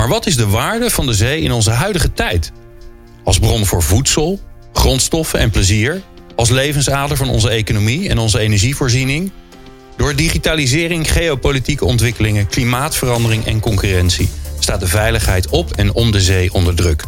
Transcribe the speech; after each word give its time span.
Maar 0.00 0.08
wat 0.08 0.26
is 0.26 0.36
de 0.36 0.46
waarde 0.46 0.90
van 0.90 1.06
de 1.06 1.14
zee 1.14 1.40
in 1.40 1.52
onze 1.52 1.70
huidige 1.70 2.12
tijd? 2.12 2.52
Als 3.24 3.38
bron 3.38 3.66
voor 3.66 3.82
voedsel, 3.82 4.40
grondstoffen 4.72 5.38
en 5.38 5.50
plezier, 5.50 6.02
als 6.36 6.48
levensader 6.48 7.16
van 7.16 7.28
onze 7.28 7.48
economie 7.48 8.08
en 8.08 8.18
onze 8.18 8.38
energievoorziening, 8.38 9.32
door 9.96 10.16
digitalisering, 10.16 11.12
geopolitieke 11.12 11.84
ontwikkelingen, 11.84 12.46
klimaatverandering 12.46 13.46
en 13.46 13.60
concurrentie 13.60 14.28
staat 14.58 14.80
de 14.80 14.86
veiligheid 14.86 15.48
op 15.48 15.72
en 15.72 15.94
om 15.94 16.10
de 16.10 16.20
zee 16.20 16.52
onder 16.52 16.74
druk. 16.74 17.04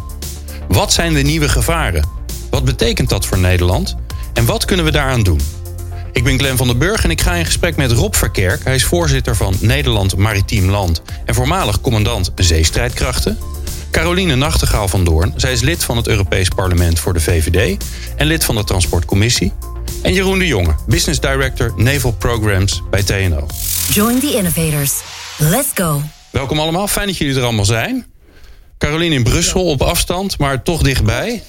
Wat 0.67 0.93
zijn 0.93 1.13
de 1.13 1.21
nieuwe 1.21 1.49
gevaren? 1.49 2.07
Wat 2.49 2.65
betekent 2.65 3.09
dat 3.09 3.25
voor 3.25 3.39
Nederland? 3.39 3.95
En 4.33 4.45
wat 4.45 4.65
kunnen 4.65 4.85
we 4.85 4.91
daaraan 4.91 5.23
doen? 5.23 5.39
Ik 6.13 6.23
ben 6.23 6.39
Glenn 6.39 6.57
van 6.57 6.67
den 6.67 6.77
Burg 6.77 7.03
en 7.03 7.11
ik 7.11 7.21
ga 7.21 7.33
in 7.33 7.45
gesprek 7.45 7.75
met 7.75 7.91
Rob 7.91 8.13
Verkerk. 8.13 8.63
Hij 8.63 8.75
is 8.75 8.83
voorzitter 8.83 9.35
van 9.35 9.55
Nederland 9.59 10.15
Maritiem 10.15 10.69
Land 10.69 11.01
en 11.25 11.35
voormalig 11.35 11.81
commandant 11.81 12.31
zeestrijdkrachten. 12.35 13.37
Caroline 13.91 14.35
Nachtegaal 14.35 14.87
van 14.87 15.03
Doorn. 15.03 15.33
Zij 15.35 15.51
is 15.51 15.61
lid 15.61 15.83
van 15.83 15.97
het 15.97 16.07
Europees 16.07 16.47
Parlement 16.47 16.99
voor 16.99 17.13
de 17.13 17.19
VVD 17.19 17.83
en 18.15 18.25
lid 18.25 18.43
van 18.43 18.55
de 18.55 18.63
Transportcommissie. 18.63 19.53
En 20.01 20.13
Jeroen 20.13 20.39
de 20.39 20.47
Jonge, 20.47 20.75
Business 20.87 21.19
Director 21.19 21.73
Naval 21.75 22.11
Programs 22.11 22.81
bij 22.89 23.03
TNO. 23.03 23.47
Join 23.89 24.19
the 24.19 24.33
innovators. 24.33 24.93
Let's 25.37 25.69
go. 25.75 26.01
Welkom 26.29 26.59
allemaal, 26.59 26.87
fijn 26.87 27.07
dat 27.07 27.17
jullie 27.17 27.35
er 27.35 27.43
allemaal 27.43 27.65
zijn. 27.65 28.05
Caroline 28.77 29.15
in 29.15 29.23
Brussel 29.23 29.65
op 29.65 29.81
afstand, 29.81 30.37
maar 30.37 30.63
toch 30.63 30.81
dichtbij. 30.81 31.43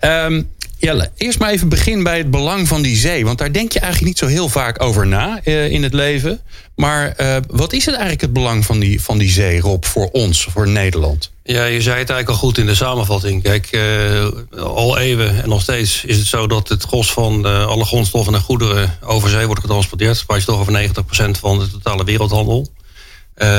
Um, 0.00 0.50
ja, 0.78 1.08
eerst 1.16 1.38
maar 1.38 1.50
even 1.50 1.68
begin 1.68 2.02
bij 2.02 2.18
het 2.18 2.30
belang 2.30 2.68
van 2.68 2.82
die 2.82 2.96
zee. 2.96 3.24
Want 3.24 3.38
daar 3.38 3.52
denk 3.52 3.72
je 3.72 3.80
eigenlijk 3.80 4.08
niet 4.08 4.18
zo 4.18 4.26
heel 4.26 4.48
vaak 4.48 4.82
over 4.82 5.06
na 5.06 5.40
uh, 5.44 5.70
in 5.70 5.82
het 5.82 5.92
leven. 5.92 6.40
Maar 6.74 7.14
uh, 7.20 7.36
wat 7.48 7.72
is 7.72 7.84
het 7.84 7.94
eigenlijk 7.94 8.22
het 8.22 8.32
belang 8.32 8.64
van 8.64 8.78
die, 8.78 9.02
van 9.02 9.18
die 9.18 9.30
zee, 9.30 9.60
Rob, 9.60 9.84
voor 9.84 10.08
ons, 10.12 10.48
voor 10.50 10.68
Nederland? 10.68 11.30
Ja, 11.42 11.64
je 11.64 11.82
zei 11.82 11.98
het 11.98 12.10
eigenlijk 12.10 12.28
al 12.28 12.34
goed 12.34 12.58
in 12.58 12.66
de 12.66 12.74
samenvatting. 12.74 13.42
Kijk, 13.42 13.68
uh, 13.72 14.26
al 14.58 14.98
eeuwen 14.98 15.42
en 15.42 15.48
nog 15.48 15.62
steeds 15.62 16.04
is 16.04 16.18
het 16.18 16.26
zo 16.26 16.46
dat 16.46 16.68
het 16.68 16.82
gros 16.82 17.12
van 17.12 17.44
alle 17.44 17.84
grondstoffen 17.84 18.34
en 18.34 18.40
goederen 18.40 18.98
over 19.02 19.28
zee 19.28 19.46
wordt 19.46 19.60
getransporteerd. 19.60 20.24
Waar 20.26 20.38
je 20.38 20.44
toch 20.44 20.60
over 20.60 20.88
90% 20.88 21.40
van 21.40 21.58
de 21.58 21.70
totale 21.70 22.04
wereldhandel. 22.04 22.68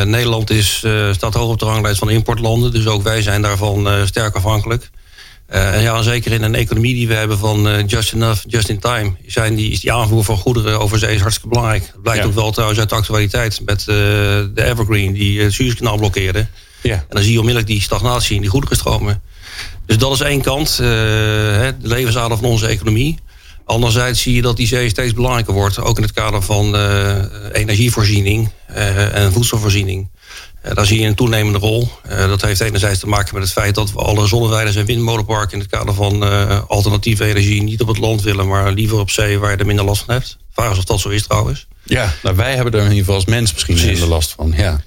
Nederland 0.05 0.49
is, 0.49 0.85
staat 1.11 1.33
hoog 1.33 1.51
op 1.51 1.59
de 1.59 1.65
ranglijst 1.65 1.99
van 1.99 2.09
importlanden. 2.09 2.71
Dus 2.71 2.87
ook 2.87 3.03
wij 3.03 3.21
zijn 3.21 3.41
daarvan 3.41 4.07
sterk 4.07 4.35
afhankelijk. 4.35 4.89
Uh, 5.53 5.75
en 5.75 5.81
ja, 5.81 6.01
zeker 6.01 6.31
in 6.31 6.43
een 6.43 6.55
economie 6.55 6.93
die 6.93 7.07
we 7.07 7.13
hebben 7.13 7.37
van 7.37 7.67
uh, 7.67 7.87
just 7.87 8.13
enough, 8.13 8.43
just 8.47 8.69
in 8.69 8.79
time, 8.79 9.15
zijn 9.25 9.55
die, 9.55 9.71
is 9.71 9.79
die 9.79 9.93
aanvoer 9.93 10.23
van 10.23 10.37
goederen 10.37 10.79
over 10.79 10.99
zee 10.99 11.19
hartstikke 11.19 11.49
belangrijk. 11.49 11.89
Dat 11.93 12.01
blijkt 12.01 12.25
ook 12.25 12.33
wel 12.33 12.51
trouwens 12.51 12.79
uit 12.79 12.89
de 12.89 12.95
actualiteit 12.95 13.61
met 13.65 13.79
uh, 13.79 13.85
de 13.85 14.51
Evergreen 14.55 15.13
die 15.13 15.41
het 15.41 15.53
Suezkanaal 15.53 15.97
blokkeerde. 15.97 16.47
Ja. 16.81 16.93
En 16.93 17.05
dan 17.09 17.21
zie 17.21 17.31
je 17.31 17.39
onmiddellijk 17.39 17.71
die 17.71 17.81
stagnatie 17.81 18.35
in 18.35 18.41
die 18.41 18.49
goederenstromen. 18.49 19.21
Dus 19.85 19.97
dat 19.97 20.13
is 20.13 20.19
één 20.19 20.41
kant, 20.41 20.77
de 20.77 21.73
levensader 21.81 22.37
van 22.37 22.49
onze 22.49 22.67
economie. 22.67 23.19
Anderzijds 23.65 24.21
zie 24.21 24.35
je 24.35 24.41
dat 24.41 24.57
die 24.57 24.67
zee 24.67 24.89
steeds 24.89 25.13
belangrijker 25.13 25.53
wordt, 25.53 25.79
ook 25.79 25.97
in 25.97 26.03
het 26.03 26.13
kader 26.13 26.41
van 26.41 26.75
energievoorziening 27.51 28.49
en 29.13 29.33
voedselvoorziening. 29.33 30.09
Uh, 30.67 30.73
daar 30.75 30.85
zie 30.85 30.99
je 30.99 31.07
een 31.07 31.15
toenemende 31.15 31.59
rol. 31.59 31.89
Uh, 32.09 32.27
dat 32.27 32.41
heeft 32.41 32.61
enerzijds 32.61 32.99
te 32.99 33.07
maken 33.07 33.33
met 33.33 33.43
het 33.43 33.51
feit 33.51 33.75
dat 33.75 33.91
we 33.91 33.99
alle 33.99 34.27
zonneweiders 34.27 34.75
en 34.75 34.85
windmolenparken 34.85 35.53
in 35.53 35.59
het 35.59 35.69
kader 35.69 35.93
van 35.93 36.23
uh, 36.23 36.61
alternatieve 36.67 37.25
energie 37.25 37.63
niet 37.63 37.81
op 37.81 37.87
het 37.87 37.97
land 37.97 38.21
willen, 38.21 38.47
maar 38.47 38.71
liever 38.71 38.99
op 38.99 39.09
zee 39.09 39.39
waar 39.39 39.51
je 39.51 39.57
er 39.57 39.65
minder 39.65 39.85
last 39.85 40.03
van 40.03 40.13
hebt. 40.13 40.37
Vraag 40.51 40.71
is 40.71 40.77
of 40.77 40.83
dat 40.83 40.99
zo 40.99 41.09
is 41.09 41.23
trouwens. 41.23 41.67
Ja, 41.83 42.13
nou, 42.23 42.35
wij 42.35 42.55
hebben 42.55 42.73
er 42.73 42.79
in 42.79 42.85
ieder 42.85 42.99
geval 42.99 43.15
als 43.15 43.25
mens 43.25 43.53
misschien 43.53 43.75
Precies. 43.75 43.91
minder 43.91 44.09
last 44.09 44.33
van. 44.33 44.53
Ja. 44.55 44.81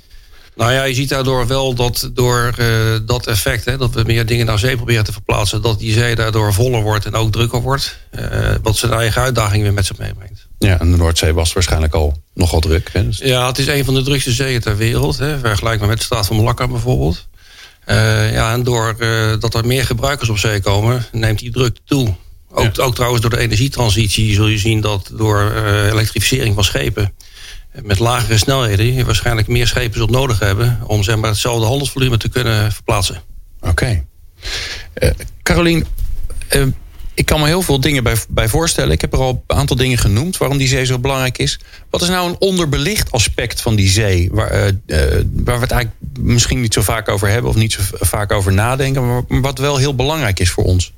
Nou 0.54 0.72
ja, 0.72 0.84
je 0.84 0.94
ziet 0.94 1.08
daardoor 1.08 1.46
wel 1.46 1.74
dat 1.74 2.10
door 2.12 2.54
uh, 2.58 2.66
dat 3.06 3.26
effect, 3.26 3.64
hè, 3.64 3.76
dat 3.76 3.94
we 3.94 4.02
meer 4.06 4.26
dingen 4.26 4.46
naar 4.46 4.58
zee 4.58 4.76
proberen 4.76 5.04
te 5.04 5.12
verplaatsen, 5.12 5.62
dat 5.62 5.78
die 5.78 5.92
zee 5.92 6.14
daardoor 6.14 6.54
voller 6.54 6.82
wordt 6.82 7.06
en 7.06 7.14
ook 7.14 7.32
drukker 7.32 7.60
wordt. 7.60 7.98
Uh, 8.12 8.54
wat 8.62 8.76
zijn 8.76 8.92
eigen 8.92 9.22
uitdaging 9.22 9.62
weer 9.62 9.72
met 9.72 9.86
zich 9.86 9.98
meebrengt. 9.98 10.39
Ja, 10.66 10.80
en 10.80 10.90
de 10.90 10.96
Noordzee 10.96 11.34
was 11.34 11.52
waarschijnlijk 11.52 11.94
al 11.94 12.22
nogal 12.34 12.60
druk. 12.60 12.90
Hè? 12.92 13.06
Dus... 13.06 13.18
Ja, 13.18 13.46
het 13.46 13.58
is 13.58 13.66
een 13.66 13.84
van 13.84 13.94
de 13.94 14.02
drukste 14.02 14.32
zeeën 14.32 14.60
ter 14.60 14.76
wereld. 14.76 15.18
Hè, 15.18 15.38
vergelijkbaar 15.38 15.88
met 15.88 15.98
de 15.98 16.04
straat 16.04 16.26
van 16.26 16.36
Malakka 16.36 16.68
bijvoorbeeld. 16.68 17.28
Uh, 17.86 18.32
ja, 18.32 18.52
en 18.52 18.62
doordat 18.62 19.40
dat 19.40 19.54
er 19.54 19.66
meer 19.66 19.84
gebruikers 19.84 20.28
op 20.28 20.38
zee 20.38 20.60
komen, 20.60 21.06
neemt 21.12 21.38
die 21.38 21.50
druk 21.50 21.76
toe. 21.84 22.14
Ook, 22.50 22.76
ja. 22.76 22.82
ook 22.82 22.94
trouwens 22.94 23.22
door 23.22 23.30
de 23.30 23.38
energietransitie 23.38 24.34
zul 24.34 24.46
je 24.46 24.58
zien 24.58 24.80
dat 24.80 25.10
door 25.12 25.52
elektrificering 25.90 26.54
van 26.54 26.64
schepen 26.64 27.12
met 27.82 27.98
lagere 27.98 28.38
snelheden 28.38 28.94
je 28.94 29.04
waarschijnlijk 29.04 29.48
meer 29.48 29.66
schepen 29.66 29.98
zult 29.98 30.10
nodig 30.10 30.38
hebben 30.38 30.80
om 30.86 31.02
zeg 31.02 31.16
maar, 31.16 31.30
hetzelfde 31.30 31.66
handelsvolume 31.66 32.16
te 32.16 32.28
kunnen 32.28 32.72
verplaatsen. 32.72 33.22
Oké. 33.60 33.70
Okay. 33.70 34.06
Carolien, 35.42 35.86
ik 37.20 37.26
kan 37.26 37.40
me 37.40 37.46
heel 37.46 37.62
veel 37.62 37.80
dingen 37.80 38.02
bij, 38.02 38.16
bij 38.28 38.48
voorstellen. 38.48 38.92
Ik 38.92 39.00
heb 39.00 39.12
er 39.12 39.18
al 39.18 39.44
een 39.46 39.56
aantal 39.56 39.76
dingen 39.76 39.98
genoemd 39.98 40.36
waarom 40.36 40.58
die 40.58 40.68
zee 40.68 40.84
zo 40.84 40.98
belangrijk 40.98 41.38
is. 41.38 41.58
Wat 41.90 42.02
is 42.02 42.08
nou 42.08 42.28
een 42.28 42.36
onderbelicht 42.38 43.10
aspect 43.10 43.60
van 43.60 43.74
die 43.74 43.88
zee? 43.88 44.28
Waar, 44.32 44.50
uh, 44.52 44.70
waar 45.32 45.56
we 45.56 45.62
het 45.62 45.70
eigenlijk 45.70 45.94
misschien 46.20 46.60
niet 46.60 46.74
zo 46.74 46.82
vaak 46.82 47.08
over 47.08 47.28
hebben 47.28 47.50
of 47.50 47.56
niet 47.56 47.72
zo 47.72 47.80
vaak 47.84 48.32
over 48.32 48.52
nadenken, 48.52 49.06
maar 49.06 49.22
wat 49.40 49.58
wel 49.58 49.76
heel 49.76 49.94
belangrijk 49.94 50.40
is 50.40 50.50
voor 50.50 50.64
ons? 50.64 50.92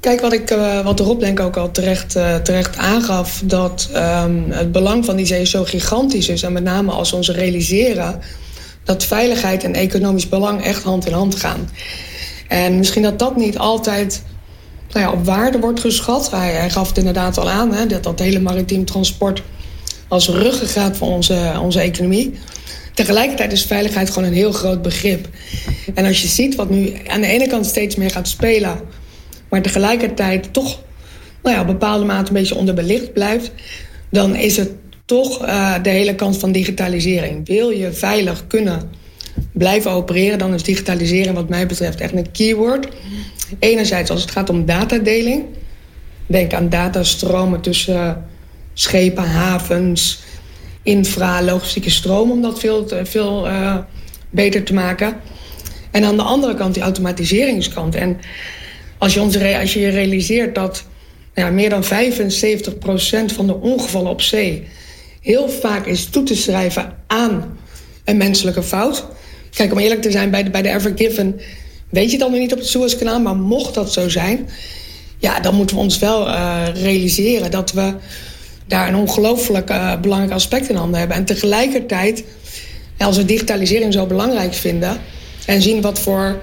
Kijk, 0.00 0.20
wat, 0.20 0.32
ik, 0.32 0.50
uh, 0.50 0.84
wat 0.84 1.00
Rob 1.00 1.20
denk 1.20 1.40
ook 1.40 1.56
al 1.56 1.70
terecht, 1.70 2.10
terecht 2.42 2.76
aangaf... 2.76 3.42
dat 3.44 3.88
um, 3.94 4.50
het 4.50 4.72
belang 4.72 5.04
van 5.04 5.16
die 5.16 5.26
zee 5.26 5.44
zo 5.44 5.64
gigantisch 5.64 6.28
is. 6.28 6.42
En 6.42 6.52
met 6.52 6.64
name 6.64 6.90
als 6.90 7.10
we 7.10 7.16
ons 7.16 7.30
realiseren... 7.30 8.20
dat 8.84 9.04
veiligheid 9.04 9.64
en 9.64 9.74
economisch 9.74 10.28
belang 10.28 10.64
echt 10.64 10.82
hand 10.82 11.06
in 11.06 11.12
hand 11.12 11.34
gaan. 11.34 11.68
En 12.48 12.76
misschien 12.76 13.02
dat 13.02 13.18
dat 13.18 13.36
niet 13.36 13.58
altijd 13.58 14.22
nou 14.92 15.06
ja, 15.06 15.12
op 15.12 15.24
waarde 15.24 15.58
wordt 15.58 15.80
geschat. 15.80 16.30
Hij, 16.30 16.70
gaf 16.70 16.88
het 16.88 16.98
inderdaad 16.98 17.38
al 17.38 17.50
aan, 17.50 17.74
hè, 17.74 17.86
dat 17.86 18.02
dat 18.02 18.18
hele 18.18 18.40
maritiem 18.40 18.84
transport... 18.84 19.42
als 20.08 20.28
ruggengraat 20.28 20.96
van 20.96 21.08
onze, 21.08 21.58
onze 21.62 21.80
economie... 21.80 22.34
Tegelijkertijd 22.94 23.52
is 23.52 23.64
veiligheid 23.64 24.10
gewoon 24.10 24.28
een 24.28 24.34
heel 24.34 24.52
groot 24.52 24.82
begrip. 24.82 25.28
En 25.94 26.04
als 26.04 26.22
je 26.22 26.28
ziet 26.28 26.54
wat 26.54 26.70
nu 26.70 26.92
aan 27.06 27.20
de 27.20 27.26
ene 27.26 27.46
kant 27.46 27.66
steeds 27.66 27.96
meer 27.96 28.10
gaat 28.10 28.28
spelen 28.28 28.80
maar 29.52 29.62
tegelijkertijd 29.62 30.52
toch 30.52 30.80
nou 31.42 31.54
ja, 31.54 31.60
op 31.60 31.66
bepaalde 31.66 32.04
mate 32.04 32.28
een 32.28 32.34
beetje 32.34 32.54
onderbelicht 32.54 33.12
blijft, 33.12 33.52
dan 34.10 34.36
is 34.36 34.56
het 34.56 34.70
toch 35.04 35.46
uh, 35.46 35.74
de 35.82 35.90
hele 35.90 36.14
kant 36.14 36.38
van 36.38 36.52
digitalisering. 36.52 37.46
Wil 37.46 37.70
je 37.70 37.92
veilig 37.92 38.46
kunnen 38.46 38.90
blijven 39.52 39.90
opereren, 39.90 40.38
dan 40.38 40.54
is 40.54 40.62
digitalisering 40.62 41.34
wat 41.34 41.48
mij 41.48 41.66
betreft 41.66 42.00
echt 42.00 42.12
een 42.12 42.30
keyword. 42.30 42.88
Enerzijds 43.58 44.10
als 44.10 44.20
het 44.20 44.30
gaat 44.30 44.50
om 44.50 44.64
datadeling. 44.64 45.44
Denk 46.26 46.52
aan 46.52 46.68
datastromen 46.68 47.60
tussen 47.60 48.24
schepen, 48.74 49.24
havens, 49.24 50.22
infra, 50.82 51.42
logistieke 51.42 51.90
stroom... 51.90 52.30
om 52.30 52.42
dat 52.42 52.58
veel, 52.58 52.88
veel 53.02 53.46
uh, 53.46 53.76
beter 54.30 54.62
te 54.62 54.74
maken. 54.74 55.16
En 55.90 56.04
aan 56.04 56.16
de 56.16 56.22
andere 56.22 56.54
kant 56.54 56.74
die 56.74 56.82
automatiseringskant. 56.82 57.94
En 57.94 58.18
als 58.98 59.14
je, 59.14 59.20
ons, 59.20 59.38
als 59.60 59.72
je 59.72 59.88
realiseert 59.88 60.54
dat 60.54 60.84
ja, 61.34 61.50
meer 61.50 61.70
dan 61.70 61.84
75% 61.84 61.86
van 63.34 63.46
de 63.46 63.54
ongevallen 63.54 64.10
op 64.10 64.20
zee 64.20 64.68
heel 65.22 65.48
vaak 65.48 65.86
is 65.86 66.04
toe 66.04 66.22
te 66.22 66.36
schrijven 66.36 66.94
aan 67.06 67.58
een 68.04 68.16
menselijke 68.16 68.62
fout. 68.62 69.06
Kijk, 69.50 69.72
om 69.72 69.78
eerlijk 69.78 70.02
te 70.02 70.10
zijn, 70.10 70.30
bij 70.30 70.42
de, 70.42 70.50
bij 70.50 70.62
de 70.62 70.68
Ever 70.68 70.92
Given 70.96 71.40
weet 71.92 72.10
je 72.10 72.18
dan 72.18 72.30
nog 72.30 72.40
niet 72.40 72.52
op 72.52 72.58
het 72.58 72.68
Suezkanaal, 72.68 73.20
maar 73.20 73.36
mocht 73.36 73.74
dat 73.74 73.92
zo 73.92 74.08
zijn, 74.08 74.48
ja, 75.18 75.40
dan 75.40 75.54
moeten 75.54 75.76
we 75.76 75.82
ons 75.82 75.98
wel 75.98 76.28
uh, 76.28 76.62
realiseren 76.74 77.50
dat 77.50 77.72
we 77.72 77.94
daar 78.66 78.88
een 78.88 78.96
ongelooflijk 78.96 79.70
uh, 79.70 80.00
belangrijk 80.00 80.32
aspect 80.32 80.68
in 80.68 80.76
handen 80.76 80.98
hebben. 80.98 81.16
En 81.16 81.24
tegelijkertijd, 81.24 82.24
als 82.98 83.16
we 83.16 83.24
digitalisering 83.24 83.92
zo 83.92 84.06
belangrijk 84.06 84.54
vinden 84.54 84.96
en 85.46 85.62
zien 85.62 85.80
wat 85.80 85.98
voor 85.98 86.42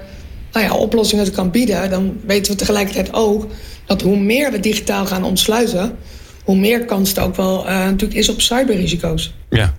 nou 0.52 0.64
ja, 0.64 0.74
oplossingen 0.74 1.24
het 1.24 1.34
kan 1.34 1.50
bieden... 1.50 1.90
dan 1.90 2.20
weten 2.26 2.52
we 2.52 2.58
tegelijkertijd 2.58 3.12
ook 3.12 3.46
dat 3.86 4.02
hoe 4.02 4.18
meer 4.18 4.50
we 4.52 4.60
digitaal 4.60 5.06
gaan 5.06 5.24
ontsluiten... 5.24 5.96
hoe 6.44 6.56
meer 6.56 6.84
kans 6.84 7.14
er 7.14 7.22
ook 7.22 7.36
wel 7.36 7.66
uh, 7.66 7.84
natuurlijk 7.84 8.20
is 8.20 8.28
op 8.28 8.40
cyberrisico's. 8.40 9.34
Ja. 9.50 9.74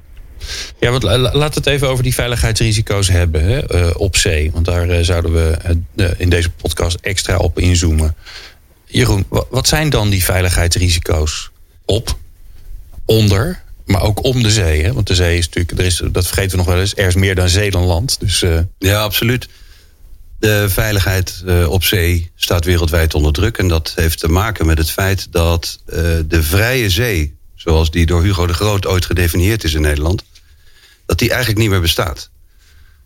Ja, 0.80 0.92
want 0.92 1.04
we 1.04 1.40
het 1.40 1.66
even 1.66 1.90
over 1.90 2.04
die 2.04 2.14
veiligheidsrisico's 2.14 3.08
hebben 3.08 3.44
hè, 3.44 3.76
uh, 3.76 3.90
op 3.96 4.16
zee. 4.16 4.52
Want 4.52 4.66
daar 4.66 4.90
uh, 4.90 5.00
zouden 5.02 5.34
we 5.34 5.58
uh, 5.96 6.08
in 6.18 6.30
deze 6.30 6.50
podcast 6.50 6.98
extra 7.02 7.38
op 7.38 7.60
inzoomen. 7.60 8.16
Jeroen, 8.86 9.26
wat 9.50 9.68
zijn 9.68 9.90
dan 9.90 10.10
die 10.10 10.24
veiligheidsrisico's 10.24 11.52
op, 11.86 12.18
onder, 13.06 13.64
maar 13.86 14.02
ook 14.02 14.24
om 14.24 14.44
de 14.44 14.52
zee? 14.52 14.84
Hè? 14.84 14.94
Want 14.94 15.08
de 15.08 15.16
zee 15.16 15.38
is 15.38 15.46
natuurlijk, 15.46 15.80
er 15.80 15.86
is, 15.86 16.02
dat 16.12 16.28
vergeten 16.28 16.52
we 16.52 16.58
nog 16.58 16.66
wel 16.66 16.80
eens, 16.80 16.96
er 16.96 17.08
is 17.08 17.16
meer 17.16 17.36
dan 17.36 17.50
zee 17.50 17.72
dan 17.72 17.84
land. 17.84 18.20
Dus, 18.20 18.44
Ja, 18.78 19.02
absoluut. 19.02 19.48
De 20.40 20.66
veiligheid 20.70 21.44
op 21.68 21.84
zee 21.84 22.32
staat 22.36 22.66
wereldwijd 22.66 23.14
onder 23.14 23.34
druk. 23.34 23.58
En 23.58 23.68
dat 23.68 23.94
heeft 23.96 24.20
te 24.20 24.28
maken 24.28 24.66
met 24.66 24.78
het 24.78 24.92
feit 24.92 25.28
dat 25.32 25.82
de 26.28 26.44
vrije 26.44 26.90
zee, 26.90 27.36
zoals 27.56 27.92
die 27.92 28.06
door 28.06 28.24
Hugo 28.24 28.48
de 28.48 28.54
Groot 28.54 28.88
ooit 28.88 29.06
gedefinieerd 29.06 29.64
is 29.64 29.74
in 29.74 29.82
Nederland, 29.82 30.24
dat 31.12 31.20
die 31.20 31.30
eigenlijk 31.30 31.60
niet 31.60 31.70
meer 31.70 31.82
bestaat. 31.82 32.30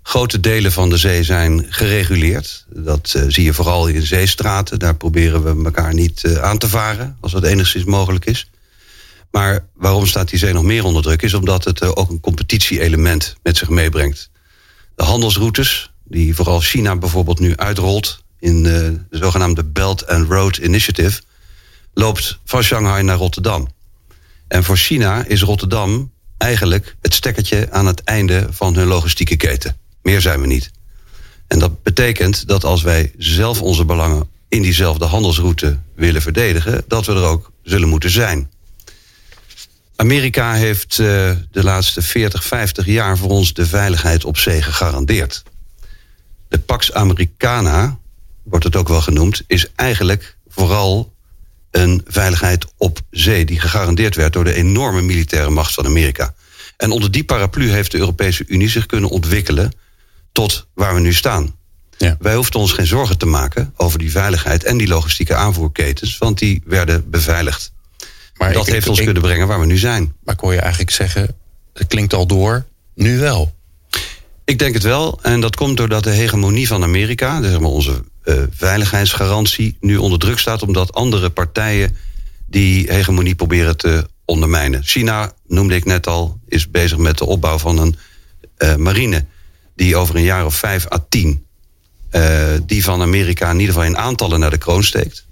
Grote 0.01 0.39
delen 0.39 0.71
van 0.71 0.89
de 0.89 0.97
zee 0.97 1.23
zijn 1.23 1.65
gereguleerd. 1.69 2.65
Dat 2.69 3.13
uh, 3.17 3.23
zie 3.27 3.43
je 3.43 3.53
vooral 3.53 3.87
in 3.87 4.01
zeestraten. 4.01 4.79
Daar 4.79 4.95
proberen 4.95 5.43
we 5.43 5.65
elkaar 5.65 5.93
niet 5.93 6.23
uh, 6.23 6.37
aan 6.37 6.57
te 6.57 6.69
varen, 6.69 7.17
als 7.21 7.31
dat 7.31 7.43
enigszins 7.43 7.83
mogelijk 7.83 8.25
is. 8.25 8.49
Maar 9.31 9.65
waarom 9.75 10.07
staat 10.07 10.29
die 10.29 10.39
zee 10.39 10.53
nog 10.53 10.63
meer 10.63 10.83
onder 10.83 11.01
druk? 11.01 11.21
Is 11.21 11.33
omdat 11.33 11.63
het 11.63 11.81
uh, 11.81 11.91
ook 11.93 12.09
een 12.09 12.19
competitie-element 12.19 13.35
met 13.43 13.57
zich 13.57 13.69
meebrengt. 13.69 14.29
De 14.95 15.03
handelsroutes, 15.03 15.91
die 16.03 16.35
vooral 16.35 16.59
China 16.59 16.95
bijvoorbeeld 16.95 17.39
nu 17.39 17.55
uitrolt... 17.55 18.23
in 18.39 18.63
de 18.63 18.99
zogenaamde 19.09 19.63
Belt 19.63 20.07
and 20.07 20.29
Road 20.29 20.57
Initiative... 20.57 21.21
loopt 21.93 22.39
van 22.45 22.63
Shanghai 22.63 23.03
naar 23.03 23.17
Rotterdam. 23.17 23.67
En 24.47 24.63
voor 24.63 24.77
China 24.77 25.25
is 25.25 25.41
Rotterdam 25.41 26.13
eigenlijk 26.37 26.95
het 27.01 27.13
stekkertje 27.13 27.71
aan 27.71 27.85
het 27.85 28.03
einde 28.03 28.47
van 28.49 28.75
hun 28.75 28.87
logistieke 28.87 29.35
keten. 29.35 29.77
Meer 30.01 30.21
zijn 30.21 30.41
we 30.41 30.47
niet. 30.47 30.71
En 31.47 31.59
dat 31.59 31.83
betekent 31.83 32.47
dat 32.47 32.63
als 32.63 32.81
wij 32.81 33.11
zelf 33.17 33.61
onze 33.61 33.85
belangen 33.85 34.29
in 34.47 34.61
diezelfde 34.61 35.05
handelsroute 35.05 35.79
willen 35.95 36.21
verdedigen, 36.21 36.83
dat 36.87 37.05
we 37.05 37.13
er 37.13 37.23
ook 37.23 37.51
zullen 37.63 37.89
moeten 37.89 38.09
zijn. 38.09 38.49
Amerika 39.95 40.53
heeft 40.53 40.97
uh, 40.97 41.07
de 41.51 41.63
laatste 41.63 42.01
40, 42.01 42.43
50 42.43 42.85
jaar 42.85 43.17
voor 43.17 43.29
ons 43.29 43.53
de 43.53 43.65
veiligheid 43.65 44.25
op 44.25 44.37
zee 44.37 44.61
gegarandeerd. 44.61 45.43
De 46.47 46.59
Pax 46.59 46.93
Americana, 46.93 47.97
wordt 48.43 48.65
het 48.65 48.75
ook 48.75 48.87
wel 48.87 49.01
genoemd, 49.01 49.43
is 49.47 49.71
eigenlijk 49.75 50.37
vooral 50.47 51.14
een 51.75 52.01
veiligheid 52.07 52.65
op 52.77 52.99
zee 53.09 53.45
die 53.45 53.59
gegarandeerd 53.59 54.15
werd 54.15 54.33
door 54.33 54.43
de 54.43 54.53
enorme 54.53 55.01
militaire 55.01 55.49
macht 55.49 55.73
van 55.73 55.85
Amerika. 55.85 56.33
En 56.77 56.91
onder 56.91 57.11
die 57.11 57.23
paraplu 57.23 57.71
heeft 57.71 57.91
de 57.91 57.97
Europese 57.97 58.43
Unie 58.47 58.69
zich 58.69 58.85
kunnen 58.85 59.09
ontwikkelen 59.09 59.71
tot 60.31 60.67
waar 60.73 60.93
we 60.93 60.99
nu 60.99 61.13
staan. 61.13 61.55
Ja. 61.97 62.15
Wij 62.19 62.35
hoefden 62.35 62.59
ons 62.59 62.71
geen 62.71 62.87
zorgen 62.87 63.17
te 63.17 63.25
maken 63.25 63.73
over 63.75 63.99
die 63.99 64.11
veiligheid 64.11 64.63
en 64.63 64.77
die 64.77 64.87
logistieke 64.87 65.35
aanvoerketens, 65.35 66.17
want 66.17 66.39
die 66.39 66.61
werden 66.65 67.09
beveiligd. 67.09 67.71
Maar 68.37 68.53
dat 68.53 68.67
ik, 68.67 68.73
heeft 68.73 68.87
ons 68.87 68.97
ik, 68.97 69.05
kunnen 69.05 69.23
brengen 69.23 69.47
waar 69.47 69.59
we 69.59 69.65
nu 69.65 69.77
zijn. 69.77 70.13
Maar 70.23 70.33
ik 70.33 70.39
hoor 70.39 70.53
je 70.53 70.59
eigenlijk 70.59 70.91
zeggen, 70.91 71.35
het 71.73 71.87
klinkt 71.87 72.13
al 72.13 72.27
door, 72.27 72.65
nu 72.93 73.19
wel. 73.19 73.55
Ik 74.45 74.59
denk 74.59 74.73
het 74.73 74.83
wel. 74.83 75.19
En 75.21 75.41
dat 75.41 75.55
komt 75.55 75.77
doordat 75.77 76.03
de 76.03 76.09
hegemonie 76.09 76.67
van 76.67 76.83
Amerika, 76.83 77.41
zeg 77.41 77.59
maar 77.59 77.69
onze 77.69 78.03
uh, 78.25 78.43
veiligheidsgarantie, 78.51 79.77
nu 79.79 79.97
onder 79.97 80.19
druk 80.19 80.39
staat. 80.39 80.61
Omdat 80.61 80.93
andere 80.93 81.29
partijen 81.29 81.97
die 82.47 82.91
hegemonie 82.91 83.35
proberen 83.35 83.77
te 83.77 84.07
ondermijnen. 84.25 84.83
China, 84.83 85.33
noemde 85.47 85.75
ik 85.75 85.85
net 85.85 86.07
al, 86.07 86.39
is 86.47 86.69
bezig 86.69 86.97
met 86.97 87.17
de 87.17 87.25
opbouw 87.25 87.57
van 87.57 87.77
een 87.77 87.95
uh, 88.57 88.75
marine. 88.75 89.25
Die 89.75 89.95
over 89.95 90.15
een 90.15 90.23
jaar 90.23 90.45
of 90.45 90.55
vijf 90.55 90.91
à 90.91 91.05
tien. 91.09 91.45
Uh, 92.11 92.53
die 92.65 92.83
van 92.83 93.01
Amerika 93.01 93.49
in 93.49 93.59
ieder 93.59 93.73
geval 93.73 93.89
in 93.89 93.97
aantallen 93.97 94.39
naar 94.39 94.49
de 94.49 94.57
kroon 94.57 94.83
steekt. 94.83 95.25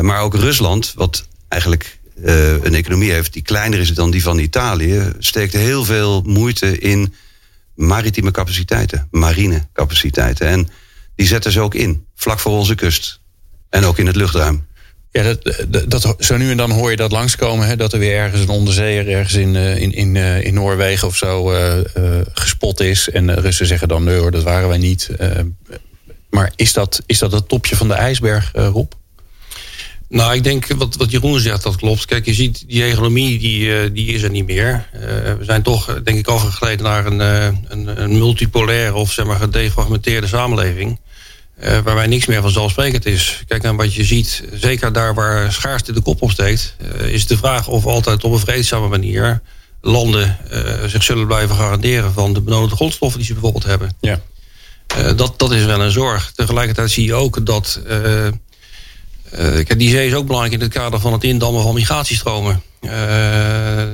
maar 0.00 0.20
ook 0.20 0.34
Rusland, 0.34 0.92
wat 0.94 1.26
eigenlijk 1.48 1.98
een 2.22 2.74
economie 2.74 3.12
heeft 3.12 3.32
die 3.32 3.42
kleiner 3.42 3.78
is 3.80 3.94
dan 3.94 4.10
die 4.10 4.22
van 4.22 4.38
Italië, 4.38 5.12
steekt 5.18 5.52
heel 5.52 5.84
veel 5.84 6.22
moeite 6.22 6.78
in 6.78 7.14
maritieme 7.76 8.30
capaciteiten, 8.30 9.08
marine 9.10 9.66
capaciteiten. 9.72 10.46
En 10.46 10.68
die 11.16 11.26
zetten 11.26 11.52
ze 11.52 11.60
ook 11.60 11.74
in, 11.74 12.06
vlak 12.14 12.38
voor 12.38 12.52
onze 12.52 12.74
kust. 12.74 13.20
En 13.70 13.84
ook 13.84 13.98
in 13.98 14.06
het 14.06 14.16
luchtruim. 14.16 14.66
Ja, 15.16 15.22
dat, 15.22 15.64
dat, 15.68 15.90
dat, 15.90 16.14
zo 16.18 16.36
nu 16.36 16.50
en 16.50 16.56
dan 16.56 16.70
hoor 16.70 16.90
je 16.90 16.96
dat 16.96 17.12
langskomen. 17.12 17.66
Hè, 17.66 17.76
dat 17.76 17.92
er 17.92 17.98
weer 17.98 18.16
ergens 18.16 18.40
een 18.40 18.48
onderzeeër 18.48 19.08
ergens 19.08 19.34
in, 19.34 19.54
in, 19.54 19.92
in, 19.92 20.16
in 20.16 20.54
Noorwegen 20.54 21.08
of 21.08 21.16
zo 21.16 21.52
uh, 21.52 21.76
uh, 21.76 22.20
gespot 22.32 22.80
is. 22.80 23.10
En 23.10 23.26
de 23.26 23.34
Russen 23.34 23.66
zeggen 23.66 23.88
dan 23.88 24.04
nee 24.04 24.18
hoor, 24.18 24.30
dat 24.30 24.42
waren 24.42 24.68
wij 24.68 24.78
niet. 24.78 25.10
Uh, 25.20 25.30
maar 26.30 26.52
is 26.56 26.72
dat, 26.72 27.02
is 27.06 27.18
dat 27.18 27.32
het 27.32 27.48
topje 27.48 27.76
van 27.76 27.88
de 27.88 27.94
ijsberg, 27.94 28.50
Rob? 28.54 28.92
Nou, 30.08 30.34
ik 30.34 30.44
denk 30.44 30.66
wat, 30.66 30.96
wat 30.96 31.10
Jeroen 31.10 31.40
zegt, 31.40 31.62
dat 31.62 31.76
klopt. 31.76 32.04
Kijk, 32.04 32.26
je 32.26 32.34
ziet 32.34 32.64
die 32.68 32.82
economie, 32.82 33.38
die, 33.38 33.92
die 33.92 34.12
is 34.12 34.22
er 34.22 34.30
niet 34.30 34.46
meer. 34.46 34.88
Uh, 34.94 35.00
we 35.38 35.44
zijn 35.44 35.62
toch, 35.62 36.00
denk 36.02 36.18
ik, 36.18 36.30
overgegleden 36.30 36.84
naar 36.84 37.06
een, 37.06 37.20
een, 37.68 38.02
een 38.02 38.18
multipolaire 38.18 38.94
of 38.94 39.12
zeg 39.12 39.26
maar 39.26 39.38
gedefragmenteerde 39.38 40.26
samenleving. 40.26 40.98
Uh, 41.62 41.78
waarbij 41.78 42.06
niks 42.06 42.26
meer 42.26 42.42
vanzelfsprekend 42.42 43.06
is. 43.06 43.42
Kijk, 43.46 43.62
en 43.62 43.76
wat 43.76 43.94
je 43.94 44.04
ziet, 44.04 44.42
zeker 44.52 44.92
daar 44.92 45.14
waar 45.14 45.52
schaarste 45.52 45.92
de 45.92 46.00
kop 46.00 46.22
op 46.22 46.30
steekt... 46.30 46.76
Uh, 47.00 47.12
is 47.12 47.26
de 47.26 47.36
vraag 47.36 47.68
of 47.68 47.86
altijd 47.86 48.24
op 48.24 48.32
een 48.32 48.38
vreedzame 48.38 48.88
manier... 48.88 49.42
landen 49.80 50.38
uh, 50.52 50.84
zich 50.86 51.02
zullen 51.02 51.26
blijven 51.26 51.56
garanderen 51.56 52.12
van 52.12 52.32
de 52.32 52.40
benodigde 52.40 52.76
grondstoffen 52.76 53.18
die 53.18 53.26
ze 53.26 53.32
bijvoorbeeld 53.32 53.64
hebben. 53.64 53.96
Ja. 54.00 54.20
dat, 55.14 55.38
dat 55.38 55.52
is 55.52 55.64
wel 55.64 55.80
een 55.80 55.90
zorg. 55.90 56.32
Tegelijkertijd 56.34 56.90
zie 56.90 57.04
je 57.04 57.14
ook 57.14 57.46
dat... 57.46 57.80
kijk, 59.30 59.78
die 59.78 59.90
zee 59.90 60.06
is 60.06 60.14
ook 60.14 60.26
belangrijk 60.26 60.54
in 60.54 60.60
het 60.60 60.72
kader 60.72 61.00
van 61.00 61.12
het 61.12 61.24
indammen 61.24 61.62
van 61.62 61.74
migratiestromen. 61.74 62.62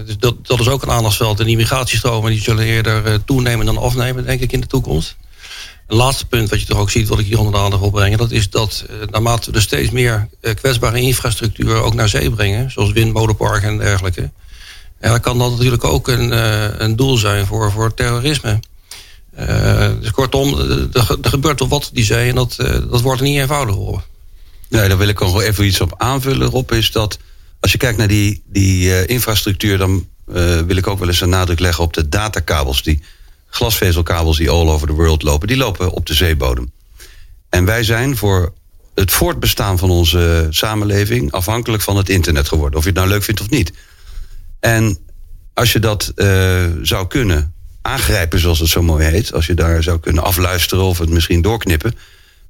dus 0.07 0.19
dat, 0.19 0.47
dat 0.47 0.61
is 0.61 0.69
ook 0.69 0.83
een 0.83 0.91
aandachtsveld. 0.91 1.41
En 1.41 1.47
die 1.47 1.57
migratiestromen 1.57 2.31
die 2.31 2.43
zullen 2.43 2.65
eerder 2.65 3.25
toenemen 3.25 3.67
dan 3.67 3.79
afnemen, 3.79 4.25
denk 4.25 4.41
ik, 4.41 4.53
in 4.53 4.61
de 4.61 4.67
toekomst. 4.67 5.17
Een 5.87 5.97
laatste 5.97 6.27
punt 6.27 6.51
wat 6.51 6.61
je 6.61 6.67
toch 6.67 6.79
ook 6.79 6.91
ziet, 6.91 7.09
wat 7.09 7.19
ik 7.19 7.27
hier 7.27 7.39
onder 7.39 7.53
de 7.53 7.59
aandacht 7.59 7.83
wil 7.83 7.91
brengen... 7.91 8.19
dat 8.19 8.31
is 8.31 8.51
dat 8.51 8.85
uh, 8.91 8.97
naarmate 9.11 9.51
we 9.51 9.57
er 9.57 9.63
steeds 9.63 9.91
meer 9.91 10.29
uh, 10.41 10.55
kwetsbare 10.55 11.01
infrastructuur 11.01 11.83
ook 11.83 11.95
naar 11.95 12.09
zee 12.09 12.31
brengen... 12.31 12.71
zoals 12.71 12.93
windmolenparken 12.93 13.69
en 13.69 13.79
dergelijke... 13.79 14.31
Ja, 15.01 15.19
kan 15.19 15.39
dat 15.39 15.51
natuurlijk 15.51 15.85
ook 15.85 16.09
een, 16.09 16.33
uh, 16.33 16.79
een 16.79 16.97
doel 16.97 17.17
zijn 17.17 17.47
voor, 17.47 17.73
voor 17.73 17.95
terrorisme. 17.95 18.61
dus 20.01 20.11
kortom, 20.11 20.59
er, 20.93 21.19
gebeurt 21.23 21.57
toch 21.57 21.69
wat 21.69 21.91
die 21.93 22.05
zee 22.05 22.29
en 22.29 22.35
dat, 22.35 22.57
dat 22.91 23.01
wordt 23.01 23.21
niet 23.21 23.39
eenvoudig 23.39 23.75
hoor. 23.75 24.03
Nee, 24.69 24.89
daar 24.89 24.99
wil 24.99 25.09
ik 25.09 25.21
nog 25.21 25.43
even 25.43 25.65
iets 25.65 25.81
op 25.81 25.95
aanvullen, 25.97 26.49
Rob. 26.49 26.73
Is 26.73 26.91
dat 26.91 27.19
als 27.61 27.73
je 27.73 27.79
kijkt 27.79 27.99
naar 27.99 28.09
die, 28.09 28.43
die 28.47 29.07
infrastructuur... 29.07 29.79
dan 29.79 30.07
wil 30.67 30.77
ik 30.77 30.87
ook 30.87 30.99
wel 30.99 31.09
eens 31.09 31.21
een 31.21 31.29
nadruk 31.29 31.61
leggen 31.61 31.85
op 31.85 31.93
de 31.93 32.09
datakabels... 32.09 32.83
die 32.83 33.03
glasvezelkabels 33.55 34.37
die 34.37 34.51
all 34.51 34.69
over 34.69 34.87
the 34.87 34.93
world 34.93 35.23
lopen, 35.23 35.49
die 35.49 35.57
lopen 35.57 35.91
op 35.91 36.07
de 36.07 36.15
zeebodem. 36.15 36.73
En 37.49 37.65
wij 37.65 37.85
zijn 37.85 38.17
voor 38.17 38.53
het 38.95 39.11
voortbestaan 39.11 39.79
van 39.79 39.91
onze 39.91 40.47
samenleving 40.51 41.33
afhankelijk 41.33 41.83
van 41.83 41.97
het 41.97 42.09
internet 42.09 42.49
geworden. 42.49 42.79
Of 42.79 42.85
je 42.85 42.91
het 42.91 42.99
nou 42.99 43.11
leuk 43.11 43.23
vindt 43.23 43.41
of 43.41 43.51
niet. 43.51 43.73
En 44.61 44.99
als 45.55 45.73
je 45.73 45.79
dat 45.79 46.13
uh, 46.17 46.65
zou 46.83 47.07
kunnen 47.07 47.55
aangrijpen, 47.83 48.39
zoals 48.39 48.59
het 48.59 48.69
zo 48.69 48.83
mooi 48.83 49.07
heet, 49.07 49.33
als 49.33 49.47
je 49.47 49.55
daar 49.55 49.83
zou 49.83 50.01
kunnen 50.01 50.23
afluisteren 50.23 50.85
of 50.85 50.99
het 50.99 51.11
misschien 51.11 51.43
doorknippen, 51.43 51.95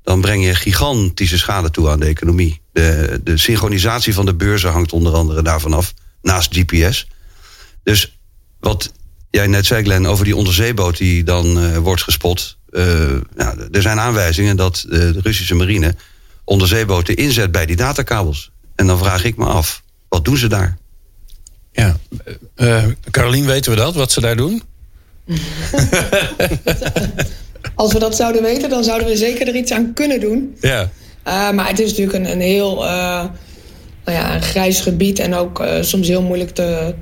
dan 0.03 0.21
breng 0.21 0.45
je 0.45 0.55
gigantische 0.55 1.39
schade 1.39 1.71
toe 1.71 1.89
aan 1.89 2.01
de 2.01 2.07
economie. 2.07 2.61
De, 2.73 3.21
de 3.25 3.39
synchronisatie 3.39 4.15
van 4.15 4.27
de 4.27 4.35
beurzen 4.35 4.71
hangt 4.71 4.93
onder 4.93 5.15
andere 5.15 5.43
daarvan 5.43 5.73
af, 5.73 5.95
naast 6.23 6.57
GPS. 6.57 7.07
Dus 7.83 8.19
wat 8.61 8.93
jij 9.33 9.47
net 9.47 9.67
zei, 9.67 9.85
Glenn, 9.85 10.07
over 10.07 10.25
die 10.25 10.37
onderzeeboot 10.37 10.97
die 10.97 11.25
dan 11.25 11.59
uh, 11.59 11.77
wordt 11.77 12.03
gespot. 12.03 12.57
Uh, 12.71 12.85
ja, 13.37 13.55
er 13.71 13.83
zijn 13.83 14.01
aanwijzingen 14.01 14.57
dat 14.57 14.85
uh, 14.87 14.93
de 14.93 15.21
Russische 15.23 15.55
marine 15.55 15.95
onderzeeboten 16.45 17.17
inzet 17.17 17.53
bij 17.53 17.67
die 17.67 17.77
datakabels. 17.77 18.51
En 18.75 18.87
dan 18.87 18.99
vraag 18.99 19.25
ik 19.25 19.37
me 19.37 19.45
af, 19.45 19.83
wat 20.09 20.25
doen 20.25 20.37
ze 20.37 20.49
daar? 20.49 20.77
Ja, 21.73 21.97
Carolien, 23.11 23.47
weten 23.47 23.71
we 23.71 23.77
dat, 23.77 23.95
wat 23.95 24.13
ze 24.13 24.21
daar 24.21 24.37
doen? 24.37 24.63
Als 27.75 27.93
we 27.93 27.99
dat 27.99 28.17
zouden 28.17 28.43
weten, 28.43 28.71
dan 28.71 28.85
zouden 28.85 29.09
we 29.09 29.17
zeker 29.17 29.49
er 29.49 29.55
iets 29.55 29.73
aan 29.73 29.93
kunnen 29.95 30.21
doen. 30.21 30.57
Ja. 30.61 30.91
maar 31.25 31.69
het 31.69 31.79
is 31.79 31.91
natuurlijk 31.91 32.19
een, 32.19 32.31
een 32.31 32.41
heel 32.41 32.75
nou 32.75 33.31
ja, 34.05 34.35
een 34.35 34.43
grijs 34.43 34.81
gebied 34.81 35.19
en 35.19 35.35
ook 35.35 35.65
soms 35.81 36.09
heel 36.09 36.23
moeilijk 36.23 36.51
te, 36.51 36.95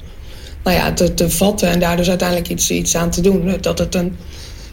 nou 0.64 0.76
ja, 0.76 0.92
te, 0.92 1.14
te 1.14 1.30
vatten 1.30 1.68
en 1.68 1.80
daar 1.80 1.96
dus 1.96 2.08
uiteindelijk 2.08 2.48
iets, 2.48 2.70
iets 2.70 2.96
aan 2.96 3.10
te 3.10 3.20
doen. 3.20 3.56
Dat 3.60 3.78
het 3.78 3.94
een 3.94 4.16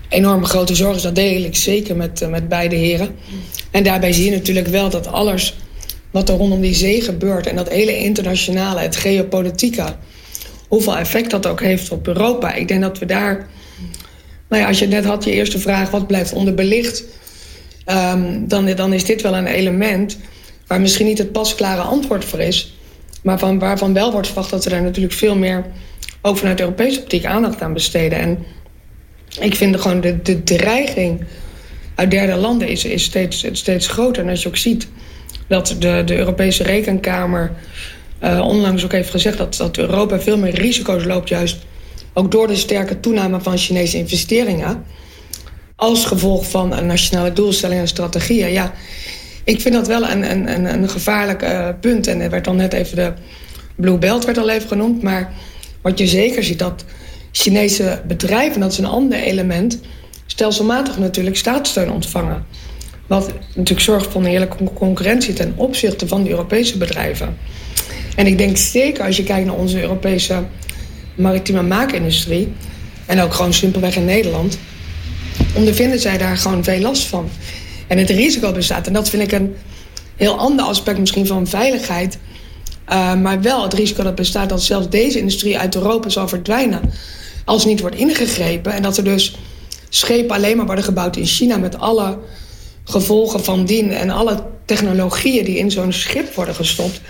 enorme 0.09 0.45
grote 0.45 0.75
zorg 0.75 0.95
is, 0.95 1.01
dat 1.01 1.15
deel 1.15 1.43
ik 1.43 1.55
zeker 1.55 1.95
met, 1.95 2.21
eh, 2.21 2.29
met 2.29 2.49
beide 2.49 2.75
heren. 2.75 3.15
En 3.71 3.83
daarbij 3.83 4.11
zie 4.11 4.25
je 4.25 4.31
natuurlijk 4.31 4.67
wel 4.67 4.89
dat 4.89 5.07
alles 5.07 5.55
wat 6.11 6.29
er 6.29 6.35
rondom 6.35 6.61
die 6.61 6.75
zee 6.75 7.01
gebeurt... 7.01 7.47
en 7.47 7.55
dat 7.55 7.69
hele 7.69 7.97
internationale, 7.97 8.79
het 8.79 8.95
geopolitieke... 8.95 9.95
hoeveel 10.67 10.97
effect 10.97 11.31
dat 11.31 11.45
ook 11.45 11.61
heeft 11.61 11.91
op 11.91 12.07
Europa. 12.07 12.53
Ik 12.53 12.67
denk 12.67 12.81
dat 12.81 12.99
we 12.99 13.05
daar. 13.05 13.47
Nou 14.49 14.61
ja, 14.61 14.67
als 14.67 14.79
je 14.79 14.87
net 14.87 15.05
had 15.05 15.23
je 15.23 15.31
eerste 15.31 15.59
vraag, 15.59 15.89
wat 15.89 16.07
blijft 16.07 16.33
onderbelicht? 16.33 17.03
Um, 17.85 18.47
dan, 18.47 18.75
dan 18.75 18.93
is 18.93 19.05
dit 19.05 19.21
wel 19.21 19.35
een 19.35 19.47
element 19.47 20.17
waar 20.67 20.81
misschien 20.81 21.05
niet 21.05 21.17
het 21.17 21.31
pasklare 21.31 21.81
antwoord 21.81 22.25
voor 22.25 22.39
is. 22.39 22.76
Maar 23.27 23.39
van, 23.39 23.59
waarvan 23.59 23.93
wel 23.93 24.11
wordt 24.11 24.27
verwacht 24.27 24.49
dat 24.49 24.63
we 24.63 24.69
daar 24.69 24.81
natuurlijk 24.81 25.13
veel 25.13 25.35
meer, 25.35 25.65
ook 26.21 26.37
vanuit 26.37 26.59
Europese 26.59 26.99
optiek, 26.99 27.25
aandacht 27.25 27.61
aan 27.61 27.73
besteden. 27.73 28.19
En 28.19 28.45
ik 29.39 29.55
vind 29.55 29.81
gewoon 29.81 30.01
de, 30.01 30.21
de 30.21 30.43
dreiging 30.43 31.25
uit 31.95 32.11
derde 32.11 32.35
landen 32.35 32.67
is, 32.67 32.85
is 32.85 33.03
steeds, 33.03 33.45
steeds 33.51 33.87
groter. 33.87 34.23
En 34.23 34.29
als 34.29 34.41
je 34.41 34.47
ook 34.47 34.57
ziet 34.57 34.87
dat 35.47 35.75
de, 35.79 36.01
de 36.05 36.17
Europese 36.17 36.63
Rekenkamer 36.63 37.51
uh, 38.23 38.45
onlangs 38.47 38.83
ook 38.83 38.91
heeft 38.91 39.09
gezegd 39.09 39.37
dat, 39.37 39.55
dat 39.55 39.77
Europa 39.77 40.19
veel 40.19 40.37
meer 40.37 40.55
risico's 40.55 41.03
loopt, 41.03 41.29
juist 41.29 41.57
ook 42.13 42.31
door 42.31 42.47
de 42.47 42.55
sterke 42.55 42.99
toename 42.99 43.41
van 43.41 43.57
Chinese 43.57 43.97
investeringen. 43.97 44.85
Als 45.75 46.05
gevolg 46.05 46.49
van 46.49 46.85
nationale 46.85 47.33
doelstelling 47.33 47.79
en 47.79 47.87
strategieën. 47.87 48.51
Ja, 48.51 48.73
ik 49.47 49.61
vind 49.61 49.73
dat 49.73 49.87
wel 49.87 50.09
een, 50.09 50.31
een, 50.31 50.53
een, 50.53 50.73
een 50.73 50.89
gevaarlijk 50.89 51.43
uh, 51.43 51.69
punt. 51.81 52.07
En 52.07 52.21
er 52.21 52.29
werd 52.29 52.45
dan 52.45 52.55
net 52.55 52.73
even 52.73 52.95
de 52.95 53.13
Blue 53.75 53.97
Belt 53.97 54.25
werd 54.25 54.37
al 54.37 54.49
even 54.49 54.67
genoemd. 54.67 55.03
Maar 55.03 55.33
wat 55.81 55.97
je 55.97 56.07
zeker 56.07 56.43
ziet, 56.43 56.59
dat 56.59 56.85
Chinese 57.31 58.01
bedrijven, 58.07 58.59
dat 58.59 58.71
is 58.71 58.77
een 58.77 58.85
ander 58.85 59.19
element, 59.19 59.79
stelselmatig 60.25 60.97
natuurlijk 60.97 61.37
staatssteun 61.37 61.91
ontvangen. 61.91 62.45
Wat 63.07 63.33
natuurlijk 63.47 63.79
zorgt 63.79 64.11
voor 64.11 64.21
een 64.21 64.31
eerlijke 64.31 64.73
concurrentie 64.73 65.33
ten 65.33 65.53
opzichte 65.55 66.07
van 66.07 66.23
de 66.23 66.29
Europese 66.29 66.77
bedrijven. 66.77 67.37
En 68.15 68.27
ik 68.27 68.37
denk 68.37 68.57
zeker 68.57 69.05
als 69.05 69.17
je 69.17 69.23
kijkt 69.23 69.45
naar 69.45 69.57
onze 69.57 69.81
Europese 69.81 70.43
maritieme 71.15 71.61
maakindustrie... 71.61 72.53
en 73.05 73.19
ook 73.19 73.33
gewoon 73.33 73.53
simpelweg 73.53 73.95
in 73.95 74.05
Nederland... 74.05 74.57
ondervinden 75.55 75.99
zij 75.99 76.17
daar 76.17 76.37
gewoon 76.37 76.63
veel 76.63 76.79
last 76.79 77.03
van. 77.03 77.29
En 77.87 77.97
het 77.97 78.09
risico 78.09 78.51
bestaat, 78.51 78.87
en 78.87 78.93
dat 78.93 79.09
vind 79.09 79.23
ik 79.23 79.31
een 79.31 79.55
heel 80.15 80.37
ander 80.37 80.65
aspect 80.65 80.99
misschien 80.99 81.27
van 81.27 81.47
veiligheid... 81.47 82.17
Uh, 82.89 83.13
maar 83.15 83.41
wel 83.41 83.63
het 83.63 83.73
risico 83.73 84.03
dat 84.03 84.15
bestaat 84.15 84.49
dat 84.49 84.63
zelfs 84.63 84.89
deze 84.89 85.19
industrie 85.19 85.57
uit 85.57 85.75
Europa 85.75 86.09
zal 86.09 86.27
verdwijnen... 86.27 86.81
als 87.45 87.65
niet 87.65 87.79
wordt 87.79 87.95
ingegrepen. 87.95 88.71
En 88.71 88.81
dat 88.81 88.97
er 88.97 89.03
dus 89.03 89.37
schepen 89.89 90.35
alleen 90.35 90.57
maar 90.57 90.65
worden 90.65 90.83
gebouwd 90.83 91.15
in 91.15 91.25
China... 91.25 91.57
met 91.57 91.79
alle 91.79 92.17
gevolgen 92.83 93.43
van 93.43 93.65
dien 93.65 93.91
en 93.91 94.09
alle 94.09 94.43
technologieën 94.65 95.45
die 95.45 95.57
in 95.57 95.71
zo'n 95.71 95.93
schip 95.93 96.33
worden 96.33 96.55
gestopt... 96.55 97.01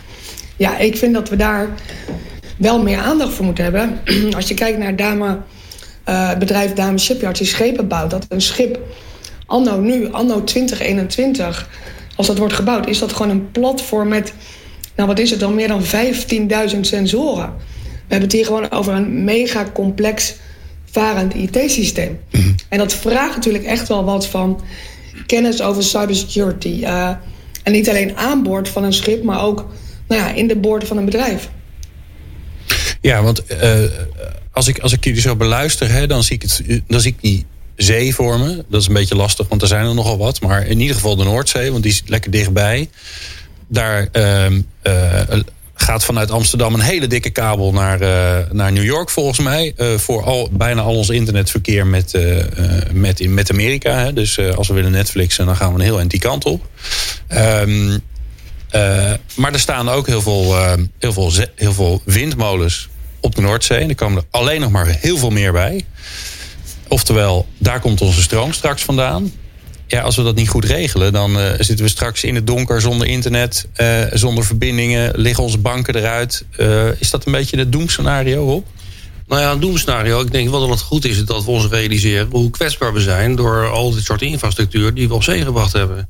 Ja, 0.58 0.78
ik 0.78 0.98
vind 0.98 1.14
dat 1.14 1.30
we 1.30 1.36
daar 1.36 1.70
wel 2.58 2.82
meer 2.82 3.00
aandacht 3.00 3.34
voor 3.34 3.46
moeten 3.46 3.64
hebben. 3.64 4.00
Als 4.36 4.48
je 4.48 4.54
kijkt 4.54 4.78
naar 4.78 5.20
uh, 6.10 6.30
het 6.30 6.40
bedrijf 6.40 6.74
Dame 6.74 6.98
Shipyard 6.98 7.38
die 7.38 7.48
schepen 7.48 7.88
bouwt... 7.88 8.10
dat 8.10 8.26
een 8.30 8.42
schip 8.42 8.80
anno 9.48 9.80
nu, 9.80 10.12
anno 10.12 10.44
2021, 10.44 11.70
als 12.16 12.28
dat 12.28 12.38
wordt 12.38 12.54
gebouwd... 12.54 12.88
is 12.88 13.00
dat 13.00 13.14
gewoon 13.14 13.32
een 13.32 13.52
platform 13.52 14.08
met, 14.08 14.34
nou 14.96 15.08
wat 15.08 15.20
is 15.20 15.30
het 15.30 15.40
dan, 15.40 15.56
meer 15.56 15.68
dan 15.68 15.84
15.000 16.74 16.80
sensoren. 16.82 17.54
We 17.84 18.14
hebben 18.14 18.30
het 18.30 18.32
hier 18.32 18.46
gewoon 18.46 18.72
over 18.72 18.94
een 18.94 19.24
mega 19.24 19.66
complex 19.74 20.34
varend 20.92 21.34
IT-systeem. 21.34 22.20
Mhm. 22.32 22.50
En 22.70 22.78
dat 22.78 22.94
vraagt 22.94 23.36
natuurlijk 23.36 23.64
echt 23.64 23.88
wel 23.88 24.04
wat 24.04 24.28
van 24.28 24.62
kennis 25.26 25.62
over 25.62 25.84
cybersecurity. 25.84 26.80
Uh, 26.82 27.10
en 27.64 27.72
niet 27.72 27.90
alleen 27.90 28.18
aan 28.18 28.44
boord 28.44 28.70
van 28.70 28.84
een 28.84 28.94
schip, 28.94 29.24
maar 29.24 29.44
ook 29.44 29.66
nou 30.08 30.22
ja, 30.22 30.34
in 30.34 30.48
de 30.48 30.56
boorden 30.56 30.88
van 30.88 30.98
een 30.98 31.06
bedrijf. 31.06 31.50
Ja, 33.02 33.24
want 33.24 33.44
uh, 33.64 33.84
als, 34.52 34.68
ik, 34.68 34.80
als 34.80 34.94
ik 34.94 35.04
jullie 35.04 35.22
zo 35.22 35.36
beluister, 35.36 35.92
hè, 35.92 36.08
dan, 36.08 36.24
zie 36.24 36.36
ik 36.36 36.42
het, 36.42 36.82
dan 36.88 37.02
zie 37.02 37.12
ik 37.12 37.22
die 37.22 37.46
zee 37.78 38.16
voor 38.16 38.40
me. 38.40 38.66
Dat 38.70 38.82
is 38.82 38.88
een 38.88 38.94
beetje 38.94 39.16
lastig, 39.16 39.48
want 39.48 39.62
er 39.62 39.68
zijn 39.68 39.86
er 39.86 39.94
nogal 39.94 40.18
wat. 40.18 40.42
Maar 40.42 40.68
in 40.68 40.80
ieder 40.80 40.96
geval 40.96 41.16
de 41.16 41.24
Noordzee, 41.24 41.72
want 41.72 41.84
die 41.84 41.92
is 41.92 42.04
lekker 42.06 42.32
dichtbij. 42.32 42.90
Daar 43.68 44.08
uh, 44.14 44.50
uh, 44.84 45.40
gaat 45.74 46.04
vanuit 46.04 46.32
Amsterdam 46.32 46.74
een 46.74 46.80
hele 46.80 47.08
dikke 47.08 47.30
kabel 47.30 47.72
naar, 47.74 48.02
uh, 48.02 48.52
naar 48.52 48.72
New 48.72 48.84
York 48.84 49.10
volgens 49.10 49.40
mij. 49.40 49.74
Uh, 49.78 49.98
voor 49.98 50.24
al, 50.24 50.50
bijna 50.52 50.82
al 50.82 50.96
ons 50.96 51.10
internetverkeer 51.10 51.88
met, 51.88 52.14
uh, 52.14 52.44
met, 52.94 53.28
met 53.30 53.52
Amerika. 53.52 53.98
Hè. 53.98 54.14
Dus 54.14 54.40
als 54.40 54.68
we 54.68 54.74
willen 54.74 54.92
Netflixen, 54.92 55.46
dan 55.46 55.56
gaan 55.56 55.74
we 55.74 55.80
een 55.80 55.86
heel 55.86 55.98
eind 55.98 56.12
die 56.12 56.20
kant 56.20 56.46
op. 56.46 56.68
Uh, 57.30 59.14
maar 59.36 59.54
er 59.54 59.60
staan 59.60 59.90
ook 59.90 60.08
heel 60.08 60.22
veel, 60.22 60.56
heel, 61.00 61.14
veel, 61.14 61.32
heel 61.56 61.74
veel 61.74 62.02
windmolens 62.06 62.90
op 63.20 63.36
de 63.36 63.42
Noordzee. 63.42 63.80
En 63.80 63.90
er 63.90 63.96
komen 63.96 64.18
er 64.18 64.28
alleen 64.40 64.62
nog 64.62 64.72
maar 64.72 64.88
heel 64.88 65.18
veel 65.18 65.30
meer 65.30 65.52
bij. 65.52 65.86
Oftewel, 66.88 67.48
daar 67.58 67.80
komt 67.80 68.02
onze 68.02 68.22
stroom 68.22 68.54
straks 68.54 68.84
vandaan. 68.84 69.32
Ja, 69.88 70.02
als 70.02 70.16
we 70.16 70.24
dat 70.24 70.36
niet 70.36 70.50
goed 70.50 70.66
regelen, 70.66 71.14
dan 71.14 71.38
uh, 71.38 71.50
zitten 71.58 71.86
we 71.86 71.92
straks 71.92 72.24
in 72.24 72.36
het 72.36 72.48
donker 72.48 72.82
zonder 72.82 73.08
internet, 73.08 73.68
zonder 74.12 74.46
verbindingen, 74.46 75.12
liggen 75.16 75.44
onze 75.44 75.58
banken 75.58 75.96
eruit. 75.96 76.46
is 77.00 77.10
dat 77.10 77.26
een 77.26 77.32
beetje 77.32 77.58
het 77.58 77.72
doemscenario 77.72 78.54
op? 78.54 78.68
Nou 79.28 79.42
ja, 79.42 79.52
een 79.52 79.60
doemscenario. 79.60 80.22
Ik 80.22 80.32
denk 80.32 80.50
wel 80.50 80.60
dat 80.60 80.70
het 80.70 80.82
goed 80.82 81.06
is 81.06 81.26
dat 81.26 81.46
we 81.46 81.52
ons 81.52 81.68
realiseren 81.68 82.28
hoe 82.32 82.50
kwetsbaar 82.50 82.94
we 82.94 83.02
zijn 83.02 83.36
door 83.36 83.70
al 83.70 83.92
dit 83.92 84.04
soort 84.04 84.22
infrastructuur 84.22 84.94
die 84.94 85.08
we 85.08 85.14
op 85.14 85.24
zee 85.24 85.44
gebracht 85.44 85.74
hebben. 85.74 86.10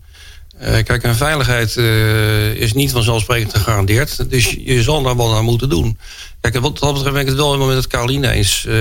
Uh, 0.61 0.83
kijk, 0.83 1.03
en 1.03 1.15
veiligheid 1.15 1.75
uh, 1.75 2.53
is 2.53 2.73
niet 2.73 2.91
vanzelfsprekend 2.91 3.53
gegarandeerd. 3.53 4.29
Dus 4.29 4.57
je 4.59 4.83
zal 4.83 5.03
daar 5.03 5.17
wel 5.17 5.29
naar 5.29 5.43
moeten 5.43 5.69
doen. 5.69 5.97
Kijk, 6.41 6.59
wat 6.59 6.79
dat 6.79 6.93
betreft 6.93 7.13
ben 7.13 7.21
ik 7.21 7.27
het 7.27 7.35
wel 7.35 7.45
helemaal 7.45 7.67
met 7.67 7.77
het 7.77 7.87
Caroline 7.87 8.31
eens. 8.31 8.65
Uh, 8.67 8.73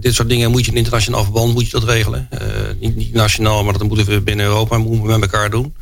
dit 0.00 0.14
soort 0.14 0.28
dingen 0.28 0.50
moet 0.50 0.64
je 0.64 0.70
in 0.70 0.76
internationaal 0.76 1.22
verband 1.22 1.54
moet 1.54 1.64
je 1.64 1.80
dat 1.80 1.88
regelen. 1.88 2.28
Niet, 2.80 3.12
nationaal, 3.12 3.64
maar 3.64 3.72
dat 3.72 3.82
moeten 3.82 4.06
we 4.06 4.20
binnen 4.20 4.46
Europa 4.46 4.78
moeten 4.78 5.02
we 5.02 5.18
met 5.18 5.20
elkaar 5.22 5.50
doen. 5.50 5.74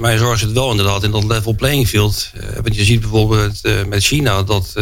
maar 0.00 0.12
je 0.12 0.18
zorgt 0.18 0.42
het 0.42 0.52
wel 0.52 0.70
inderdaad 0.70 1.02
in 1.02 1.10
dat 1.10 1.24
level 1.24 1.54
playing 1.54 1.88
field. 1.88 2.30
want 2.54 2.76
je 2.76 2.84
ziet 2.84 3.00
bijvoorbeeld 3.00 3.60
met 3.88 4.04
China 4.04 4.42
dat 4.42 4.72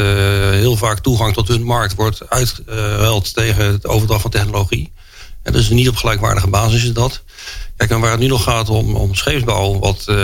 heel 0.50 0.76
vaak 0.76 0.98
toegang 0.98 1.34
tot 1.34 1.48
hun 1.48 1.62
markt 1.62 1.94
wordt 1.94 2.30
uitgehuild 2.30 3.34
tegen 3.34 3.64
het 3.64 3.86
overdracht 3.86 4.22
van 4.22 4.30
technologie. 4.30 4.92
En 5.42 5.52
dus 5.52 5.68
niet 5.68 5.88
op 5.88 5.96
gelijkwaardige 5.96 6.48
basis 6.48 6.84
is 6.84 6.92
dat. 6.92 7.22
Kijk, 7.82 7.94
en 7.94 8.00
waar 8.00 8.10
het 8.10 8.20
nu 8.20 8.26
nog 8.26 8.42
gaat 8.42 8.68
om, 8.68 8.96
om 8.96 9.14
scheepsbouw, 9.14 9.78
wat 9.78 10.04
uh, 10.08 10.16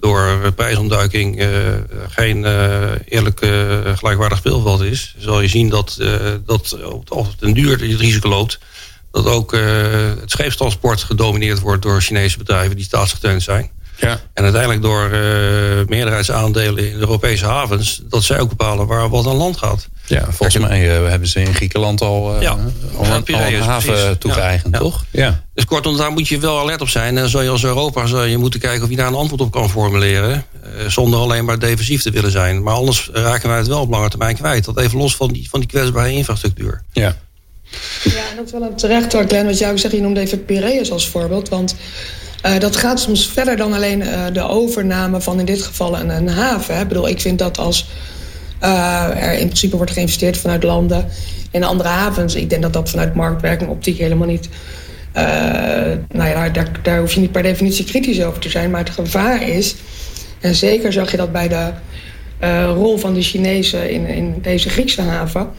door 0.00 0.52
prijsontduiking 0.52 1.40
uh, 1.40 1.48
geen 2.08 2.42
uh, 2.42 2.90
eerlijk 3.04 3.46
gelijkwaardig 3.94 4.38
speelveld 4.38 4.82
is, 4.82 5.14
zal 5.18 5.40
je 5.40 5.48
zien 5.48 5.68
dat, 5.68 5.98
dat 6.44 6.78
op 7.08 7.34
den 7.38 7.54
duur 7.54 7.70
het 7.70 8.00
risico 8.00 8.28
loopt 8.28 8.58
dat 9.10 9.26
ook 9.26 9.52
het 10.20 10.30
scheepstransport 10.30 11.02
gedomineerd 11.02 11.60
wordt 11.60 11.82
door 11.82 12.00
Chinese 12.00 12.38
bedrijven 12.38 12.76
die 12.76 12.84
staatsgesteund 12.84 13.42
zijn. 13.42 13.70
Ja. 13.96 14.20
En 14.32 14.42
uiteindelijk 14.42 14.82
door 14.82 15.08
meerderheidsaandelen 15.88 16.84
in 16.84 16.92
de 16.92 16.98
Europese 16.98 17.46
havens... 17.46 18.02
dat 18.08 18.22
zij 18.22 18.40
ook 18.40 18.48
bepalen 18.48 18.86
waar 18.86 19.08
wat 19.08 19.26
aan 19.26 19.36
land 19.36 19.56
gaat. 19.56 19.88
Ja, 20.06 20.24
volgens 20.30 20.58
mij 20.58 21.00
uh, 21.00 21.08
hebben 21.08 21.28
ze 21.28 21.40
in 21.40 21.54
Griekenland 21.54 22.00
al, 22.00 22.34
uh, 22.34 22.42
ja. 22.42 22.50
al, 22.50 22.58
een, 23.04 23.34
al 23.34 23.40
een 23.40 23.60
haven 23.60 24.18
toegeëigend, 24.18 24.74
ja. 24.74 24.80
toch? 24.80 25.04
Ja. 25.10 25.42
Dus 25.54 25.64
kortom, 25.64 25.96
daar 25.96 26.12
moet 26.12 26.28
je 26.28 26.38
wel 26.38 26.58
alert 26.58 26.80
op 26.80 26.88
zijn. 26.88 27.18
En 27.18 27.28
zou 27.28 27.44
je 27.44 27.50
als 27.50 27.64
Europa 27.64 28.06
zou 28.06 28.26
je 28.26 28.36
moeten 28.36 28.60
kijken 28.60 28.82
of 28.82 28.90
je 28.90 28.96
daar 28.96 29.06
een 29.06 29.14
antwoord 29.14 29.40
op 29.40 29.50
kan 29.50 29.70
formuleren... 29.70 30.44
zonder 30.86 31.20
alleen 31.20 31.44
maar 31.44 31.58
defensief 31.58 32.02
te 32.02 32.10
willen 32.10 32.30
zijn. 32.30 32.62
Maar 32.62 32.74
anders 32.74 33.10
raken 33.12 33.48
wij 33.48 33.58
het 33.58 33.66
wel 33.66 33.80
op 33.80 33.90
lange 33.90 34.08
termijn 34.08 34.36
kwijt. 34.36 34.64
Dat 34.64 34.78
even 34.78 34.98
los 34.98 35.16
van 35.16 35.32
die, 35.32 35.48
van 35.50 35.60
die 35.60 35.68
kwetsbare 35.68 36.12
infrastructuur. 36.12 36.82
Ja. 36.92 37.16
Ja, 38.02 38.28
en 38.30 38.36
dat 38.36 38.44
is 38.46 38.52
wel 38.52 38.62
een 38.62 38.76
terecht 38.76 39.12
hoor, 39.12 39.24
Glenn, 39.28 39.46
wat 39.46 39.58
jij 39.58 39.76
zegt. 39.76 39.94
Je 39.94 40.00
noemde 40.00 40.20
even 40.20 40.44
Piraeus 40.44 40.90
als 40.90 41.08
voorbeeld, 41.08 41.48
want... 41.48 41.74
Uh, 42.46 42.58
dat 42.58 42.76
gaat 42.76 43.00
soms 43.00 43.26
verder 43.26 43.56
dan 43.56 43.72
alleen 43.72 44.00
uh, 44.00 44.24
de 44.32 44.48
overname 44.48 45.20
van 45.20 45.38
in 45.38 45.44
dit 45.44 45.62
geval 45.62 45.98
een, 45.98 46.08
een 46.08 46.28
haven. 46.28 46.74
Hè. 46.74 46.80
Ik 46.80 46.88
bedoel, 46.88 47.08
ik 47.08 47.20
vind 47.20 47.38
dat 47.38 47.58
als 47.58 47.86
uh, 48.62 49.22
er 49.22 49.32
in 49.32 49.46
principe 49.46 49.76
wordt 49.76 49.92
geïnvesteerd 49.92 50.36
vanuit 50.36 50.62
landen 50.62 51.08
in 51.50 51.64
andere 51.64 51.88
havens... 51.88 52.34
ik 52.34 52.50
denk 52.50 52.62
dat 52.62 52.72
dat 52.72 52.90
vanuit 52.90 53.14
marktwerking 53.14 53.70
optiek 53.70 53.98
helemaal 53.98 54.26
niet... 54.26 54.48
nou 56.12 56.28
ja, 56.28 56.48
daar, 56.48 56.70
daar 56.82 56.98
hoef 57.00 57.12
je 57.12 57.20
niet 57.20 57.32
per 57.32 57.42
definitie 57.42 57.84
kritisch 57.84 58.22
over 58.22 58.40
te 58.40 58.50
zijn. 58.50 58.70
Maar 58.70 58.84
het 58.84 58.90
gevaar 58.90 59.48
is, 59.48 59.74
en 60.40 60.54
zeker 60.54 60.92
zag 60.92 61.10
je 61.10 61.16
dat 61.16 61.32
bij 61.32 61.48
de 61.48 61.72
rol 62.74 62.98
van 62.98 63.14
de 63.14 63.22
Chinezen 63.22 63.90
in, 63.90 64.06
in 64.06 64.34
deze 64.42 64.68
Griekse 64.68 65.02
haven 65.02 65.50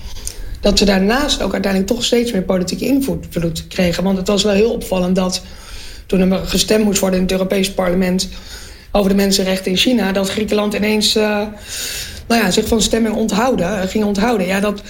dat 0.60 0.78
ze 0.78 0.86
daarnaast 0.86 1.42
ook 1.42 1.54
uiteindelijk 1.54 1.92
toch 1.92 2.04
steeds 2.04 2.32
meer 2.32 2.42
politieke 2.44 2.86
invloed 2.86 3.68
kregen. 3.68 4.04
Want 4.04 4.18
het 4.18 4.28
was 4.28 4.44
wel 4.44 4.54
heel 4.54 4.72
opvallend 4.72 5.16
dat 5.16 5.42
toen 6.06 6.32
er 6.32 6.46
gestemd 6.46 6.84
moest 6.84 7.00
worden 7.00 7.20
in 7.20 7.26
het 7.26 7.34
Europees 7.34 7.72
parlement 7.72 8.30
over 8.92 9.10
de 9.10 9.16
mensenrechten 9.16 9.72
in 9.72 9.78
China, 9.78 10.12
dat 10.12 10.30
Griekenland 10.30 10.74
ineens 10.74 11.18
nou 12.28 12.44
ja, 12.44 12.52
zich 12.52 12.68
van 12.68 12.82
stemming 12.82 13.16
onthouden, 13.16 13.84
uh, 13.84 13.90
ging 13.90 14.04
onthouden. 14.04 14.48
Ja, 14.48 14.60
dat, 14.60 14.82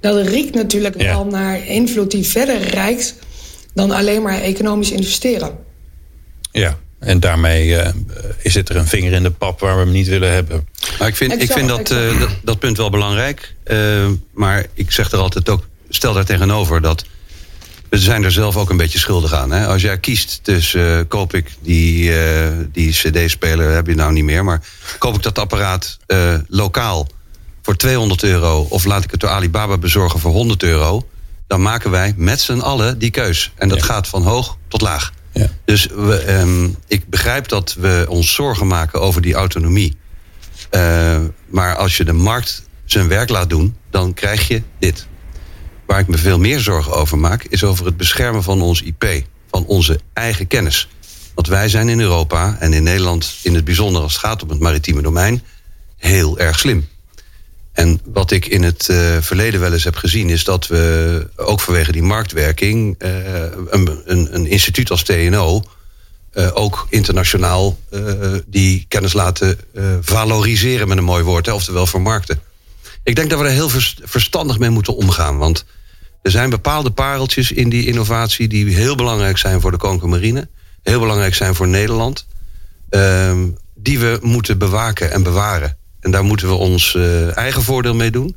dat 0.00 0.26
riekt 0.26 0.54
natuurlijk 0.54 1.00
ja. 1.00 1.06
wel 1.06 1.24
naar 1.26 1.66
invloed 1.66 2.10
die 2.10 2.26
verder 2.26 2.60
reikt 2.60 3.14
dan 3.74 3.90
alleen 3.90 4.22
maar 4.22 4.40
economisch 4.40 4.90
investeren. 4.90 5.58
Ja, 6.52 6.78
En 6.98 7.20
daarmee 7.20 7.68
uh, 7.68 7.88
zit 8.42 8.68
er 8.68 8.76
een 8.76 8.86
vinger 8.86 9.12
in 9.12 9.22
de 9.22 9.30
pap 9.30 9.60
waar 9.60 9.76
we 9.76 9.82
hem 9.82 9.92
niet 9.92 10.08
willen 10.08 10.32
hebben. 10.32 10.68
Maar 10.98 11.08
ik 11.08 11.16
vind, 11.16 11.42
ik 11.42 11.52
vind 11.52 11.68
dat, 11.68 11.90
uh, 11.90 12.20
dat, 12.20 12.30
dat, 12.42 12.58
punt 12.58 12.76
wel 12.76 12.90
belangrijk. 12.90 13.54
Uh, 13.66 14.06
maar 14.34 14.66
ik 14.74 14.92
zeg 14.92 15.12
er 15.12 15.18
altijd 15.18 15.48
ook, 15.48 15.66
stel 15.88 16.12
daar 16.12 16.24
tegenover 16.24 16.80
dat 16.80 17.04
we 17.88 17.98
zijn 17.98 18.24
er 18.24 18.32
zelf 18.32 18.56
ook 18.56 18.70
een 18.70 18.76
beetje 18.76 18.98
schuldig 18.98 19.32
aan. 19.32 19.50
Hè? 19.50 19.66
Als 19.66 19.82
jij 19.82 19.98
kiest 19.98 20.38
tussen 20.42 21.08
koop 21.08 21.34
ik 21.34 21.50
die, 21.60 22.12
die 22.72 22.90
cd-speler, 22.90 23.70
heb 23.70 23.86
je 23.86 23.94
nou 23.94 24.12
niet 24.12 24.24
meer, 24.24 24.44
maar 24.44 24.62
koop 24.98 25.14
ik 25.14 25.22
dat 25.22 25.38
apparaat 25.38 25.98
lokaal 26.48 27.08
voor 27.66 27.76
200 27.76 28.22
euro 28.22 28.66
of 28.70 28.84
laat 28.84 29.04
ik 29.04 29.10
het 29.10 29.20
door 29.20 29.30
Alibaba 29.30 29.78
bezorgen 29.78 30.20
voor 30.20 30.32
100 30.32 30.62
euro, 30.62 31.08
dan 31.46 31.62
maken 31.62 31.90
wij 31.90 32.14
met 32.16 32.40
z'n 32.40 32.58
allen 32.58 32.98
die 32.98 33.10
keus. 33.10 33.52
En 33.56 33.68
dat 33.68 33.82
gaat 33.82 34.08
van 34.08 34.22
hoog 34.22 34.56
tot 34.68 34.80
laag. 34.80 35.12
Ja. 35.32 35.50
Dus 35.64 35.86
we, 35.86 36.38
um, 36.38 36.76
ik 36.86 37.08
begrijp 37.08 37.48
dat 37.48 37.76
we 37.78 38.06
ons 38.08 38.34
zorgen 38.34 38.66
maken 38.66 39.00
over 39.00 39.22
die 39.22 39.34
autonomie. 39.34 39.96
Uh, 40.70 41.18
maar 41.46 41.76
als 41.76 41.96
je 41.96 42.04
de 42.04 42.12
markt 42.12 42.62
zijn 42.84 43.08
werk 43.08 43.28
laat 43.28 43.50
doen, 43.50 43.76
dan 43.90 44.14
krijg 44.14 44.48
je 44.48 44.62
dit. 44.78 45.06
Waar 45.86 46.00
ik 46.00 46.06
me 46.06 46.18
veel 46.18 46.38
meer 46.38 46.60
zorgen 46.60 46.92
over 46.92 47.18
maak, 47.18 47.44
is 47.44 47.64
over 47.64 47.86
het 47.86 47.96
beschermen 47.96 48.42
van 48.42 48.62
ons 48.62 48.82
IP, 48.82 49.24
van 49.50 49.66
onze 49.66 50.00
eigen 50.12 50.46
kennis. 50.46 50.88
Want 51.34 51.48
wij 51.48 51.68
zijn 51.68 51.88
in 51.88 52.00
Europa 52.00 52.56
en 52.60 52.72
in 52.72 52.82
Nederland 52.82 53.38
in 53.42 53.54
het 53.54 53.64
bijzonder 53.64 54.02
als 54.02 54.12
het 54.12 54.22
gaat 54.22 54.42
om 54.42 54.48
het 54.48 54.60
maritieme 54.60 55.02
domein 55.02 55.42
heel 55.96 56.38
erg 56.38 56.58
slim. 56.58 56.88
En 57.72 58.00
wat 58.04 58.30
ik 58.30 58.46
in 58.46 58.62
het 58.62 58.88
uh, 58.90 59.16
verleden 59.20 59.60
wel 59.60 59.72
eens 59.72 59.84
heb 59.84 59.96
gezien, 59.96 60.30
is 60.30 60.44
dat 60.44 60.66
we 60.66 61.28
ook 61.36 61.60
vanwege 61.60 61.92
die 61.92 62.02
marktwerking 62.02 62.94
uh, 62.98 63.10
een, 63.70 64.00
een, 64.04 64.34
een, 64.34 64.46
instituut 64.46 64.90
als 64.90 65.02
TNO 65.02 65.62
uh, 66.34 66.50
ook 66.54 66.86
internationaal 66.90 67.78
die 68.46 68.84
kennis 68.88 69.12
laten 69.12 69.58
valoriseren 70.00 70.88
met 70.88 70.98
een 70.98 71.04
mooi 71.04 71.22
woord, 71.22 71.46
hè, 71.46 71.52
oftewel 71.52 71.86
vermarkten. 71.86 72.40
Ik 73.02 73.16
denk 73.16 73.30
dat 73.30 73.38
we 73.38 73.44
er 73.44 73.50
heel 73.50 73.70
verstandig 74.02 74.58
mee 74.58 74.70
moeten 74.70 74.96
omgaan, 74.96 75.38
want 75.38 75.64
er 76.26 76.32
zijn 76.32 76.50
bepaalde 76.50 76.90
pareltjes 76.90 77.52
in 77.52 77.68
die 77.68 77.86
innovatie 77.86 78.48
die 78.48 78.74
heel 78.74 78.94
belangrijk 78.94 79.38
zijn 79.38 79.60
voor 79.60 79.70
de 79.70 79.76
Koninklijke 79.76 80.16
Marine, 80.16 80.48
heel 80.82 81.00
belangrijk 81.00 81.34
zijn 81.34 81.54
voor 81.54 81.68
Nederland, 81.68 82.26
ehm, 82.88 83.48
die 83.74 83.98
we 83.98 84.18
moeten 84.22 84.58
bewaken 84.58 85.12
en 85.12 85.22
bewaren. 85.22 85.76
En 86.00 86.10
daar 86.10 86.24
moeten 86.24 86.48
we 86.48 86.54
ons 86.54 86.94
uh, 86.94 87.36
eigen 87.36 87.62
voordeel 87.62 87.94
mee 87.94 88.10
doen. 88.10 88.36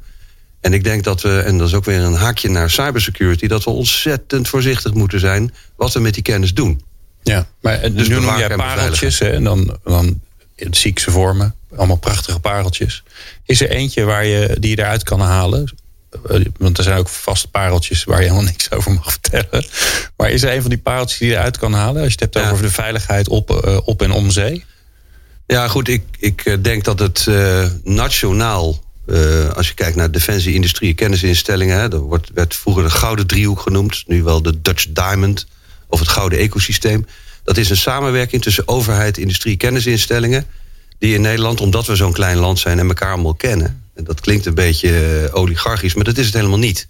En 0.62 0.74
ik 0.74 0.84
denk 0.84 1.04
dat 1.04 1.22
we, 1.22 1.40
en 1.40 1.58
dat 1.58 1.68
is 1.68 1.74
ook 1.74 1.86
weer 1.86 2.02
een 2.02 2.14
haakje 2.14 2.50
naar 2.50 2.70
cybersecurity, 2.70 3.48
dat 3.48 3.64
we 3.64 3.70
ontzettend 3.70 4.48
voorzichtig 4.48 4.94
moeten 4.94 5.20
zijn 5.20 5.54
wat 5.76 5.94
we 5.94 6.00
met 6.00 6.14
die 6.14 6.24
kennis 6.24 6.54
doen. 6.54 6.82
Ja, 7.24 7.48
maar 7.62 7.94
dus 7.94 8.08
nu 8.08 8.20
noem 8.20 8.38
jij 8.38 8.56
pareltjes 8.56 9.20
hè, 9.20 9.30
en 9.30 9.44
dan, 9.44 9.78
dan 9.84 10.22
in 10.56 10.74
ziekse 10.74 11.12
vormen, 11.12 11.56
allemaal 11.76 11.98
prachtige 11.98 12.40
pareltjes. 12.40 13.04
Is 13.46 13.62
er 13.62 13.70
eentje 13.70 14.04
waar 14.04 14.26
je, 14.26 14.58
die 14.60 14.70
je 14.70 14.80
eruit 14.80 15.04
kan 15.04 15.20
halen? 15.20 15.70
Eh, 16.10 16.46
want 16.58 16.78
er 16.78 16.84
zijn 16.84 16.98
ook 16.98 17.10
vaste 17.10 17.50
pareltjes 17.50 18.04
waar 18.04 18.18
je 18.18 18.24
helemaal 18.24 18.44
niks 18.44 18.72
over 18.72 18.92
mag 18.92 19.12
vertellen. 19.12 19.66
Maar 20.18 20.30
is 20.30 20.44
er 20.44 20.54
een 20.54 20.62
van 20.62 20.70
die 20.70 20.80
pareltjes 20.80 21.20
die 21.20 21.28
je 21.28 21.36
eruit 21.36 21.58
kan 21.58 21.74
halen? 21.74 22.04
Als 22.04 22.14
je 22.14 22.20
het 22.20 22.34
hebt 22.34 22.52
over 22.52 22.64
de 22.64 22.72
veiligheid 22.72 23.28
op, 23.28 23.64
uh, 23.66 23.78
op 23.84 24.02
en 24.02 24.12
om 24.12 24.32
zee? 24.32 24.64
Ja, 25.48 25.68
goed. 25.68 25.88
Ik, 25.88 26.04
ik 26.20 26.42
eh, 26.46 26.54
denk 26.62 26.84
dat 26.84 27.00
het 27.00 27.26
uh, 27.30 27.66
nationaal, 27.84 28.84
uh, 29.06 29.50
als 29.50 29.68
je 29.68 29.74
kijkt 29.74 29.96
naar 29.96 30.12
defensie, 30.12 30.54
industrie, 30.54 30.94
kennisinstellingen, 30.94 31.80
hè, 31.80 31.88
dat 31.88 32.02
wordt, 32.02 32.30
werd 32.34 32.56
vroeger 32.56 32.84
de 32.84 32.90
gouden 32.90 33.28
driehoek 33.28 33.60
genoemd, 33.60 34.04
nu 34.08 34.24
wel 34.24 34.42
de 34.42 34.62
Dutch 34.62 34.86
Diamond 34.90 35.48
of 35.88 36.00
het 36.00 36.08
gouden 36.08 36.40
ecosysteem. 36.40 37.06
Dat 37.44 37.58
is 37.58 37.70
een 37.70 37.78
samenwerking 37.78 38.42
tussen 38.42 38.68
overheid, 38.68 39.18
industrie, 39.18 39.58
kennisinstellingen, 39.58 40.46
die 41.00 41.14
in 41.14 41.22
Nederland, 41.22 41.62
omdat 41.62 41.86
we 41.86 41.96
zo'n 41.96 42.14
klein 42.14 42.38
land 42.38 42.60
zijn 42.60 42.80
en 42.80 42.88
elkaar 42.88 43.14
allemaal 43.14 43.34
kennen, 43.34 43.68
en 43.68 43.89
dat 44.04 44.22
klinkt 44.22 44.46
een 44.46 44.54
beetje 44.54 45.30
oligarchisch, 45.34 45.94
maar 45.94 46.04
dat 46.04 46.18
is 46.18 46.26
het 46.26 46.36
helemaal 46.36 46.58
niet. 46.58 46.88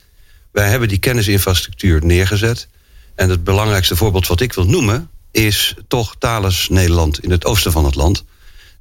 Wij 0.52 0.70
hebben 0.70 0.88
die 0.88 0.98
kennisinfrastructuur 0.98 2.06
neergezet. 2.06 2.68
En 3.16 3.30
het 3.30 3.44
belangrijkste 3.44 3.96
voorbeeld 3.96 4.28
wat 4.28 4.42
ik 4.42 4.54
wil 4.54 4.66
noemen, 4.66 5.10
is 5.32 5.76
toch 5.88 6.16
Thales 6.20 6.70
Nederland 6.70 7.24
in 7.24 7.32
het 7.32 7.46
oosten 7.46 7.72
van 7.72 7.86
het 7.86 7.96
land 7.96 8.24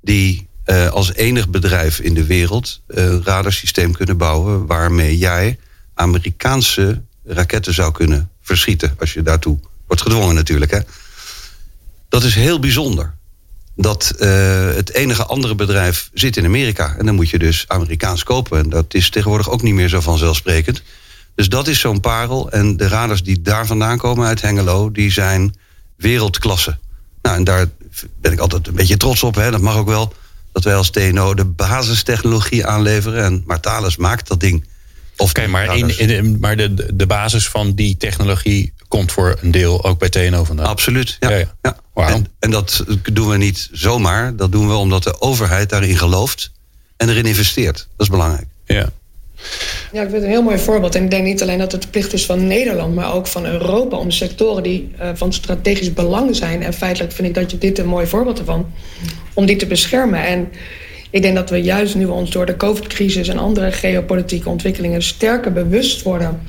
die 0.00 0.48
uh, 0.66 0.88
als 0.88 1.14
enig 1.14 1.48
bedrijf 1.48 1.98
in 1.98 2.14
de 2.14 2.24
wereld 2.24 2.80
een 2.86 3.24
radarsysteem 3.24 3.92
kunnen 3.92 4.16
bouwen 4.16 4.66
waarmee 4.66 5.18
jij 5.18 5.58
Amerikaanse 5.94 7.02
raketten 7.24 7.74
zou 7.74 7.92
kunnen 7.92 8.30
verschieten 8.40 8.94
als 8.98 9.12
je 9.12 9.22
daartoe 9.22 9.58
wordt 9.86 10.02
gedwongen 10.02 10.34
natuurlijk. 10.34 10.70
Hè. 10.70 10.80
Dat 12.08 12.22
is 12.22 12.34
heel 12.34 12.58
bijzonder. 12.58 13.14
Dat 13.80 14.14
uh, 14.18 14.28
het 14.74 14.92
enige 14.92 15.24
andere 15.24 15.54
bedrijf 15.54 16.10
zit 16.14 16.36
in 16.36 16.44
Amerika. 16.44 16.94
En 16.98 17.06
dan 17.06 17.14
moet 17.14 17.30
je 17.30 17.38
dus 17.38 17.64
Amerikaans 17.68 18.22
kopen. 18.22 18.58
En 18.58 18.68
dat 18.70 18.94
is 18.94 19.10
tegenwoordig 19.10 19.50
ook 19.50 19.62
niet 19.62 19.74
meer 19.74 19.88
zo 19.88 20.00
vanzelfsprekend. 20.00 20.82
Dus 21.34 21.48
dat 21.48 21.68
is 21.68 21.80
zo'n 21.80 22.00
parel. 22.00 22.50
En 22.50 22.76
de 22.76 22.88
radars 22.88 23.22
die 23.22 23.42
daar 23.42 23.66
vandaan 23.66 23.98
komen 23.98 24.26
uit 24.26 24.40
Hengelo, 24.40 24.90
die 24.90 25.10
zijn 25.10 25.54
wereldklasse. 25.96 26.78
Nou, 27.22 27.36
en 27.36 27.44
daar 27.44 27.66
ben 28.20 28.32
ik 28.32 28.38
altijd 28.38 28.66
een 28.66 28.74
beetje 28.74 28.96
trots 28.96 29.22
op. 29.22 29.34
Hè. 29.34 29.50
Dat 29.50 29.60
mag 29.60 29.76
ook 29.76 29.88
wel. 29.88 30.14
Dat 30.52 30.64
wij 30.64 30.74
als 30.74 30.90
TNO 30.90 31.34
de 31.34 31.44
basistechnologie 31.44 32.66
aanleveren. 32.66 33.24
En 33.24 33.42
Martalis 33.46 33.96
maakt 33.96 34.28
dat 34.28 34.40
ding. 34.40 34.66
Oké, 35.18 35.46
maar, 35.46 35.76
in, 35.76 35.98
in, 35.98 36.36
maar 36.40 36.56
de, 36.56 36.94
de 36.94 37.06
basis 37.06 37.48
van 37.48 37.74
die 37.74 37.96
technologie 37.96 38.72
komt 38.88 39.12
voor 39.12 39.38
een 39.40 39.50
deel 39.50 39.84
ook 39.84 39.98
bij 39.98 40.08
TNO 40.08 40.44
vandaan. 40.44 40.66
Absoluut, 40.66 41.16
ja. 41.20 41.30
ja, 41.30 41.46
ja. 41.62 42.08
En, 42.08 42.26
en, 42.38 42.50
dat 42.50 42.84
doen 43.12 43.28
we 43.28 43.36
niet 43.36 43.68
zomaar. 43.72 44.36
Dat 44.36 44.52
doen 44.52 44.68
we 44.68 44.74
omdat 44.74 45.02
de 45.02 45.20
overheid 45.20 45.68
daarin 45.68 45.96
gelooft 45.96 46.50
en 46.96 47.08
erin 47.08 47.26
investeert. 47.26 47.76
Dat 47.76 48.06
is 48.06 48.08
belangrijk. 48.08 48.46
Ja. 48.64 48.88
Ja, 49.92 50.02
ik 50.02 50.08
vind 50.08 50.12
het 50.12 50.22
een 50.22 50.28
heel 50.28 50.42
mooi 50.42 50.58
voorbeeld. 50.58 50.94
En 50.94 51.04
ik 51.04 51.10
denk 51.10 51.24
niet 51.24 51.42
alleen 51.42 51.58
dat 51.58 51.72
het 51.72 51.82
de 51.82 51.88
plicht 51.88 52.12
is 52.12 52.26
van 52.26 52.46
Nederland, 52.46 52.94
maar 52.94 53.14
ook 53.14 53.26
van 53.26 53.46
Europa 53.46 53.96
om 53.96 54.10
sectoren 54.10 54.62
die 54.62 54.90
uh, 55.00 55.10
van 55.14 55.32
strategisch 55.32 55.92
belang 55.92 56.36
zijn. 56.36 56.62
En 56.62 56.72
feitelijk 56.72 57.12
vind 57.12 57.28
ik 57.28 57.34
dat 57.34 57.50
je 57.50 57.58
dit 57.58 57.78
een 57.78 57.86
mooi 57.86 58.06
voorbeeld 58.06 58.38
ervan, 58.38 58.72
om 59.34 59.46
die 59.46 59.56
te 59.56 59.66
beschermen. 59.66 60.26
En 60.26 60.48
ik 61.10 61.22
denk 61.22 61.34
dat 61.34 61.50
we 61.50 61.62
juist 61.62 61.94
nu 61.94 62.04
ons 62.04 62.30
door 62.30 62.46
de 62.46 62.56
COVID-crisis 62.56 63.28
en 63.28 63.38
andere 63.38 63.72
geopolitieke 63.72 64.48
ontwikkelingen 64.48 65.02
sterker 65.02 65.52
bewust 65.52 66.02
worden. 66.02 66.40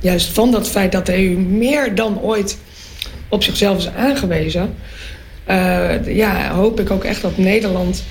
Juist 0.00 0.28
van 0.28 0.50
dat 0.50 0.68
feit 0.68 0.92
dat 0.92 1.06
de 1.06 1.14
EU 1.14 1.36
meer 1.38 1.94
dan 1.94 2.20
ooit 2.20 2.58
op 3.28 3.42
zichzelf 3.42 3.78
is 3.78 3.88
aangewezen. 3.88 4.74
Uh, 5.48 6.16
ja, 6.16 6.54
hoop 6.54 6.80
ik 6.80 6.90
ook 6.90 7.04
echt 7.04 7.22
dat 7.22 7.36
Nederland 7.38 8.04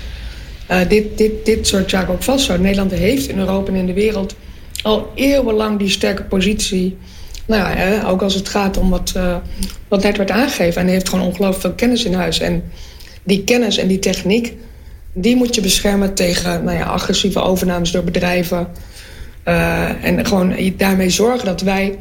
uh, 0.70 0.78
dit, 0.88 1.18
dit, 1.18 1.44
dit 1.44 1.66
soort 1.66 1.90
zaken 1.90 2.12
ook 2.12 2.22
vasthoudt. 2.22 2.62
Nederland 2.62 2.90
heeft 2.90 3.28
in 3.28 3.38
Europa 3.38 3.70
en 3.70 3.78
in 3.78 3.86
de 3.86 3.92
wereld 3.92 4.34
al 4.82 5.12
eeuwenlang 5.14 5.78
die 5.78 5.88
sterke 5.88 6.22
positie. 6.22 6.96
Nou 7.46 7.62
ja, 7.62 7.76
hè, 7.76 8.08
ook 8.08 8.22
als 8.22 8.34
het 8.34 8.48
gaat 8.48 8.76
om 8.76 8.90
wat, 8.90 9.12
uh, 9.16 9.36
wat 9.88 10.02
net 10.02 10.16
werd 10.16 10.30
aangegeven. 10.30 10.80
En 10.80 10.88
heeft 10.88 11.08
gewoon 11.08 11.26
ongelooflijk 11.26 11.60
veel 11.60 11.72
kennis 11.72 12.04
in 12.04 12.14
huis. 12.14 12.40
En 12.40 12.62
die 13.22 13.44
kennis 13.44 13.76
en 13.78 13.88
die 13.88 13.98
techniek, 13.98 14.54
die 15.12 15.36
moet 15.36 15.54
je 15.54 15.60
beschermen 15.60 16.14
tegen 16.14 16.64
nou 16.64 16.78
ja, 16.78 16.84
agressieve 16.84 17.40
overnames 17.40 17.90
door 17.90 18.04
bedrijven. 18.04 18.66
Uh, 19.44 20.04
en 20.04 20.26
gewoon 20.26 20.54
daarmee 20.76 21.10
zorgen 21.10 21.44
dat 21.44 21.60
wij, 21.60 21.98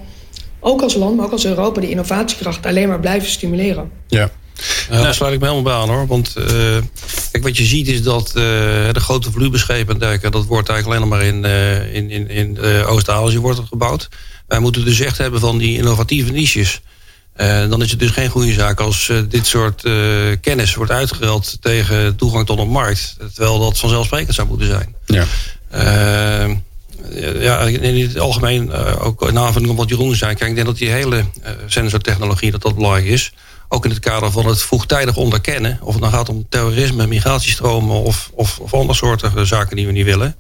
ook 0.60 0.82
als 0.82 0.96
land, 0.96 1.16
maar 1.16 1.26
ook 1.26 1.32
als 1.32 1.46
Europa, 1.46 1.82
die 1.82 1.90
innovatiekracht 1.90 2.66
alleen 2.66 2.88
maar 2.88 3.00
blijven 3.00 3.30
stimuleren. 3.30 3.92
Ja. 4.08 4.30
Uh, 4.92 5.02
daar 5.02 5.14
sluit 5.14 5.34
ik 5.34 5.40
me 5.40 5.46
helemaal 5.46 5.74
bij 5.74 5.82
aan 5.82 5.96
hoor. 5.96 6.08
Want 6.08 6.34
uh, 6.38 6.46
kijk, 7.32 7.44
wat 7.44 7.58
je 7.58 7.64
ziet 7.64 7.88
is 7.88 8.04
dat 8.04 8.28
uh, 8.28 8.34
de 8.92 9.00
grote 9.00 9.32
volumeschepen 9.32 10.02
en 10.02 10.32
dat 10.32 10.46
wordt 10.46 10.70
eigenlijk 10.70 10.86
alleen 10.86 11.10
nog 11.10 11.20
maar 11.20 11.28
in, 11.28 11.46
in, 11.94 12.10
in, 12.10 12.30
in 12.30 12.60
Oost-Azië 12.86 13.40
wordt 13.40 13.60
gebouwd. 13.70 14.10
Wij 14.48 14.60
moeten 14.60 14.86
dus 14.86 15.00
echt 15.00 15.18
hebben 15.18 15.40
van 15.40 15.58
die 15.58 15.78
innovatieve 15.78 16.32
niches. 16.32 16.82
Dan 17.70 17.82
is 17.82 17.92
het 17.92 18.00
dus 18.00 18.12
geen 18.12 18.30
goede 18.30 18.54
zaak 18.54 18.80
als 18.80 19.12
dit 19.30 19.48
soort 19.48 19.82
kennis 20.42 20.76
wordt 20.76 20.92
uitgeruild 20.92 21.58
tegen 21.62 22.16
toegang 22.16 22.46
tot 22.46 22.60
een 22.60 22.70
markt. 22.70 23.16
Terwijl 23.34 23.60
dat 23.60 23.80
vanzelfsprekend 23.80 24.36
zou 24.36 24.48
moeten 24.48 24.68
zijn. 24.68 24.96
Ja. 25.06 25.26
ja, 27.40 27.60
in 27.60 28.08
het 28.08 28.20
algemeen, 28.20 28.74
ook 29.00 29.30
in 29.30 29.38
aanvulling 29.38 29.72
op 29.72 29.78
wat 29.78 29.90
Jeroen 29.90 30.16
zei, 30.16 30.36
kijk, 30.36 30.50
ik 30.50 30.56
denk 30.56 30.68
dat 30.68 30.78
die 30.78 30.90
hele 30.90 31.26
sensortechnologie 31.66 32.52
dat 32.52 32.62
dat 32.62 32.76
belangrijk 32.76 33.06
is 33.06 33.32
ook 33.74 33.86
in 33.86 33.92
het 33.92 34.00
kader 34.00 34.32
van 34.32 34.46
het 34.46 34.62
vroegtijdig 34.62 35.16
onderkennen... 35.16 35.80
of 35.82 35.94
het 35.94 36.02
nou 36.02 36.14
gaat 36.14 36.30
om 36.30 36.46
terrorisme, 36.50 37.08
migratiestromen 37.08 37.96
of, 37.96 38.32
of, 38.34 38.60
of 38.60 38.74
andere 38.74 38.94
soorten 38.94 39.48
zaken 39.48 39.76
die 39.76 39.86
we 39.86 39.92
niet 39.92 40.06
willen... 40.06 40.36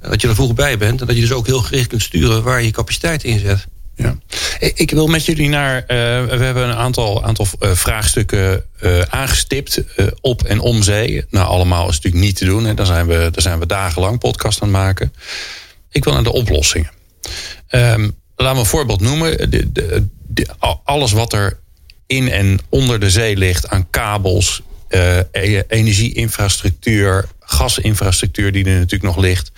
dat 0.00 0.20
je 0.20 0.28
er 0.28 0.34
vroeg 0.34 0.54
bij 0.54 0.78
bent 0.78 1.00
en 1.00 1.06
dat 1.06 1.16
je 1.16 1.22
dus 1.22 1.32
ook 1.32 1.46
heel 1.46 1.60
gericht 1.60 1.86
kunt 1.86 2.02
sturen 2.02 2.42
waar 2.42 2.60
je 2.60 2.66
je 2.66 2.72
capaciteit 2.72 3.24
in 3.24 3.38
zet. 3.38 3.66
Ja. 3.94 4.18
Ik 4.58 4.90
wil 4.90 5.06
met 5.06 5.24
jullie 5.24 5.48
naar. 5.48 5.80
Uh, 5.80 5.86
we 5.86 6.44
hebben 6.44 6.68
een 6.68 6.76
aantal, 6.76 7.24
aantal 7.24 7.46
uh, 7.60 7.70
vraagstukken 7.70 8.64
uh, 8.80 9.00
aangestipt. 9.00 9.82
op 10.20 10.42
en 10.42 10.60
om 10.60 10.82
zee. 10.82 11.24
Nou, 11.30 11.46
allemaal 11.46 11.88
is 11.88 11.94
natuurlijk 11.94 12.24
niet 12.24 12.36
te 12.36 12.44
doen. 12.44 12.66
En 12.66 12.76
dan 12.76 12.86
zijn 12.86 13.06
we, 13.06 13.28
dan 13.32 13.42
zijn 13.42 13.58
we 13.58 13.66
dagenlang 13.66 14.18
podcast 14.18 14.62
aan 14.62 14.68
het 14.68 14.76
maken. 14.76 15.12
Ik 15.90 16.04
wil 16.04 16.12
naar 16.12 16.22
de 16.22 16.32
oplossingen. 16.32 16.90
Um, 17.70 18.16
laat 18.36 18.54
me 18.54 18.60
een 18.60 18.66
voorbeeld 18.66 19.00
noemen. 19.00 19.50
De, 19.50 19.72
de, 19.72 20.46
alles 20.84 21.12
wat 21.12 21.32
er 21.32 21.58
in 22.06 22.30
en 22.30 22.58
onder 22.68 23.00
de 23.00 23.10
zee 23.10 23.36
ligt 23.36 23.68
aan 23.68 23.90
kabels, 23.90 24.62
uh, 24.88 25.18
energieinfrastructuur, 25.68 27.28
gasinfrastructuur 27.40 28.52
die 28.52 28.64
er 28.64 28.70
natuurlijk 28.70 29.14
nog 29.14 29.16
ligt. 29.16 29.52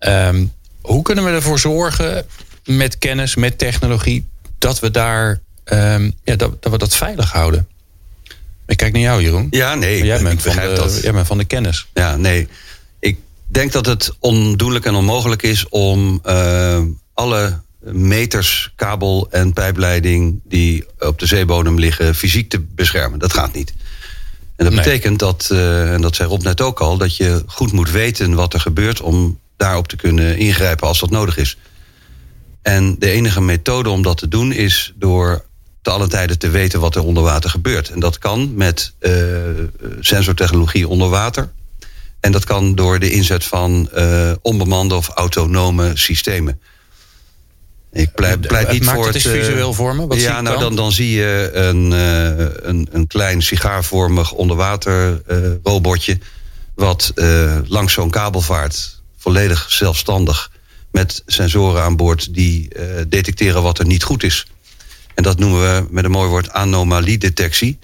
Um, 0.00 0.52
hoe 0.80 1.02
kunnen 1.02 1.24
we 1.24 1.30
ervoor 1.30 1.58
zorgen 1.58 2.26
met 2.66 2.98
kennis, 2.98 3.34
met 3.34 3.58
technologie, 3.58 4.26
dat 4.58 4.80
we 4.80 4.90
daar 4.90 5.40
um, 5.64 6.14
ja, 6.24 6.36
dat, 6.36 6.62
dat 6.62 6.72
we 6.72 6.78
dat 6.78 6.96
veilig 6.96 7.32
houden? 7.32 7.68
Ik 8.66 8.76
kijk 8.76 8.92
naar 8.92 9.02
jou, 9.02 9.22
Jeroen. 9.22 9.46
Ja, 9.50 9.74
nee. 9.74 10.04
jij, 10.04 10.22
bent 10.22 10.42
van 10.42 10.56
de, 10.56 10.72
dat. 10.76 11.02
jij 11.02 11.12
bent 11.12 11.26
van 11.26 11.38
de 11.38 11.44
kennis. 11.44 11.86
Ja, 11.94 12.16
nee. 12.16 12.48
Ik 12.98 13.18
denk 13.46 13.72
dat 13.72 13.86
het 13.86 14.12
ondoenlijk 14.18 14.84
en 14.84 14.94
onmogelijk 14.94 15.42
is 15.42 15.68
om 15.68 16.20
uh, 16.26 16.80
alle 17.14 17.60
meters 17.80 18.72
kabel 18.76 19.26
en 19.30 19.52
pijpleiding 19.52 20.40
die 20.44 20.84
op 20.98 21.18
de 21.18 21.26
zeebodem 21.26 21.78
liggen 21.78 22.14
fysiek 22.14 22.50
te 22.50 22.60
beschermen. 22.60 23.18
Dat 23.18 23.32
gaat 23.32 23.52
niet. 23.52 23.74
En 24.56 24.64
dat 24.64 24.74
betekent 24.74 25.18
dat, 25.18 25.48
uh, 25.52 25.92
en 25.92 26.00
dat 26.00 26.16
zei 26.16 26.28
Rob 26.28 26.42
net 26.42 26.60
ook 26.60 26.80
al, 26.80 26.96
dat 26.96 27.16
je 27.16 27.42
goed 27.46 27.72
moet 27.72 27.90
weten 27.90 28.34
wat 28.34 28.54
er 28.54 28.60
gebeurt 28.60 29.00
om 29.00 29.38
daarop 29.56 29.88
te 29.88 29.96
kunnen 29.96 30.38
ingrijpen 30.38 30.86
als 30.88 31.00
dat 31.00 31.10
nodig 31.10 31.36
is. 31.36 31.56
En 32.66 32.98
de 32.98 33.10
enige 33.10 33.40
methode 33.40 33.90
om 33.90 34.02
dat 34.02 34.18
te 34.18 34.28
doen 34.28 34.52
is 34.52 34.92
door 34.96 35.44
te 35.82 35.90
alle 35.90 36.06
tijden 36.06 36.38
te 36.38 36.48
weten 36.48 36.80
wat 36.80 36.94
er 36.94 37.04
onder 37.04 37.22
water 37.22 37.50
gebeurt. 37.50 37.88
En 37.88 38.00
dat 38.00 38.18
kan 38.18 38.54
met 38.54 38.92
uh, 39.00 39.12
sensortechnologie 40.00 40.88
onder 40.88 41.08
water. 41.08 41.52
En 42.20 42.32
dat 42.32 42.44
kan 42.44 42.74
door 42.74 42.98
de 42.98 43.10
inzet 43.10 43.44
van 43.44 43.88
uh, 43.96 44.30
onbemande 44.42 44.94
of 44.94 45.08
autonome 45.08 45.90
systemen. 45.94 46.60
Ik 47.92 48.12
pleit, 48.14 48.40
pleit 48.40 48.72
niet 48.72 48.84
Maakt 48.84 48.96
voor 48.96 49.06
het. 49.06 49.22
het 49.22 49.32
visueel 49.32 49.72
vormen? 49.72 50.08
Wat 50.08 50.20
ja, 50.20 50.40
nou 50.40 50.58
dan, 50.58 50.76
dan 50.76 50.92
zie 50.92 51.10
je 51.10 51.50
een, 51.52 51.90
uh, 51.92 52.46
een, 52.68 52.88
een 52.90 53.06
klein 53.06 53.42
sigaarvormig 53.42 54.32
onderwater 54.32 55.22
robotje. 55.62 56.18
wat 56.74 57.12
langs 57.66 57.92
zo'n 57.92 58.10
kabel 58.10 58.40
vaart. 58.40 59.00
Volledig 59.16 59.66
zelfstandig. 59.68 60.50
Met 60.96 61.22
sensoren 61.26 61.82
aan 61.82 61.96
boord 61.96 62.34
die 62.34 62.68
detecteren 63.08 63.62
wat 63.62 63.78
er 63.78 63.86
niet 63.86 64.02
goed 64.02 64.22
is. 64.22 64.46
En 65.14 65.22
dat 65.22 65.38
noemen 65.38 65.60
we 65.60 65.86
met 65.90 66.04
een 66.04 66.10
mooi 66.10 66.28
woord 66.28 66.50
anomaliedetectie. 66.50 67.78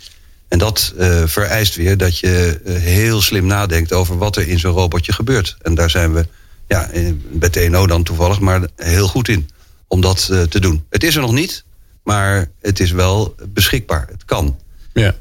En 0.48 0.58
dat 0.58 0.94
vereist 1.24 1.74
weer 1.74 1.96
dat 1.96 2.18
je 2.18 2.60
heel 2.64 3.22
slim 3.22 3.46
nadenkt 3.46 3.92
over 3.92 4.18
wat 4.18 4.36
er 4.36 4.48
in 4.48 4.58
zo'n 4.58 4.72
robotje 4.72 5.12
gebeurt. 5.12 5.56
En 5.62 5.74
daar 5.74 5.90
zijn 5.90 6.12
we 6.12 6.26
ja, 6.68 6.90
bij 7.32 7.48
TNO 7.48 7.86
dan 7.86 8.02
toevallig 8.02 8.40
maar 8.40 8.68
heel 8.76 9.08
goed 9.08 9.28
in 9.28 9.48
om 9.86 10.00
dat 10.00 10.28
uh, 10.32 10.42
te 10.42 10.60
doen. 10.60 10.84
Het 10.90 11.04
is 11.04 11.14
er 11.14 11.20
nog 11.20 11.32
niet, 11.32 11.64
maar 12.04 12.50
het 12.60 12.80
is 12.80 12.90
wel 12.90 13.34
beschikbaar. 13.48 14.06
Het 14.10 14.24
kan. 14.24 14.58
Ja. 14.92 15.14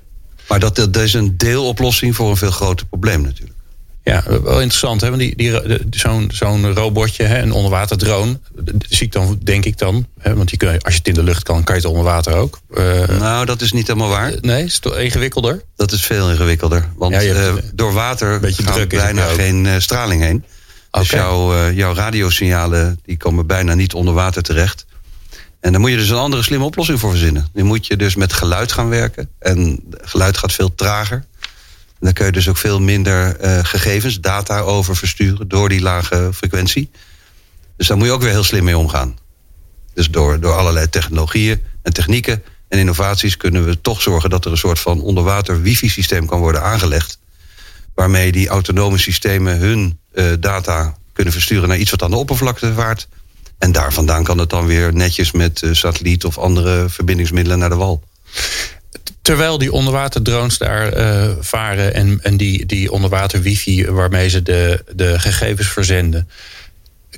Maar 0.48 0.60
dat, 0.60 0.76
dat 0.76 0.96
is 0.96 1.14
een 1.14 1.38
deeloplossing 1.38 2.16
voor 2.16 2.30
een 2.30 2.38
veel 2.38 2.52
groter 2.52 2.86
probleem 2.86 3.22
natuurlijk. 3.22 3.51
Ja, 4.04 4.24
wel 4.28 4.62
interessant. 4.62 5.02
Hè? 5.02 5.10
Want 5.10 5.22
die, 5.22 5.36
die, 5.36 5.80
zo'n 5.90 6.30
zo'n 6.34 6.74
robotje, 6.74 7.24
hè, 7.24 7.42
een 7.42 7.52
onderwaterdrone, 7.52 8.40
zie 8.90 9.06
ik 9.06 9.12
dan, 9.12 9.40
denk 9.44 9.66
ik 9.66 9.78
dan. 9.78 10.08
Hè? 10.20 10.36
Want 10.36 10.50
die 10.50 10.58
kun 10.58 10.72
je, 10.72 10.82
als 10.82 10.94
je 10.94 11.00
het 11.00 11.08
in 11.08 11.14
de 11.14 11.24
lucht 11.24 11.44
kan, 11.44 11.64
kan 11.64 11.76
je 11.76 11.82
het 11.82 11.90
onder 11.90 12.04
water 12.04 12.34
ook. 12.34 12.60
Uh, 12.74 13.08
nou, 13.08 13.46
dat 13.46 13.62
is 13.62 13.72
niet 13.72 13.88
helemaal 13.88 14.10
waar. 14.10 14.34
nee, 14.42 14.64
is 14.64 14.80
het 14.82 14.94
ingewikkelder? 14.96 15.62
Dat 15.76 15.92
is 15.92 16.06
veel 16.06 16.30
ingewikkelder. 16.30 16.90
Want 16.96 17.14
ja, 17.14 17.22
uh, 17.22 17.54
door 17.74 17.94
water 17.94 18.40
gaat 18.42 18.88
bijna 18.88 19.26
geen 19.26 19.66
uh, 19.66 19.74
straling 19.78 20.22
heen. 20.22 20.46
Dus 20.92 21.14
okay. 21.14 21.26
jouw, 21.26 21.54
uh, 21.54 21.78
jouw 21.78 21.94
radiosignalen 21.94 23.00
die 23.06 23.18
komen 23.18 23.48
bijna 23.48 23.74
niet 23.74 23.94
onder 23.94 24.14
water 24.14 24.44
terecht. 24.44 24.86
En 25.60 25.72
daar 25.72 25.82
moet 25.82 25.90
je 25.90 25.98
dus 25.98 26.10
een 26.10 26.18
andere 26.18 26.44
slimme 26.44 26.66
oplossing 26.66 27.00
voor 27.00 27.10
verzinnen. 27.10 27.48
Dan 27.54 27.66
moet 27.66 27.88
je 27.88 27.98
dus 27.98 28.16
met 28.16 28.34
geluid 28.34 28.72
gaan 28.72 28.90
werken. 28.90 29.30
En 29.40 29.84
geluid 29.92 30.38
gaat 30.38 30.54
veel 30.54 30.76
trager. 30.76 31.26
Dan 32.02 32.14
kun 32.14 32.26
je 32.26 32.32
dus 32.32 32.50
ook 32.50 32.58
veel 32.58 32.80
minder 32.80 33.44
uh, 33.44 33.60
gegevens, 33.64 34.20
data 34.20 34.60
over 34.60 34.96
versturen 34.96 35.48
door 35.48 35.70
die 35.70 35.82
lage 35.82 36.30
frequentie. 36.34 36.92
Dus 37.78 37.88
daar 37.88 37.98
moet 37.98 38.06
je 38.06 38.14
ook 38.14 38.22
weer 38.22 38.32
heel 38.32 38.44
slim 38.44 38.64
mee 38.64 38.78
omgaan. 38.78 39.18
Dus 39.94 40.10
door, 40.10 40.40
door 40.40 40.54
allerlei 40.54 40.90
technologieën 40.90 41.62
en 41.82 41.94
technieken 41.94 42.44
en 42.68 42.80
innovaties 42.80 43.38
kunnen 43.38 43.66
we 43.66 43.82
toch 43.82 44.02
zorgen 44.02 44.30
dat 44.30 44.46
er 44.46 44.52
een 44.52 44.58
soort 44.58 44.80
van 44.80 45.02
onderwater 45.02 45.62
wifi-systeem 45.62 46.26
kan 46.26 46.40
worden 46.40 46.62
aangelegd. 46.62 47.20
Waarmee 47.96 48.32
die 48.32 48.48
autonome 48.48 48.98
systemen 48.98 49.58
hun 49.58 50.00
uh, 50.14 50.26
data 50.40 50.98
kunnen 51.14 51.34
versturen 51.34 51.68
naar 51.68 51.78
iets 51.78 51.92
wat 51.92 52.04
aan 52.04 52.12
de 52.12 52.18
oppervlakte 52.18 52.74
vaart. 52.74 53.08
En 53.58 53.72
daar 53.72 53.94
vandaan 53.94 54.24
kan 54.24 54.38
het 54.38 54.50
dan 54.50 54.66
weer 54.66 54.94
netjes 54.94 55.32
met 55.32 55.62
uh, 55.62 55.74
satelliet 55.74 56.26
of 56.26 56.38
andere 56.38 56.90
verbindingsmiddelen 56.90 57.60
naar 57.60 57.70
de 57.70 57.76
wal. 57.76 58.04
Terwijl 59.22 59.58
die 59.58 59.72
onderwaterdrones 59.72 60.58
daar 60.58 60.98
uh, 60.98 61.32
varen 61.40 61.94
en, 61.94 62.20
en 62.22 62.38
die, 62.38 62.66
die 62.66 62.92
onderwater 62.92 63.42
wifi 63.42 63.86
waarmee 63.86 64.30
ze 64.30 64.44
de, 64.44 64.84
de 64.96 65.20
gegevens 65.20 65.68
verzenden. 65.68 66.30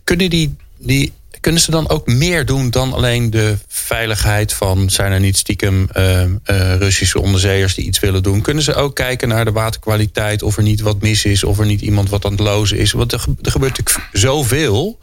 Kunnen 0.03 0.29
die, 0.29 0.55
die 0.77 1.13
kunnen 1.43 1.61
ze 1.61 1.71
dan 1.71 1.89
ook 1.89 2.07
meer 2.07 2.45
doen 2.45 2.69
dan 2.69 2.93
alleen 2.93 3.29
de 3.29 3.57
veiligheid 3.67 4.53
van... 4.53 4.89
zijn 4.89 5.11
er 5.11 5.19
niet 5.19 5.37
stiekem 5.37 5.87
uh, 5.97 6.21
uh, 6.21 6.75
Russische 6.75 7.21
onderzeeërs 7.21 7.75
die 7.75 7.85
iets 7.85 7.99
willen 7.99 8.23
doen? 8.23 8.41
Kunnen 8.41 8.63
ze 8.63 8.73
ook 8.73 8.95
kijken 8.95 9.27
naar 9.27 9.45
de 9.45 9.51
waterkwaliteit... 9.51 10.43
of 10.43 10.57
er 10.57 10.63
niet 10.63 10.81
wat 10.81 11.01
mis 11.01 11.25
is, 11.25 11.43
of 11.43 11.59
er 11.59 11.65
niet 11.65 11.81
iemand 11.81 12.09
wat 12.09 12.25
aan 12.25 12.31
het 12.31 12.39
lozen 12.39 12.77
is? 12.77 12.91
Want 12.91 13.11
er, 13.11 13.25
er 13.41 13.51
gebeurt 13.51 13.77
natuurlijk 13.77 14.09
zoveel 14.13 14.99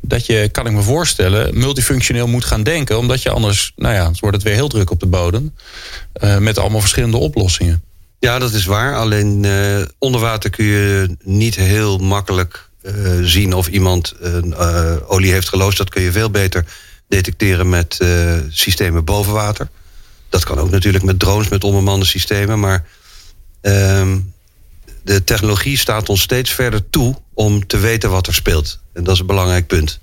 dat 0.00 0.26
je, 0.26 0.48
kan 0.52 0.66
ik 0.66 0.72
me 0.72 0.82
voorstellen, 0.82 1.58
multifunctioneel 1.58 2.26
moet 2.26 2.44
gaan 2.44 2.62
denken. 2.62 2.98
Omdat 2.98 3.22
je 3.22 3.30
anders, 3.30 3.72
nou 3.76 3.94
ja, 3.94 4.10
wordt 4.20 4.36
het 4.36 4.44
weer 4.44 4.54
heel 4.54 4.68
druk 4.68 4.90
op 4.90 5.00
de 5.00 5.06
bodem. 5.06 5.54
Uh, 6.22 6.38
met 6.38 6.58
allemaal 6.58 6.80
verschillende 6.80 7.16
oplossingen. 7.16 7.82
Ja, 8.18 8.38
dat 8.38 8.52
is 8.52 8.64
waar. 8.64 8.96
Alleen 8.96 9.42
uh, 9.42 9.80
onder 9.98 10.20
water 10.20 10.50
kun 10.50 10.64
je 10.64 11.16
niet 11.22 11.56
heel 11.56 11.98
makkelijk 11.98 12.68
uh, 12.82 13.18
zien 13.22 13.54
of 13.54 13.68
iemand 13.68 14.14
olie 15.06 15.32
heeft 15.32 15.48
geloosd. 15.48 15.78
Dat 15.78 15.90
kun 15.90 16.02
je 16.02 16.12
veel 16.12 16.30
beter 16.30 16.64
detecteren 17.08 17.68
met 17.68 17.98
systemen 18.48 19.04
boven 19.04 19.32
water. 19.32 19.68
Dat 20.28 20.44
kan 20.44 20.58
ook 20.58 20.70
natuurlijk 20.70 21.04
met 21.04 21.18
drones, 21.18 21.48
met 21.48 21.64
onbemande 21.64 22.06
systemen. 22.06 22.60
Maar 22.60 22.86
ehm, 23.60 24.18
de 25.02 25.24
technologie 25.24 25.78
staat 25.78 26.08
ons 26.08 26.20
steeds 26.20 26.50
verder 26.50 26.90
toe 26.90 27.16
om 27.34 27.66
te 27.66 27.78
weten 27.78 28.10
wat 28.10 28.26
er 28.26 28.34
speelt. 28.34 28.78
En 28.92 29.04
dat 29.04 29.14
is 29.14 29.20
een 29.20 29.26
belangrijk 29.26 29.66
punt. 29.66 30.00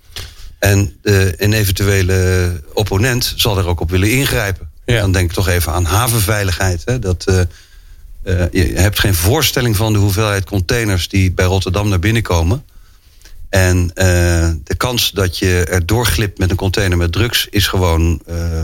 En 0.59 0.97
de, 1.01 1.33
een 1.37 1.53
eventuele 1.53 2.51
opponent 2.73 3.33
zal 3.35 3.57
er 3.57 3.67
ook 3.67 3.79
op 3.79 3.89
willen 3.89 4.11
ingrijpen. 4.11 4.69
Ja. 4.85 4.99
Dan 4.99 5.11
denk 5.11 5.29
ik 5.29 5.35
toch 5.35 5.47
even 5.47 5.71
aan 5.71 5.85
havenveiligheid. 5.85 6.81
Hè? 6.85 6.99
Dat, 6.99 7.25
uh, 7.29 7.41
je 8.51 8.71
hebt 8.75 8.99
geen 8.99 9.15
voorstelling 9.15 9.75
van 9.75 9.93
de 9.93 9.99
hoeveelheid 9.99 10.43
containers 10.43 11.07
die 11.07 11.31
bij 11.31 11.45
Rotterdam 11.45 11.89
naar 11.89 11.99
binnen 11.99 12.21
komen. 12.21 12.65
En 13.49 13.77
uh, 13.77 13.93
de 14.63 14.75
kans 14.77 15.11
dat 15.11 15.37
je 15.37 15.65
er 15.69 15.85
doorglipt 15.85 16.37
met 16.37 16.49
een 16.49 16.55
container 16.55 16.97
met 16.97 17.11
drugs 17.11 17.47
is 17.49 17.67
gewoon 17.67 18.21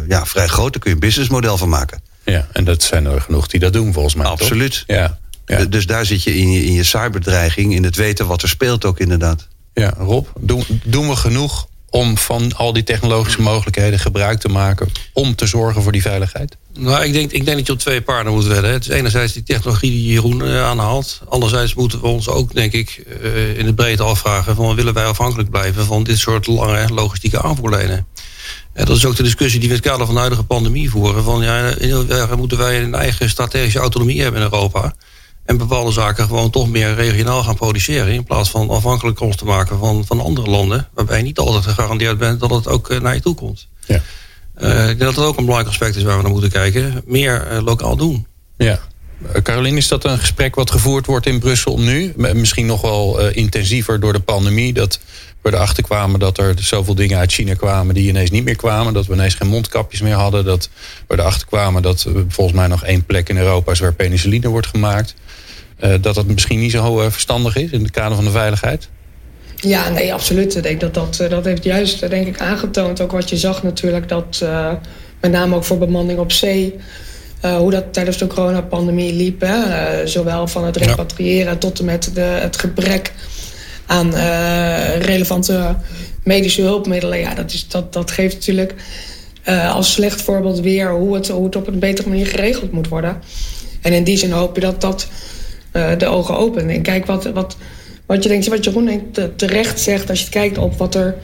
ja, 0.07 0.25
vrij 0.25 0.47
groot. 0.47 0.71
Daar 0.71 0.81
kun 0.81 0.89
je 0.89 0.95
een 0.95 1.07
businessmodel 1.07 1.57
van 1.57 1.69
maken. 1.69 2.01
Ja, 2.23 2.47
en 2.51 2.63
dat 2.63 2.83
zijn 2.83 3.05
er 3.05 3.21
genoeg 3.21 3.47
die 3.47 3.59
dat 3.59 3.73
doen 3.73 3.93
volgens 3.93 4.15
mij. 4.15 4.25
Absoluut. 4.25 4.83
Toch? 4.87 4.97
Ja, 4.97 5.19
ja. 5.45 5.65
Dus 5.65 5.85
daar 5.85 6.05
zit 6.05 6.23
je 6.23 6.37
in, 6.37 6.51
je 6.51 6.65
in 6.65 6.73
je 6.73 6.83
cyberdreiging, 6.83 7.73
in 7.73 7.83
het 7.83 7.95
weten 7.95 8.27
wat 8.27 8.41
er 8.41 8.49
speelt 8.49 8.85
ook 8.85 8.99
inderdaad. 8.99 9.47
Ja, 9.73 9.93
Rob, 9.97 10.27
doen, 10.39 10.63
doen 10.83 11.09
we 11.09 11.15
genoeg 11.15 11.67
om 11.93 12.17
van 12.17 12.55
al 12.55 12.73
die 12.73 12.83
technologische 12.83 13.41
mogelijkheden 13.41 13.99
gebruik 13.99 14.39
te 14.39 14.49
maken 14.49 14.89
om 15.13 15.35
te 15.35 15.45
zorgen 15.45 15.81
voor 15.81 15.91
die 15.91 16.01
veiligheid? 16.01 16.57
Nou, 16.73 17.03
ik 17.03 17.13
denk, 17.13 17.31
ik 17.31 17.45
denk 17.45 17.57
dat 17.57 17.67
je 17.67 17.73
op 17.73 17.79
twee 17.79 18.01
paarden 18.01 18.33
moet 18.33 18.45
wedden. 18.45 18.71
Het 18.71 18.83
is 18.83 18.89
enerzijds 18.89 19.33
die 19.33 19.43
technologie 19.43 19.91
die 19.91 20.05
Jeroen 20.05 20.43
uh, 20.43 20.63
aanhaalt. 20.63 21.21
Anderzijds 21.29 21.73
moeten 21.73 22.01
we 22.01 22.07
ons 22.07 22.29
ook, 22.29 22.53
denk 22.53 22.73
ik, 22.73 23.03
uh, 23.21 23.57
in 23.57 23.65
de 23.65 23.73
breedte 23.73 24.03
afvragen... 24.03 24.55
van 24.55 24.75
willen 24.75 24.93
wij 24.93 25.05
afhankelijk 25.05 25.49
blijven 25.49 25.85
van 25.85 26.03
dit 26.03 26.17
soort 26.17 26.47
lange 26.47 26.93
logistieke 26.93 27.41
aanvoerlijnen? 27.41 28.07
En 28.73 28.85
dat 28.85 28.97
is 28.97 29.05
ook 29.05 29.15
de 29.15 29.23
discussie 29.23 29.59
die 29.59 29.69
we 29.69 29.75
in 29.75 29.81
het 29.81 29.89
kader 29.89 30.05
van 30.05 30.13
de 30.15 30.21
huidige 30.21 30.43
pandemie 30.43 30.89
voeren. 30.89 31.23
Van 31.23 31.43
ja, 31.43 31.75
in 31.77 31.91
hoeverre 31.91 32.35
moeten 32.35 32.57
wij 32.57 32.81
een 32.81 32.95
eigen 32.95 33.29
strategische 33.29 33.79
autonomie 33.79 34.21
hebben 34.21 34.41
in 34.41 34.47
Europa... 34.51 34.93
En 35.45 35.57
bepaalde 35.57 35.91
zaken 35.91 36.25
gewoon 36.25 36.49
toch 36.49 36.69
meer 36.69 36.93
regionaal 36.93 37.43
gaan 37.43 37.55
produceren. 37.55 38.13
In 38.13 38.23
plaats 38.23 38.49
van 38.49 38.69
afhankelijk 38.69 39.19
ons 39.19 39.35
te 39.35 39.45
maken 39.45 39.79
van, 39.79 40.05
van 40.05 40.19
andere 40.19 40.49
landen. 40.49 40.87
Waarbij 40.93 41.17
je 41.17 41.23
niet 41.23 41.39
altijd 41.39 41.63
gegarandeerd 41.63 42.17
bent 42.17 42.39
dat 42.39 42.49
het 42.49 42.67
ook 42.67 42.99
naar 43.01 43.15
je 43.15 43.21
toe 43.21 43.35
komt. 43.35 43.67
Ja. 43.85 44.01
Uh, 44.61 44.79
ik 44.81 44.85
denk 44.85 44.99
dat 44.99 45.15
dat 45.15 45.25
ook 45.25 45.37
een 45.37 45.45
belangrijk 45.45 45.69
aspect 45.69 45.95
is 45.95 46.03
waar 46.03 46.15
we 46.15 46.21
naar 46.21 46.31
moeten 46.31 46.51
kijken. 46.51 47.01
Meer 47.05 47.51
uh, 47.51 47.61
lokaal 47.61 47.95
doen. 47.95 48.27
Ja. 48.57 48.79
Caroline, 49.43 49.77
is 49.77 49.87
dat 49.87 50.03
een 50.03 50.17
gesprek 50.17 50.55
wat 50.55 50.71
gevoerd 50.71 51.05
wordt 51.05 51.25
in 51.25 51.39
Brussel 51.39 51.79
nu? 51.79 52.13
Misschien 52.15 52.65
nog 52.65 52.81
wel 52.81 53.21
uh, 53.21 53.35
intensiever 53.35 53.99
door 53.99 54.13
de 54.13 54.19
pandemie. 54.19 54.73
Dat 54.73 54.99
we 55.41 55.53
erachter 55.53 55.83
kwamen 55.83 56.19
dat 56.19 56.37
er 56.37 56.53
zoveel 56.57 56.95
dingen 56.95 57.17
uit 57.17 57.31
China 57.31 57.53
kwamen 57.53 57.93
die 57.93 58.07
ineens 58.07 58.29
niet 58.29 58.43
meer 58.43 58.55
kwamen. 58.55 58.93
Dat 58.93 59.05
we 59.05 59.13
ineens 59.13 59.33
geen 59.33 59.47
mondkapjes 59.47 60.01
meer 60.01 60.13
hadden. 60.13 60.45
Dat 60.45 60.69
we 61.07 61.19
erachter 61.19 61.47
kwamen 61.47 61.81
dat 61.81 62.07
volgens 62.27 62.57
mij 62.57 62.67
nog 62.67 62.83
één 62.83 63.05
plek 63.05 63.29
in 63.29 63.37
Europa 63.37 63.71
is 63.71 63.79
waar 63.79 63.93
penicilline 63.93 64.47
wordt 64.47 64.67
gemaakt. 64.67 65.15
Dat 66.01 66.15
dat 66.15 66.25
misschien 66.25 66.59
niet 66.59 66.71
zo 66.71 67.09
verstandig 67.09 67.55
is 67.55 67.71
in 67.71 67.81
het 67.81 67.91
kader 67.91 68.15
van 68.15 68.25
de 68.25 68.31
veiligheid? 68.31 68.89
Ja, 69.55 69.89
nee, 69.89 70.13
absoluut. 70.13 70.55
Ik 70.55 70.63
denk 70.63 70.79
dat, 70.79 70.93
dat, 70.93 71.25
dat 71.29 71.45
heeft 71.45 71.63
juist 71.63 72.09
denk 72.09 72.27
ik, 72.27 72.39
aangetoond. 72.39 73.01
Ook 73.01 73.11
wat 73.11 73.29
je 73.29 73.37
zag 73.37 73.63
natuurlijk, 73.63 74.07
dat 74.07 74.45
met 75.21 75.31
name 75.31 75.55
ook 75.55 75.63
voor 75.63 75.77
bemanning 75.77 76.19
op 76.19 76.31
zee... 76.31 76.75
hoe 77.57 77.71
dat 77.71 77.93
tijdens 77.93 78.17
de 78.17 78.27
coronapandemie 78.27 79.13
liep. 79.13 79.41
Hè? 79.41 80.07
zowel 80.07 80.47
van 80.47 80.65
het 80.65 80.77
repatriëren 80.77 81.57
tot 81.57 81.79
en 81.79 81.85
met 81.85 82.11
de, 82.13 82.21
het 82.21 82.57
gebrek 82.57 83.13
aan 83.85 84.15
relevante 84.99 85.75
medische 86.23 86.61
hulpmiddelen. 86.61 87.19
Ja, 87.19 87.33
dat, 87.33 87.53
is, 87.53 87.67
dat, 87.67 87.93
dat 87.93 88.11
geeft 88.11 88.33
natuurlijk 88.33 88.73
als 89.71 89.91
slecht 89.91 90.21
voorbeeld 90.21 90.59
weer 90.59 90.91
hoe 90.91 91.15
het, 91.15 91.27
hoe 91.27 91.45
het 91.45 91.55
op 91.55 91.67
een 91.67 91.79
betere 91.79 92.09
manier 92.09 92.27
geregeld 92.27 92.71
moet 92.71 92.87
worden. 92.87 93.21
En 93.81 93.93
in 93.93 94.03
die 94.03 94.17
zin 94.17 94.31
hoop 94.31 94.55
je 94.55 94.61
dat 94.61 94.81
dat 94.81 95.07
de 95.97 96.07
ogen 96.07 96.37
opent. 96.37 96.71
En 96.71 96.81
kijk, 96.81 97.05
wat, 97.05 97.25
wat, 97.25 97.57
wat 98.05 98.23
je 98.23 98.29
denkt, 98.29 98.47
wat 98.47 98.63
Jeroen 98.63 98.85
denkt, 98.85 99.19
terecht 99.35 99.79
zegt, 99.79 100.09
als 100.09 100.21
je 100.21 100.29
kijkt 100.29 100.57
op 100.57 100.77
wat 100.77 100.95
er 100.95 101.15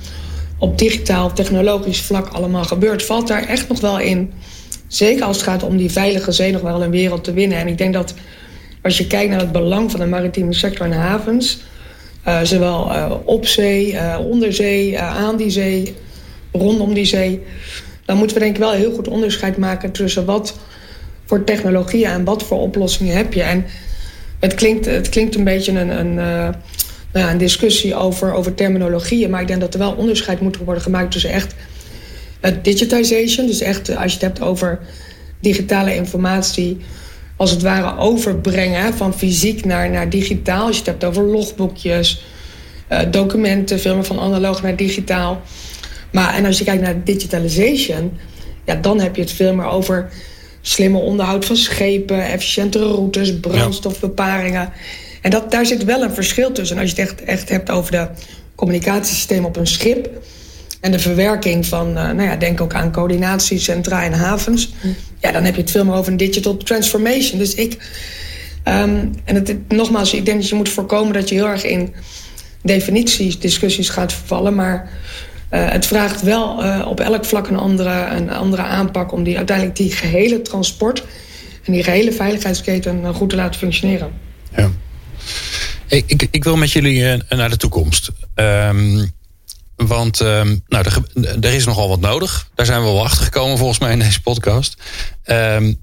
op 0.57 0.77
digitaal, 0.77 1.33
technologisch 1.33 2.01
vlak 2.01 2.27
allemaal 2.27 2.63
gebeurt, 2.63 3.03
valt 3.03 3.27
daar 3.27 3.43
echt 3.43 3.67
nog 3.67 3.79
wel 3.81 3.99
in. 3.99 4.31
Zeker 4.89 5.25
als 5.25 5.37
het 5.37 5.45
gaat 5.45 5.63
om 5.63 5.77
die 5.77 5.91
veilige 5.91 6.31
zee 6.31 6.51
nog 6.51 6.61
wel 6.61 6.83
een 6.83 6.91
wereld 6.91 7.23
te 7.23 7.33
winnen. 7.33 7.57
En 7.57 7.67
ik 7.67 7.77
denk 7.77 7.93
dat 7.93 8.13
als 8.81 8.97
je 8.97 9.07
kijkt 9.07 9.31
naar 9.31 9.39
het 9.39 9.51
belang 9.51 9.91
van 9.91 9.99
de 9.99 10.05
maritieme 10.05 10.53
sector 10.53 10.85
en 10.85 10.91
havens, 10.91 11.59
uh, 12.27 12.41
zowel 12.43 12.91
uh, 12.91 13.13
op 13.23 13.45
zee, 13.45 13.91
uh, 13.93 14.17
onder 14.29 14.53
zee, 14.53 14.99
aan 14.99 15.37
die 15.37 15.49
zee, 15.49 15.95
rondom 16.51 16.93
die 16.93 17.05
zee, 17.05 17.43
dan 18.05 18.17
moeten 18.17 18.35
we 18.35 18.43
denk 18.43 18.55
ik 18.55 18.61
wel 18.61 18.71
heel 18.71 18.93
goed 18.93 19.07
onderscheid 19.07 19.57
maken 19.57 19.91
tussen 19.91 20.25
wat 20.25 20.57
voor 21.25 21.43
technologieën 21.43 22.09
en 22.09 22.23
wat 22.23 22.43
voor 22.43 22.59
oplossingen 22.59 23.15
heb 23.15 23.33
je. 23.33 23.41
En 23.41 23.65
het 24.39 24.53
klinkt, 24.53 24.85
het 24.85 25.09
klinkt 25.09 25.35
een 25.35 25.43
beetje 25.43 25.71
een, 25.71 25.99
een, 25.99 26.13
nou 26.13 26.53
ja, 27.13 27.31
een 27.31 27.37
discussie 27.37 27.95
over, 27.95 28.33
over 28.33 28.53
terminologieën. 28.53 29.29
Maar 29.29 29.41
ik 29.41 29.47
denk 29.47 29.61
dat 29.61 29.73
er 29.73 29.79
wel 29.79 29.91
onderscheid 29.91 30.39
moet 30.39 30.57
worden 30.57 30.83
gemaakt 30.83 31.11
tussen 31.11 31.31
echt 31.31 31.55
digitization. 32.61 33.47
Dus 33.47 33.61
echt 33.61 33.95
als 33.95 34.13
je 34.13 34.17
het 34.19 34.27
hebt 34.27 34.41
over 34.41 34.79
digitale 35.39 35.95
informatie 35.95 36.77
als 37.39 37.51
het 37.51 37.61
ware 37.61 37.97
overbrengen 37.97 38.93
van 38.93 39.13
fysiek 39.13 39.65
naar, 39.65 39.89
naar 39.89 40.09
digitaal. 40.09 40.65
Als 40.65 40.75
je 40.75 40.81
het 40.81 40.91
hebt 40.91 41.03
over 41.03 41.23
logboekjes, 41.23 42.23
uh, 42.91 42.99
documenten, 43.11 43.79
filmen 43.79 44.05
van 44.05 44.19
analoog 44.19 44.61
naar 44.61 44.75
digitaal. 44.75 45.41
Maar 46.11 46.33
en 46.33 46.45
als 46.45 46.57
je 46.57 46.63
kijkt 46.63 46.81
naar 46.81 47.03
digitalization, 47.03 48.17
ja, 48.65 48.75
dan 48.75 48.99
heb 48.99 49.15
je 49.15 49.21
het 49.21 49.31
veel 49.31 49.53
meer 49.53 49.65
over 49.65 50.09
slimme 50.61 50.97
onderhoud 50.97 51.45
van 51.45 51.55
schepen, 51.55 52.25
efficiëntere 52.25 52.85
routes, 52.85 53.39
brandstofbeparingen. 53.39 54.71
En 55.21 55.31
dat, 55.31 55.51
daar 55.51 55.65
zit 55.65 55.83
wel 55.83 56.03
een 56.03 56.13
verschil 56.13 56.51
tussen. 56.51 56.77
Als 56.77 56.91
je 56.91 57.01
het 57.01 57.09
echt, 57.09 57.23
echt 57.23 57.49
hebt 57.49 57.69
over 57.69 57.91
de 57.91 58.07
communicatiesysteem 58.55 59.45
op 59.45 59.57
een 59.57 59.67
schip 59.67 60.09
en 60.79 60.91
de 60.91 60.99
verwerking 60.99 61.65
van, 61.65 61.87
uh, 61.87 61.93
nou 61.93 62.21
ja, 62.21 62.35
denk 62.35 62.61
ook 62.61 62.73
aan 62.73 62.91
coördinatiecentra 62.91 64.03
en 64.03 64.13
havens. 64.13 64.73
Ja, 65.19 65.31
dan 65.31 65.43
heb 65.43 65.55
je 65.55 65.61
het 65.61 65.71
veel 65.71 65.85
meer 65.85 65.93
over 65.93 66.11
een 66.11 66.17
digital 66.17 66.57
transformation. 66.57 67.39
Dus 67.39 67.55
ik, 67.55 67.73
um, 68.63 69.13
en 69.23 69.35
het, 69.35 69.71
nogmaals, 69.71 70.13
ik 70.13 70.25
denk 70.25 70.39
dat 70.39 70.49
je 70.49 70.55
moet 70.55 70.69
voorkomen 70.69 71.13
dat 71.13 71.29
je 71.29 71.35
heel 71.35 71.47
erg 71.47 71.63
in 71.63 71.93
definities, 72.63 73.39
discussies 73.39 73.89
gaat 73.89 74.13
vervallen. 74.13 74.55
Maar 74.55 74.89
uh, 75.51 75.69
het 75.69 75.85
vraagt 75.85 76.21
wel 76.21 76.63
uh, 76.63 76.85
op 76.89 76.99
elk 76.99 77.25
vlak 77.25 77.47
een 77.47 77.57
andere, 77.57 78.05
een 78.05 78.29
andere 78.29 78.61
aanpak 78.61 79.11
om 79.11 79.23
die, 79.23 79.37
uiteindelijk 79.37 79.77
die 79.77 79.91
gehele 79.91 80.41
transport 80.41 81.03
en 81.63 81.73
die 81.73 81.83
gehele 81.83 82.11
veiligheidsketen 82.11 83.13
goed 83.13 83.29
te 83.29 83.35
laten 83.35 83.59
functioneren. 83.59 84.11
Ja. 84.55 84.69
Ik, 85.87 86.03
ik, 86.07 86.27
ik 86.31 86.43
wil 86.43 86.55
met 86.55 86.71
jullie 86.71 87.23
naar 87.29 87.49
de 87.49 87.57
toekomst. 87.57 88.09
Um, 88.35 89.11
want 89.87 90.19
um, 90.19 90.63
nou, 90.67 90.85
er, 91.41 91.53
is 91.53 91.65
nogal 91.65 91.89
wat 91.89 91.99
nodig. 91.99 92.49
Daar 92.55 92.65
zijn 92.65 92.79
we 92.79 92.85
wel 92.85 93.03
achter 93.03 93.23
gekomen 93.23 93.57
volgens 93.57 93.79
mij 93.79 93.91
in 93.91 93.99
deze 93.99 94.21
podcast. 94.21 94.77
Um, 95.25 95.79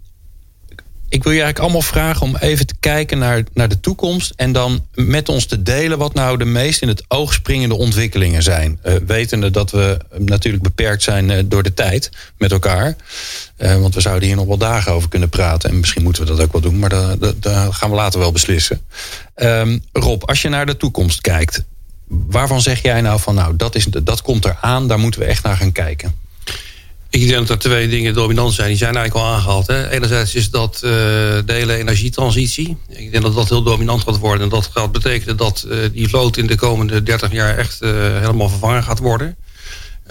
ik 1.09 1.23
wil 1.23 1.33
je 1.33 1.43
eigenlijk 1.43 1.59
allemaal 1.59 1.89
vragen 1.91 2.23
om 2.23 2.37
even 2.37 2.67
te 2.67 2.75
kijken 2.81 3.19
naar, 3.19 3.43
naar 3.55 3.69
de 3.69 3.81
toekomst. 3.81 4.33
En 4.37 4.53
dan 4.53 4.87
met 4.95 5.29
ons 5.29 5.47
te 5.47 5.63
delen 5.63 5.99
wat 5.99 6.15
nou 6.15 6.39
de 6.39 6.45
meest 6.45 6.83
in 6.83 6.89
het 6.89 7.05
oog 7.09 7.33
springende 7.33 7.75
ontwikkelingen 7.75 8.43
zijn. 8.43 8.79
Uh, 8.85 8.95
wetende 9.07 9.51
dat 9.51 9.71
we 9.71 9.99
natuurlijk 10.19 10.63
beperkt 10.63 11.03
zijn 11.03 11.31
uh, 11.31 11.39
door 11.45 11.63
de 11.63 11.75
tijd 11.75 12.11
met 12.39 12.53
elkaar. 12.53 12.97
Uh, 13.59 13.81
want 13.81 13.95
we 13.95 14.01
zouden 14.01 14.29
hier 14.29 14.37
nog 14.37 14.47
wel 14.47 14.59
dagen 14.59 14.93
over 14.93 15.09
kunnen 15.09 15.29
praten. 15.29 15.71
En 15.71 15.81
misschien 15.81 16.03
moeten 16.03 16.23
we 16.23 16.29
dat 16.29 16.41
ook 16.41 16.53
wel 16.53 16.61
doen. 16.61 16.79
Maar 16.79 17.19
daar 17.41 17.73
gaan 17.73 17.91
we 17.91 17.97
later 17.97 18.21
wel 18.21 18.33
beslissen. 18.33 18.81
Um, 19.37 19.85
Rob, 19.93 20.23
als 20.23 20.43
je 20.43 20.49
naar 20.49 20.67
de 20.67 20.77
toekomst 20.77 21.21
kijkt 21.21 21.65
waarvan 22.09 22.61
zeg 22.61 22.83
jij 22.83 23.01
nou 23.01 23.21
van 23.21 23.35
nou, 23.35 23.57
dat, 23.57 23.75
is, 23.75 23.85
dat 23.85 24.23
komt 24.23 24.45
eraan, 24.45 24.89
daar 24.89 24.99
moeten 24.99 25.21
we 25.21 25.27
echt 25.27 25.43
naar 25.43 25.57
gaan 25.57 25.73
kijken? 25.73 26.15
Ik 27.11 27.29
denk 27.29 27.47
dat 27.47 27.49
er 27.49 27.59
twee 27.59 27.89
dingen 27.89 28.15
dominant 28.15 28.53
zijn. 28.53 28.69
Die 28.69 28.77
zijn 28.77 28.97
eigenlijk 28.97 29.27
al 29.27 29.33
aangehaald. 29.33 29.67
Hè. 29.67 29.91
Enerzijds 29.91 30.35
is 30.35 30.51
dat 30.51 30.81
uh, 30.85 30.91
de 30.91 31.53
hele 31.53 31.77
energietransitie. 31.77 32.77
Ik 32.89 33.11
denk 33.11 33.23
dat 33.23 33.35
dat 33.35 33.49
heel 33.49 33.63
dominant 33.63 34.03
gaat 34.03 34.19
worden. 34.19 34.43
En 34.43 34.49
dat 34.49 34.71
gaat 34.73 34.93
betekenen 34.93 35.37
dat 35.37 35.67
uh, 35.69 35.79
die 35.93 36.09
vloot 36.09 36.37
in 36.37 36.47
de 36.47 36.57
komende 36.57 37.03
30 37.03 37.33
jaar 37.33 37.59
echt 37.59 37.83
uh, 37.83 37.91
helemaal 38.19 38.49
vervangen 38.49 38.83
gaat 38.83 38.99
worden. 38.99 39.37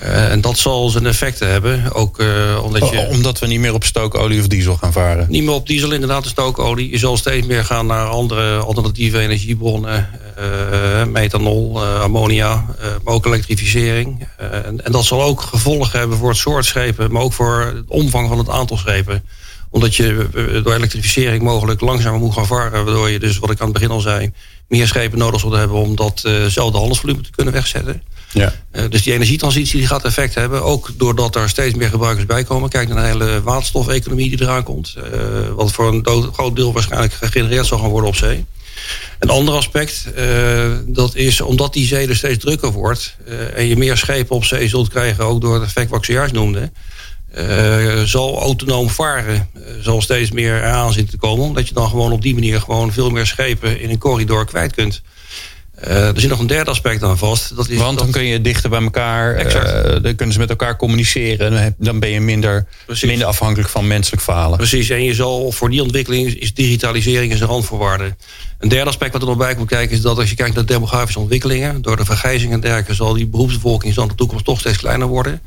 Uh, 0.04 0.32
en 0.32 0.42
dat 0.42 0.58
zal 0.58 0.90
zijn 0.90 1.06
effecten 1.06 1.52
hebben. 1.52 1.94
Ook, 1.94 2.20
uh, 2.20 2.64
omdat, 2.64 2.90
je, 2.90 3.08
omdat 3.10 3.40
we 3.40 3.48
niet 3.48 3.60
meer 3.60 3.74
op 3.74 3.84
stookolie 3.84 4.40
of 4.40 4.48
diesel 4.48 4.76
gaan 4.76 4.92
varen. 4.92 5.26
Niet 5.30 5.44
meer 5.44 5.54
op 5.54 5.68
diesel, 5.68 5.92
inderdaad, 5.92 6.24
en 6.24 6.30
stookolie. 6.30 6.92
Je 6.92 6.98
zal 6.98 7.18
steeds 7.18 7.48
meer 7.48 7.66
gaan 7.66 7.86
naar 7.86 8.08
andere 8.08 8.58
alternatieve 8.58 9.20
energiebronnen. 9.20 10.10
Uh, 10.40 11.04
methanol, 11.04 11.86
ammonia, 11.86 12.66
maar 13.04 13.14
ook 13.14 13.26
elektrificering. 13.26 14.28
En, 14.38 14.86
en, 14.86 14.92
dat 14.92 15.06
zal 15.06 15.24
ook 15.24 15.42
gevolgen 15.42 16.00
hebben 16.00 16.18
voor 16.18 16.30
het 16.30 16.38
soort 16.38 16.66
schepen, 16.66 17.12
maar 17.12 17.22
ook 17.22 17.34
voor 17.34 17.72
het 17.76 17.88
omvang 17.88 18.28
van 18.28 18.38
het 18.38 18.50
aantal 18.50 18.78
schepen 18.78 19.24
omdat 19.70 19.96
je 19.96 20.28
door 20.64 20.74
elektrificering 20.74 21.44
mogelijk 21.44 21.82
langzamer 21.82 22.20
moet 22.20 22.34
gaan 22.34 22.46
varen. 22.46 22.86
Waardoor 22.86 23.10
je 23.10 23.20
dus, 23.20 23.38
wat 23.38 23.52
ik 23.52 23.60
aan 23.60 23.66
het 23.66 23.74
begin 23.74 23.90
al 23.90 24.00
zei, 24.00 24.32
meer 24.68 24.88
schepen 24.88 25.18
nodig 25.18 25.40
zult 25.40 25.54
hebben 25.54 25.78
om 25.78 25.96
datzelfde 25.96 26.78
handelsvolume 26.78 27.22
te 27.22 27.32
kunnen 27.32 27.54
wegzetten. 27.54 28.02
Ja. 28.36 28.54
Uh, 28.72 28.84
dus 28.90 29.04
die 29.04 29.14
energietransitie 29.14 29.80
die 29.80 29.88
gaat 29.88 30.04
effect 30.04 30.36
hebben. 30.36 30.64
Ook 30.64 30.92
doordat 30.98 31.36
er 31.36 31.50
steeds 31.50 31.76
meer 31.76 31.90
gebruikers 31.90 32.26
bij 32.26 32.44
komen. 32.44 32.70
Kijk 32.70 32.88
naar 32.88 33.02
de 33.02 33.08
hele 33.08 33.42
waterstofeconomie 33.42 34.30
die 34.30 34.42
eraan 34.42 34.64
komt. 34.64 34.96
Uh, 34.98 35.04
wat 35.56 35.72
voor 35.72 35.88
een 35.88 36.34
groot 36.34 36.56
deel 36.56 36.74
waarschijnlijk 36.74 37.14
gegenereerd 37.14 37.66
zal 37.66 37.80
gaan 37.80 37.90
worden 37.90 38.10
op 38.10 38.16
zee. 38.16 38.46
Een 39.20 39.30
ander 39.30 39.54
aspect, 39.54 40.08
uh, 40.18 40.72
dat 40.86 41.16
is 41.16 41.42
omdat 41.42 41.74
die 41.74 41.88
zee 41.88 42.08
er 42.08 42.16
steeds 42.16 42.44
drukker 42.44 42.72
wordt... 42.72 43.16
en 43.56 43.66
je 43.66 43.78
meer 43.78 43.98
schepen 43.98 44.36
op 44.36 44.44
zee 44.44 44.68
zult 44.68 44.90
krijgen, 44.90 45.26
ook 45.26 45.42
door 45.42 45.54
het 45.54 45.64
effect 45.64 45.90
wat 45.90 46.00
ik 46.00 46.06
zojuist 46.06 46.34
noemde... 46.34 46.72
zal 48.06 48.40
autonoom 48.40 48.90
varen 48.90 49.50
zal 49.82 50.02
steeds 50.02 50.32
meer 50.32 50.64
aanzien 50.64 51.06
te 51.06 51.18
komen. 51.18 51.46
Omdat 51.46 51.68
je 51.68 51.74
dan 51.74 51.90
gewoon 51.90 52.12
op 52.12 52.22
die 52.22 52.34
manier 52.34 52.60
gewoon 52.60 52.94
veel 52.94 53.10
meer 53.10 53.26
schepen 53.26 53.80
in 53.80 53.90
een 53.90 53.98
corridor 53.98 54.46
kwijt 54.46 54.74
kunt. 54.74 55.02
Uh, 55.84 56.08
er 56.08 56.20
zit 56.20 56.30
nog 56.30 56.40
een 56.40 56.48
derde 56.48 56.70
aspect 56.70 57.04
aan 57.04 57.18
vast. 57.18 57.56
Dat 57.56 57.70
is 57.70 57.78
Want 57.78 57.98
dan 57.98 58.12
kun 58.12 58.24
je 58.24 58.42
dichter 58.42 58.70
bij 58.70 58.82
elkaar, 58.82 59.46
uh, 59.46 60.02
dan 60.02 60.16
kunnen 60.16 60.34
ze 60.34 60.40
met 60.40 60.50
elkaar 60.50 60.78
communiceren. 60.78 61.76
Dan 61.78 62.00
ben 62.00 62.10
je 62.10 62.22
minder, 62.22 62.66
minder 63.02 63.28
afhankelijk 63.28 63.70
van 63.70 63.88
menselijk 63.88 64.22
falen. 64.22 64.58
Precies, 64.58 64.90
en 64.90 65.04
je 65.04 65.14
zal 65.14 65.52
voor 65.52 65.70
die 65.70 65.82
ontwikkeling 65.82 66.28
is 66.28 66.54
digitalisering 66.54 67.34
een 67.34 67.48
randvoorwaarde. 67.48 68.16
Een 68.60 68.70
derde 68.70 68.90
aspect 68.90 69.14
wat 69.14 69.22
er 69.22 69.28
nog 69.28 69.38
bij 69.38 69.56
moet 69.58 69.68
kijken 69.68 69.96
is 69.96 70.02
dat 70.02 70.18
als 70.18 70.30
je 70.30 70.36
kijkt 70.36 70.56
naar 70.56 70.66
demografische 70.66 71.20
ontwikkelingen, 71.20 71.82
door 71.82 71.98
de 71.98 72.06
vergrijzing 72.06 72.52
en 72.52 72.60
dergelijke, 72.60 72.94
zal 72.94 73.14
die 73.14 73.28
beroepsbevolking 73.28 73.96
in 73.98 74.08
de 74.08 74.16
toekomst 74.16 74.46
toch 74.46 74.60
steeds 74.60 74.78
kleiner 74.78 75.08
worden. 75.08 75.42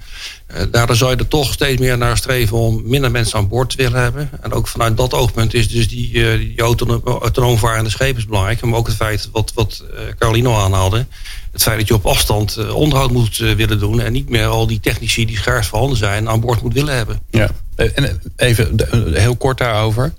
Uh, 0.55 0.63
daardoor 0.71 0.97
zou 0.97 1.11
je 1.11 1.17
er 1.17 1.29
toch 1.29 1.53
steeds 1.53 1.81
meer 1.81 1.99
naar 1.99 2.17
streven 2.17 2.57
om 2.57 2.83
minder 2.85 3.11
mensen 3.11 3.39
aan 3.39 3.49
boord 3.49 3.71
te 3.71 3.77
willen 3.77 4.03
hebben. 4.03 4.31
En 4.41 4.53
ook 4.53 4.69
vanuit 4.69 4.97
dat 4.97 5.15
oogpunt 5.15 5.55
is 5.55 5.69
dus 5.69 5.89
die, 5.89 6.13
uh, 6.13 6.39
die 6.39 6.61
autonoom, 6.61 7.01
autonoom 7.05 7.59
varende 7.59 7.91
schepen 7.91 8.27
belangrijk. 8.27 8.61
Maar 8.61 8.79
ook 8.79 8.87
het 8.87 8.97
feit 8.97 9.29
wat, 9.33 9.53
wat 9.55 9.85
uh, 9.93 10.01
Carolino 10.19 10.55
aanhaalde. 10.55 11.07
Het 11.53 11.63
feit 11.63 11.79
dat 11.79 11.89
je 11.89 11.95
op 11.95 12.07
afstand 12.07 12.71
onderhoud 12.73 13.11
moet 13.11 13.37
willen 13.37 13.79
doen 13.79 14.01
en 14.01 14.13
niet 14.13 14.29
meer 14.29 14.47
al 14.47 14.67
die 14.67 14.81
technici 14.81 15.27
die 15.27 15.37
schaars 15.37 15.67
voorhanden 15.67 15.99
zijn 15.99 16.29
aan 16.29 16.41
boord 16.41 16.63
moet 16.63 16.73
willen 16.73 16.95
hebben. 16.95 17.21
Ja, 17.31 17.51
en 17.77 18.21
even 18.37 18.87
heel 19.13 19.37
kort 19.37 19.59
daarover. 19.59 20.13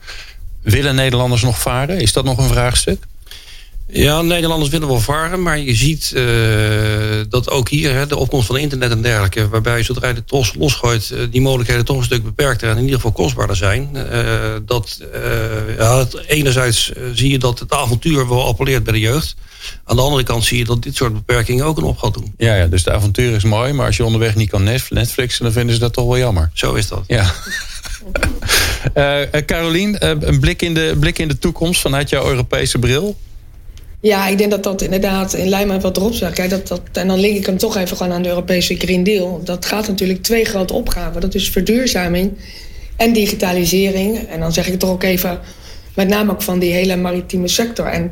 Willen 0.61 0.95
Nederlanders 0.95 1.41
nog 1.41 1.59
varen? 1.61 1.99
Is 1.99 2.13
dat 2.13 2.23
nog 2.23 2.37
een 2.37 2.49
vraagstuk? 2.49 3.03
Ja, 3.91 4.21
Nederlanders 4.21 4.69
willen 4.69 4.87
wel 4.87 4.99
varen, 4.99 5.41
maar 5.41 5.59
je 5.59 5.75
ziet 5.75 6.11
uh, 6.15 6.23
dat 7.29 7.49
ook 7.49 7.69
hier 7.69 7.93
hè, 7.93 8.07
de 8.07 8.17
opkomst 8.17 8.47
van 8.47 8.57
internet 8.57 8.91
en 8.91 9.01
dergelijke, 9.01 9.49
waarbij 9.49 9.83
zodra 9.83 10.07
je 10.07 10.13
de 10.13 10.23
tros 10.23 10.53
losgooit, 10.57 11.09
uh, 11.13 11.19
die 11.31 11.41
mogelijkheden 11.41 11.85
toch 11.85 11.97
een 11.97 12.03
stuk 12.03 12.23
beperkter 12.23 12.69
en 12.69 12.75
in 12.75 12.81
ieder 12.81 12.95
geval 12.95 13.11
kostbaarder 13.11 13.55
zijn. 13.55 13.89
Uh, 13.93 14.03
dat, 14.65 15.01
ja, 15.77 15.97
het, 15.97 16.23
enerzijds 16.27 16.91
zie 17.13 17.31
je 17.31 17.39
dat 17.39 17.59
het 17.59 17.73
avontuur 17.73 18.27
wel 18.27 18.45
appelleert 18.45 18.83
bij 18.83 18.93
de 18.93 18.99
jeugd. 18.99 19.35
Aan 19.83 19.95
de 19.95 20.01
andere 20.01 20.23
kant 20.23 20.43
zie 20.43 20.57
je 20.57 20.65
dat 20.65 20.83
dit 20.83 20.95
soort 20.95 21.13
beperkingen 21.13 21.65
ook 21.65 21.77
een 21.77 21.83
op 21.83 21.97
gaat 21.97 22.13
doen. 22.13 22.33
Ja, 22.37 22.55
ja, 22.55 22.67
dus 22.67 22.83
de 22.83 22.91
avontuur 22.91 23.35
is 23.35 23.43
mooi, 23.43 23.73
maar 23.73 23.85
als 23.85 23.97
je 23.97 24.05
onderweg 24.05 24.35
niet 24.35 24.49
kan 24.49 24.63
Netflixen, 24.89 25.43
dan 25.43 25.53
vinden 25.53 25.73
ze 25.73 25.81
dat 25.81 25.93
toch 25.93 26.05
wel 26.05 26.17
jammer. 26.17 26.51
Zo 26.53 26.73
is 26.73 26.87
dat. 26.87 27.03
Ja. 27.07 27.33
Carolien, 29.45 30.07
een 30.27 30.39
blik 30.39 30.61
in, 30.61 30.73
de, 30.73 30.95
blik 30.99 31.19
in 31.19 31.27
de 31.27 31.37
toekomst 31.37 31.81
vanuit 31.81 32.09
jouw 32.09 32.27
Europese 32.27 32.79
bril? 32.79 33.17
Ja, 34.01 34.27
ik 34.27 34.37
denk 34.37 34.51
dat 34.51 34.63
dat 34.63 34.81
inderdaad 34.81 35.33
in 35.33 35.47
lijn 35.47 35.67
met 35.67 35.81
wat 35.81 35.97
erop 35.97 36.13
zegt. 36.13 36.33
Kijk, 36.33 36.49
dat, 36.49 36.67
dat, 36.67 36.81
en 36.93 37.07
dan 37.07 37.19
link 37.19 37.37
ik 37.37 37.45
hem 37.45 37.57
toch 37.57 37.77
even 37.77 37.97
gewoon 37.97 38.13
aan 38.13 38.21
de 38.21 38.29
Europese 38.29 38.75
Green 38.75 39.03
Deal. 39.03 39.41
Dat 39.43 39.65
gaat 39.65 39.87
natuurlijk 39.87 40.23
twee 40.23 40.45
grote 40.45 40.73
opgaven. 40.73 41.21
Dat 41.21 41.35
is 41.35 41.49
verduurzaming 41.49 42.37
en 42.95 43.13
digitalisering. 43.13 44.27
En 44.27 44.39
dan 44.39 44.53
zeg 44.53 44.67
ik 44.67 44.79
toch 44.79 44.89
ook 44.89 45.03
even, 45.03 45.39
met 45.95 46.07
name 46.07 46.31
ook 46.31 46.41
van 46.41 46.59
die 46.59 46.71
hele 46.71 46.95
maritieme 46.95 47.47
sector. 47.47 47.85
En 47.85 48.11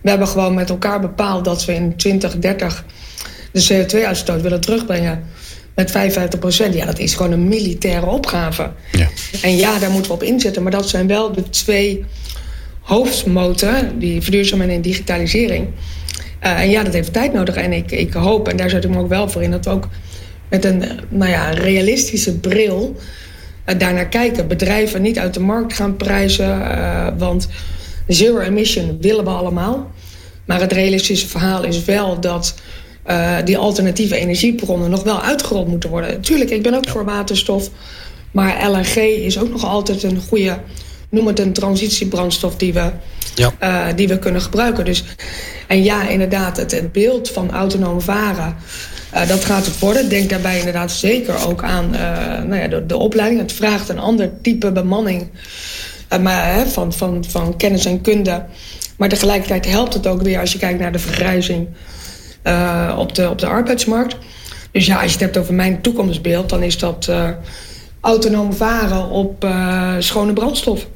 we 0.00 0.08
hebben 0.08 0.28
gewoon 0.28 0.54
met 0.54 0.70
elkaar 0.70 1.00
bepaald 1.00 1.44
dat 1.44 1.64
we 1.64 1.74
in 1.74 1.96
2030 1.96 2.84
de 3.52 3.86
CO2-uitstoot 3.86 4.42
willen 4.42 4.60
terugbrengen 4.60 5.24
met 5.74 5.90
55 5.90 6.40
procent. 6.40 6.74
Ja, 6.74 6.86
dat 6.86 6.98
is 6.98 7.14
gewoon 7.14 7.32
een 7.32 7.48
militaire 7.48 8.06
opgave. 8.06 8.72
Ja. 8.92 9.08
En 9.42 9.56
ja, 9.56 9.78
daar 9.78 9.90
moeten 9.90 10.10
we 10.10 10.16
op 10.16 10.22
inzetten. 10.22 10.62
Maar 10.62 10.72
dat 10.72 10.88
zijn 10.88 11.06
wel 11.06 11.32
de 11.32 11.50
twee 11.50 12.04
hoofdmoten, 12.84 13.98
die 13.98 14.22
verduurzaming 14.22 14.70
en 14.70 14.80
digitalisering. 14.80 15.66
Uh, 16.42 16.60
en 16.60 16.70
ja, 16.70 16.82
dat 16.82 16.92
heeft 16.92 17.12
tijd 17.12 17.32
nodig. 17.32 17.54
En 17.54 17.72
ik, 17.72 17.90
ik 17.90 18.12
hoop, 18.12 18.48
en 18.48 18.56
daar 18.56 18.70
zet 18.70 18.84
ik 18.84 18.90
me 18.90 18.98
ook 18.98 19.08
wel 19.08 19.28
voor 19.28 19.42
in, 19.42 19.50
dat 19.50 19.64
we 19.64 19.70
ook 19.70 19.88
met 20.48 20.64
een 20.64 20.84
nou 21.08 21.30
ja, 21.30 21.50
realistische 21.50 22.38
bril 22.38 22.96
uh, 23.66 23.78
daarnaar 23.78 24.08
kijken. 24.08 24.48
Bedrijven 24.48 25.02
niet 25.02 25.18
uit 25.18 25.34
de 25.34 25.40
markt 25.40 25.72
gaan 25.72 25.96
prijzen, 25.96 26.60
uh, 26.60 27.06
want 27.18 27.48
zero 28.06 28.38
emission 28.38 28.98
willen 29.00 29.24
we 29.24 29.30
allemaal. 29.30 29.90
Maar 30.44 30.60
het 30.60 30.72
realistische 30.72 31.28
verhaal 31.28 31.64
is 31.64 31.84
wel 31.84 32.20
dat 32.20 32.54
die 33.44 33.58
alternatieve 33.58 34.16
energiebronnen 34.16 34.90
nog 34.90 35.02
wel 35.02 35.22
uitgerold 35.22 35.68
moeten 35.68 35.90
worden. 35.90 36.20
Tuurlijk, 36.20 36.50
ik 36.50 36.62
ben 36.62 36.74
ook 36.74 36.88
voor 36.88 37.04
waterstof. 37.04 37.70
Maar 38.30 38.70
LNG 38.70 38.96
is 38.96 39.38
ook 39.38 39.50
nog 39.50 39.64
altijd 39.64 40.02
een 40.02 40.20
goede, 40.28 40.58
noem 41.14 41.26
het 41.26 41.38
een 41.38 41.52
transitiebrandstof 41.52 42.56
die 42.56 42.72
we, 42.72 42.90
ja. 43.34 43.52
uh, 43.62 43.96
die 43.96 44.08
we 44.08 44.18
kunnen 44.18 44.40
gebruiken. 44.40 44.84
Dus, 44.84 45.04
en 45.66 45.82
ja, 45.82 46.08
inderdaad, 46.08 46.56
het, 46.56 46.70
het 46.70 46.92
beeld 46.92 47.30
van 47.30 47.50
autonoom 47.50 48.00
varen, 48.00 48.56
uh, 49.14 49.28
dat 49.28 49.44
gaat 49.44 49.66
het 49.66 49.78
worden. 49.78 50.08
Denk 50.08 50.30
daarbij 50.30 50.58
inderdaad 50.58 50.92
zeker 50.92 51.46
ook 51.46 51.62
aan 51.62 51.90
nou 52.48 52.56
ja, 52.56 52.68
de, 52.68 52.86
de, 52.86 52.96
opleiding. 52.96 53.40
Het 53.40 53.52
vraagt 53.52 53.88
een 53.88 53.98
ander 53.98 54.30
type 54.42 54.72
bemanning 54.72 55.28
maar, 56.20 56.54
hè, 56.54 56.66
van, 56.66 56.92
van, 56.92 57.24
van 57.28 57.56
kennis 57.56 57.84
en 57.84 58.00
kunde. 58.00 58.44
Maar 58.96 59.08
tegelijkertijd 59.08 59.66
helpt 59.66 59.94
het 59.94 60.06
ook 60.06 60.22
weer 60.22 60.40
als 60.40 60.52
je 60.52 60.58
kijkt 60.58 60.80
naar 60.80 60.92
de 60.92 60.98
vergrijzing 60.98 61.68
op, 62.96 63.14
de, 63.14 63.28
op 63.30 63.38
de 63.38 63.46
arbeidsmarkt. 63.46 64.16
Dus 64.70 64.86
ja, 64.86 64.94
als 64.94 65.04
je 65.04 65.10
het 65.10 65.20
hebt 65.20 65.36
over 65.36 65.54
mijn 65.54 65.80
toekomstbeeld, 65.80 66.48
dan 66.48 66.62
is 66.62 66.78
dat 66.78 67.08
autonoom 68.04 68.52
varen 68.52 69.08
op 69.10 69.44
uh, 69.44 69.94
schone 69.98 70.32
brandstof. 70.32 70.86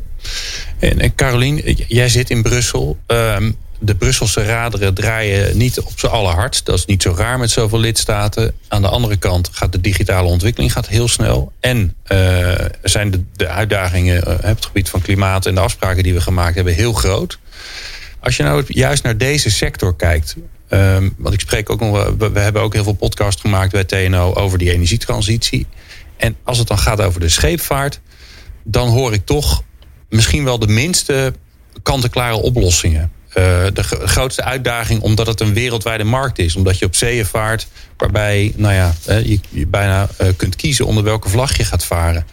En, 0.79 1.01
en 1.01 1.15
Carolien, 1.15 1.61
jij 1.89 2.09
zit 2.09 2.31
in 2.31 2.43
Brussel. 2.43 2.99
Ehm, 3.07 3.51
de 3.81 3.95
Brusselse 3.95 4.45
raderen 4.45 4.95
draaien 4.95 5.57
niet 5.57 5.81
op 5.81 5.93
z'n 5.99 6.07
allerhardst. 6.07 6.67
Dat 6.67 6.79
is 6.79 6.85
niet 6.85 7.03
zo 7.03 7.15
raar 7.17 7.39
met 7.39 7.51
zoveel 7.51 7.79
lidstaten. 7.79 8.55
Aan 8.69 8.83
de 8.83 8.89
andere 8.89 9.17
kant 9.17 9.49
gaat 9.53 9.73
de 9.73 9.81
digitale 9.81 10.29
ontwikkeling 10.29 10.73
gaat 10.73 10.89
heel 10.89 11.09
snel. 11.09 11.53
En 11.61 11.97
uh, 12.13 12.55
zijn 12.83 13.11
de, 13.11 13.23
de 13.37 13.49
uitdagingen 13.49 14.27
op 14.27 14.43
het 14.43 14.67
gebied 14.67 14.89
van 14.89 15.01
klimaat 15.01 15.47
en 15.47 15.55
de 15.55 15.61
afspraken 15.61 16.03
die 16.03 16.15
we 16.15 16.21
gemaakt 16.21 16.55
hebben 16.55 16.75
heel 16.75 16.93
groot. 16.93 17.39
Als 18.21 18.37
je 18.37 18.43
nou 18.43 18.65
juist 18.67 19.03
naar 19.03 19.17
deze 19.17 19.51
sector 19.51 19.97
kijkt, 19.97 20.37
Um, 20.71 21.15
want 21.19 21.35
ik 21.35 21.41
spreek 21.41 21.71
ook 21.71 21.81
nog, 21.81 22.15
we, 22.19 22.31
we 22.31 22.41
hebben 22.41 22.63
ook 22.63 22.73
heel 22.73 22.83
veel 22.83 22.93
podcasts 22.93 23.41
gemaakt 23.41 23.73
bij 23.73 23.85
TNO 23.85 24.35
over 24.35 24.59
die 24.59 24.73
energietransitie. 24.73 25.67
En 26.17 26.37
als 26.43 26.59
het 26.59 26.69
dan 26.69 26.79
gaat 26.79 27.01
over 27.01 27.21
de 27.21 27.29
scheepvaart, 27.29 28.01
dan 28.65 28.89
hoor 28.89 29.13
ik 29.13 29.27
toch 29.27 29.63
misschien 30.09 30.45
wel 30.45 30.59
de 30.59 30.67
minste 30.67 31.33
kant-en-klare 31.83 32.37
oplossingen. 32.37 33.13
Uh, 33.29 33.35
de 33.73 33.83
grootste 33.83 34.45
uitdaging 34.45 35.03
omdat 35.03 35.27
het 35.27 35.41
een 35.41 35.55
wereldwijde 35.55 36.05
markt 36.05 36.39
is. 36.39 36.57
Omdat 36.57 36.79
je 36.79 36.85
op 36.85 36.97
zeeën 36.97 37.27
vaart 37.27 37.67
waarbij 37.97 38.53
nou 38.57 38.75
ja, 38.75 38.95
je, 39.07 39.41
je 39.49 39.67
bijna 39.67 40.09
uh, 40.21 40.29
kunt 40.37 40.57
kiezen 40.57 40.87
onder 40.87 41.05
welke 41.05 41.29
vlag 41.29 41.57
je 41.57 41.65
gaat 41.65 41.85
varen. 41.85 42.27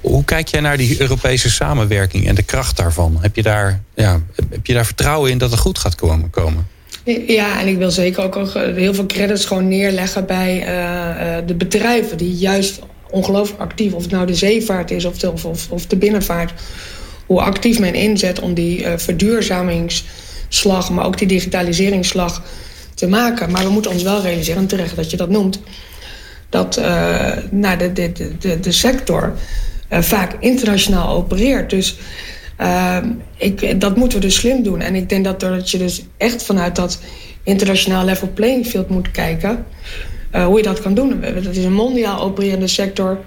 Hoe, 0.00 0.24
kijk 0.24 0.48
jij 0.48 0.60
naar 0.60 0.76
die 0.76 1.00
Europese 1.00 1.50
samenwerking 1.50 2.26
en 2.26 2.34
de 2.34 2.42
kracht 2.42 2.76
daarvan? 2.76 3.18
Heb 3.20 3.36
je 3.36 3.42
daar, 3.42 3.82
ja, 3.94 4.20
heb 4.50 4.66
je 4.66 4.74
daar 4.74 4.86
vertrouwen 4.86 5.30
in 5.30 5.38
dat 5.38 5.50
het 5.50 5.60
goed 5.60 5.78
gaat 5.78 5.94
komen? 6.30 6.66
Ja, 7.26 7.60
en 7.60 7.66
ik 7.66 7.78
wil 7.78 7.90
zeker 7.90 8.24
ook 8.24 8.54
heel 8.54 8.94
veel 8.94 9.06
credits 9.06 9.44
gewoon 9.44 9.68
neerleggen 9.68 10.26
bij 10.26 10.58
uh, 10.58 11.46
de 11.46 11.54
bedrijven 11.54 12.16
die 12.16 12.36
juist 12.36 12.80
ongelooflijk 13.10 13.60
actief, 13.60 13.92
of 13.92 14.02
het 14.02 14.10
nou 14.10 14.26
de 14.26 14.34
zeevaart 14.34 14.90
is 14.90 15.04
of, 15.04 15.24
of, 15.44 15.70
of 15.70 15.86
de 15.86 15.96
binnenvaart, 15.96 16.52
hoe 17.32 17.40
actief 17.40 17.78
men 17.78 17.94
inzet 17.94 18.40
om 18.40 18.54
die 18.54 18.82
uh, 18.82 18.92
verduurzamingsslag, 18.96 20.90
maar 20.90 21.06
ook 21.06 21.18
die 21.18 21.26
digitaliseringsslag 21.26 22.42
te 22.94 23.08
maken. 23.08 23.50
Maar 23.50 23.64
we 23.64 23.70
moeten 23.70 23.90
ons 23.90 24.02
wel 24.02 24.22
realiseren, 24.22 24.60
en 24.60 24.66
terecht 24.66 24.96
dat 24.96 25.10
je 25.10 25.16
dat 25.16 25.28
noemt, 25.28 25.60
dat 26.48 26.78
uh, 26.78 27.32
nou, 27.50 27.78
de, 27.78 27.92
de, 27.92 28.12
de, 28.38 28.60
de 28.60 28.72
sector 28.72 29.32
vaak 29.88 30.36
internationaal 30.40 31.16
opereert. 31.16 31.70
Dus 31.70 31.96
uh, 32.60 32.96
ik, 33.36 33.80
dat 33.80 33.96
moeten 33.96 34.20
we 34.20 34.26
dus 34.26 34.34
slim 34.34 34.62
doen. 34.62 34.80
En 34.80 34.94
ik 34.94 35.08
denk 35.08 35.24
dat, 35.24 35.40
dat 35.40 35.70
je 35.70 35.78
dus 35.78 36.04
echt 36.16 36.42
vanuit 36.42 36.76
dat 36.76 36.98
internationaal 37.42 38.04
level 38.04 38.28
playing 38.34 38.66
field 38.66 38.88
moet 38.88 39.10
kijken... 39.10 39.64
Hoe 40.32 40.56
je 40.56 40.62
dat 40.62 40.80
kan 40.80 40.94
doen. 40.94 41.20
Dat 41.42 41.56
is 41.56 41.64
een 41.64 41.72
mondiaal 41.72 42.20
opererende 42.20 42.66
sector. 42.66 43.18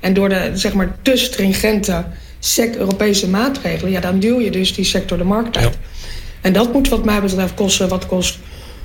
En 0.00 0.14
door 0.14 0.28
de 0.28 0.50
zeg 0.54 0.72
maar, 0.74 0.96
te 1.02 1.16
stringente 1.16 2.04
SEC-Europese 2.48 3.28
maatregelen... 3.28 3.92
Ja, 3.92 4.00
dan 4.00 4.18
duw 4.18 4.40
je 4.40 4.50
dus 4.50 4.74
die 4.74 4.84
sector 4.84 5.18
de 5.18 5.24
markt 5.24 5.56
uit. 5.56 5.72
Ja. 5.72 6.06
En 6.40 6.52
dat 6.52 6.72
moet 6.72 6.88
wat 6.88 7.04
mij 7.04 7.20
betreft 7.20 7.54
kosten 7.54 7.88
wat 7.88 8.06
kost 8.06 8.38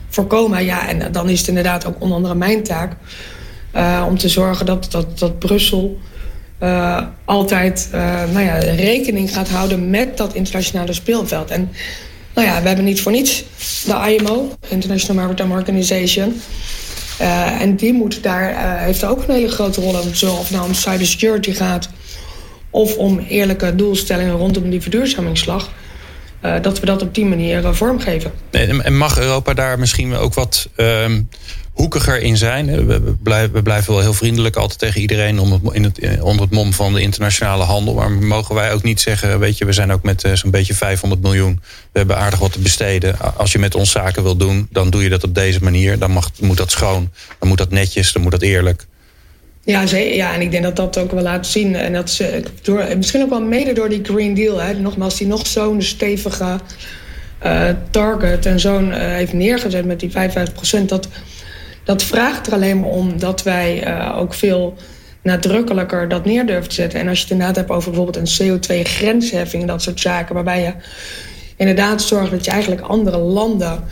voorkomen. 0.10 0.66
Ja, 0.66 0.88
en 0.88 1.12
dan 1.12 1.30
is 1.30 1.40
het 1.40 1.48
inderdaad 1.48 1.86
ook 1.86 1.96
onder 2.00 2.16
andere 2.16 2.36
mijn 2.36 2.64
taak... 2.64 2.96
Uh, 3.76 4.06
om 4.08 4.18
te 4.18 4.30
zorgen 4.30 4.66
dat, 4.66 4.92
dat, 4.92 5.20
dat 5.20 5.40
Brussel 5.40 6.00
uh, 6.64 7.02
altijd 7.26 7.90
uh, 7.94 8.24
nou 8.32 8.46
ja, 8.46 8.58
rekening 8.58 9.34
gaat 9.34 9.50
houden 9.50 9.90
met 9.90 10.18
dat 10.18 10.34
internationale 10.34 10.94
speelveld. 10.94 11.50
En 11.50 11.72
nou 12.34 12.48
ja, 12.48 12.62
we 12.62 12.68
hebben 12.68 12.86
niet 12.86 13.02
voor 13.02 13.12
niets 13.12 13.44
de 13.86 14.16
IMO, 14.20 14.56
International 14.68 15.24
Maritime 15.24 15.54
Organization. 15.54 16.42
En 17.60 17.76
die 17.76 17.94
moet 17.94 18.24
daar, 18.24 18.80
heeft 18.80 19.06
ook 19.06 19.24
een 19.28 19.36
hele 19.36 19.50
grote 19.50 19.82
rol 19.82 20.02
in. 20.02 20.16
Zo 20.16 20.34
of 20.34 20.52
nou 20.52 20.66
om 20.66 20.74
cybersecurity 20.74 21.52
gaat 21.52 21.90
of 22.74 22.98
om 22.98 23.20
eerlijke 23.20 23.76
doelstellingen 23.76 24.36
rondom 24.36 24.70
die 24.70 24.82
verduurzamingsslag. 24.82 25.70
dat 26.62 26.80
we 26.80 26.86
dat 26.86 27.02
op 27.02 27.16
die 27.16 27.26
manier 27.26 27.74
vormgeven. 27.74 28.32
En 28.52 28.98
mag 28.98 29.20
Europa 29.20 29.54
daar 29.54 29.80
misschien 29.80 30.16
ook 30.16 30.34
wat 30.34 30.70
ehm, 30.76 31.22
hoekiger 31.74 32.22
in 32.22 32.38
zijn. 32.38 32.88
We 32.88 33.16
blijven, 33.24 33.54
we 33.54 33.62
blijven 33.62 33.94
wel 33.94 34.02
heel 34.02 34.14
vriendelijk 34.14 34.56
altijd 34.56 34.80
tegen 34.80 35.02
iedereen 35.02 35.40
om 35.40 35.52
het, 35.52 35.62
in 35.72 35.84
het, 35.84 36.22
onder 36.22 36.42
het 36.42 36.52
mom 36.52 36.74
van 36.74 36.94
de 36.94 37.02
internationale 37.02 37.64
handel. 37.64 37.94
Maar 37.94 38.12
mogen 38.12 38.56
wij 38.56 38.74
ook 38.74 38.84
niet 38.84 39.02
zeggen, 39.02 39.40
weet 39.40 39.58
je, 39.58 39.66
we 39.66 39.74
zijn 39.74 39.92
ook 39.92 40.04
met 40.04 40.30
zo'n 40.34 40.52
beetje 40.52 40.74
500 40.74 41.22
miljoen. 41.22 41.62
We 41.92 41.98
hebben 41.98 42.18
aardig 42.18 42.40
wat 42.40 42.52
te 42.52 42.60
besteden. 42.60 43.38
Als 43.38 43.52
je 43.52 43.60
met 43.60 43.76
ons 43.76 43.92
zaken 43.92 44.24
wil 44.24 44.36
doen, 44.36 44.68
dan 44.72 44.90
doe 44.90 45.04
je 45.04 45.10
dat 45.10 45.24
op 45.24 45.36
deze 45.36 45.64
manier. 45.64 46.00
Dan 46.00 46.12
mag, 46.12 46.32
moet 46.40 46.58
dat 46.58 46.72
schoon, 46.72 47.10
dan 47.40 47.48
moet 47.48 47.58
dat 47.58 47.72
netjes, 47.72 48.12
dan 48.12 48.22
moet 48.22 48.32
dat 48.32 48.42
eerlijk. 48.42 48.86
Ja, 49.66 49.84
ja, 49.96 50.34
en 50.34 50.42
ik 50.42 50.52
denk 50.52 50.64
dat 50.64 50.76
dat 50.76 50.98
ook 50.98 51.12
wel 51.12 51.24
laat 51.24 51.48
zien. 51.48 51.76
En 51.76 51.94
dat 51.94 52.10
ze 52.10 52.44
door, 52.62 52.86
misschien 52.98 53.22
ook 53.22 53.30
wel 53.30 53.42
mede 53.42 53.74
door 53.74 53.90
die 53.90 54.04
Green 54.04 54.34
Deal. 54.34 54.62
Hè, 54.62 54.74
nogmaals, 54.74 55.18
die 55.18 55.28
nog 55.28 55.48
zo'n 55.48 55.82
stevige 55.82 56.60
uh, 57.46 57.70
target 57.90 58.46
en 58.46 58.60
zo'n 58.60 58.88
uh, 58.88 58.96
heeft 58.98 59.34
neergezet 59.34 59.86
met 59.86 60.00
die 60.00 60.12
55 60.12 60.56
procent. 60.56 60.90
Dat, 60.90 61.08
dat 61.84 62.04
vraagt 62.04 62.48
er 62.48 62.54
alleen 62.54 62.80
maar 62.80 62.90
om 62.90 63.20
dat 63.20 63.44
wij 63.44 64.02
ook 64.16 64.34
veel 64.34 64.78
nadrukkelijker 65.22 66.08
dat 66.08 66.26
neer 66.26 66.46
durven 66.46 66.70
te 66.70 66.76
zetten. 66.76 67.00
En 67.00 67.08
als 67.08 67.18
je 67.18 67.24
het 67.24 67.32
inderdaad 67.32 67.56
hebt 67.56 67.70
over 67.70 67.92
bijvoorbeeld 67.92 68.40
een 68.40 68.60
CO2-grensheffing 68.60 69.62
en 69.62 69.68
dat 69.68 69.82
soort 69.82 70.00
zaken, 70.00 70.36
waarbij 70.36 70.62
je 70.62 70.74
inderdaad 71.56 72.02
zorgt 72.02 72.32
dat 72.32 72.46
je 72.46 72.52
eigenlijk 72.52 72.82
andere 72.82 73.18
landen 73.18 73.84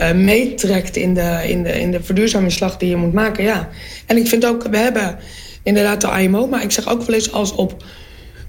uh, 0.00 0.12
meetrekt 0.12 0.96
in 0.96 1.14
de, 1.14 1.40
in, 1.46 1.62
de, 1.62 1.80
in 1.80 1.90
de 1.90 2.02
verduurzamingsslag 2.02 2.76
die 2.76 2.88
je 2.88 2.96
moet 2.96 3.12
maken. 3.12 3.44
Ja. 3.44 3.68
En 4.06 4.16
ik 4.16 4.26
vind 4.26 4.46
ook, 4.46 4.62
we 4.70 4.76
hebben 4.76 5.18
inderdaad 5.62 6.00
de 6.00 6.22
IMO, 6.22 6.46
maar 6.46 6.62
ik 6.62 6.70
zeg 6.70 6.88
ook 6.88 7.02
wel 7.02 7.14
eens 7.14 7.32
als 7.32 7.52
op 7.52 7.84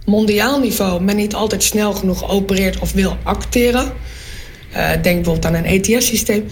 mondiaal 0.06 0.60
niveau 0.60 1.02
men 1.02 1.16
niet 1.16 1.34
altijd 1.34 1.64
snel 1.64 1.94
genoeg 1.94 2.30
opereert 2.30 2.80
of 2.80 2.92
wil 2.92 3.18
acteren. 3.24 3.92
Uh, 4.76 4.90
denk 4.92 5.04
bijvoorbeeld 5.04 5.46
aan 5.46 5.54
een 5.54 5.66
ETS-systeem 5.66 6.46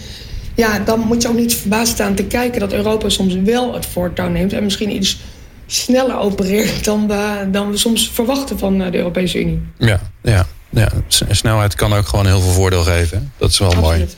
ja, 0.54 0.78
dan 0.78 1.00
moet 1.00 1.22
je 1.22 1.28
ook 1.28 1.36
niet 1.36 1.54
verbaasd 1.54 1.92
staan 1.92 2.14
te 2.14 2.24
kijken 2.24 2.60
dat 2.60 2.72
Europa 2.72 3.08
soms 3.08 3.34
wel 3.34 3.74
het 3.74 3.86
voortouw 3.86 4.28
neemt 4.28 4.52
en 4.52 4.64
misschien 4.64 4.94
iets 4.94 5.18
sneller 5.66 6.18
opereert 6.18 6.84
dan 6.84 7.08
we, 7.08 7.48
dan 7.50 7.70
we 7.70 7.76
soms 7.76 8.10
verwachten 8.12 8.58
van 8.58 8.82
eh, 8.82 8.92
de 8.92 8.98
Europese 8.98 9.40
Unie. 9.40 9.62
Ja, 9.78 10.00
ja, 10.22 10.46
ja. 10.70 10.88
snelheid 11.28 11.74
kan 11.74 11.92
ook 11.92 12.06
gewoon 12.06 12.26
heel 12.26 12.40
veel 12.40 12.52
voordeel 12.52 12.82
geven. 12.82 13.32
Dat 13.36 13.50
is 13.50 13.58
wel 13.58 13.68
Absoluut. 13.68 13.98
mooi. 13.98 14.08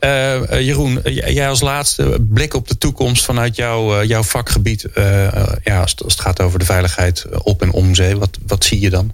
Uh, 0.00 0.60
Jeroen, 0.60 1.00
jij 1.04 1.48
als 1.48 1.60
laatste 1.60 2.26
blik 2.28 2.54
op 2.54 2.68
de 2.68 2.78
toekomst 2.78 3.24
vanuit 3.24 3.56
jouw, 3.56 4.04
jouw 4.04 4.22
vakgebied. 4.22 4.86
Uh, 4.94 5.32
ja, 5.64 5.80
als, 5.80 5.94
als, 6.04 6.12
het 6.12 6.22
gaat 6.22 6.40
over 6.40 6.58
de 6.58 6.64
veiligheid 6.64 7.26
op 7.38 7.62
en 7.62 7.70
om 7.70 7.94
zee. 7.94 8.16
Wat, 8.16 8.38
wat 8.46 8.64
zie 8.64 8.80
je 8.80 8.90
dan? 8.90 9.12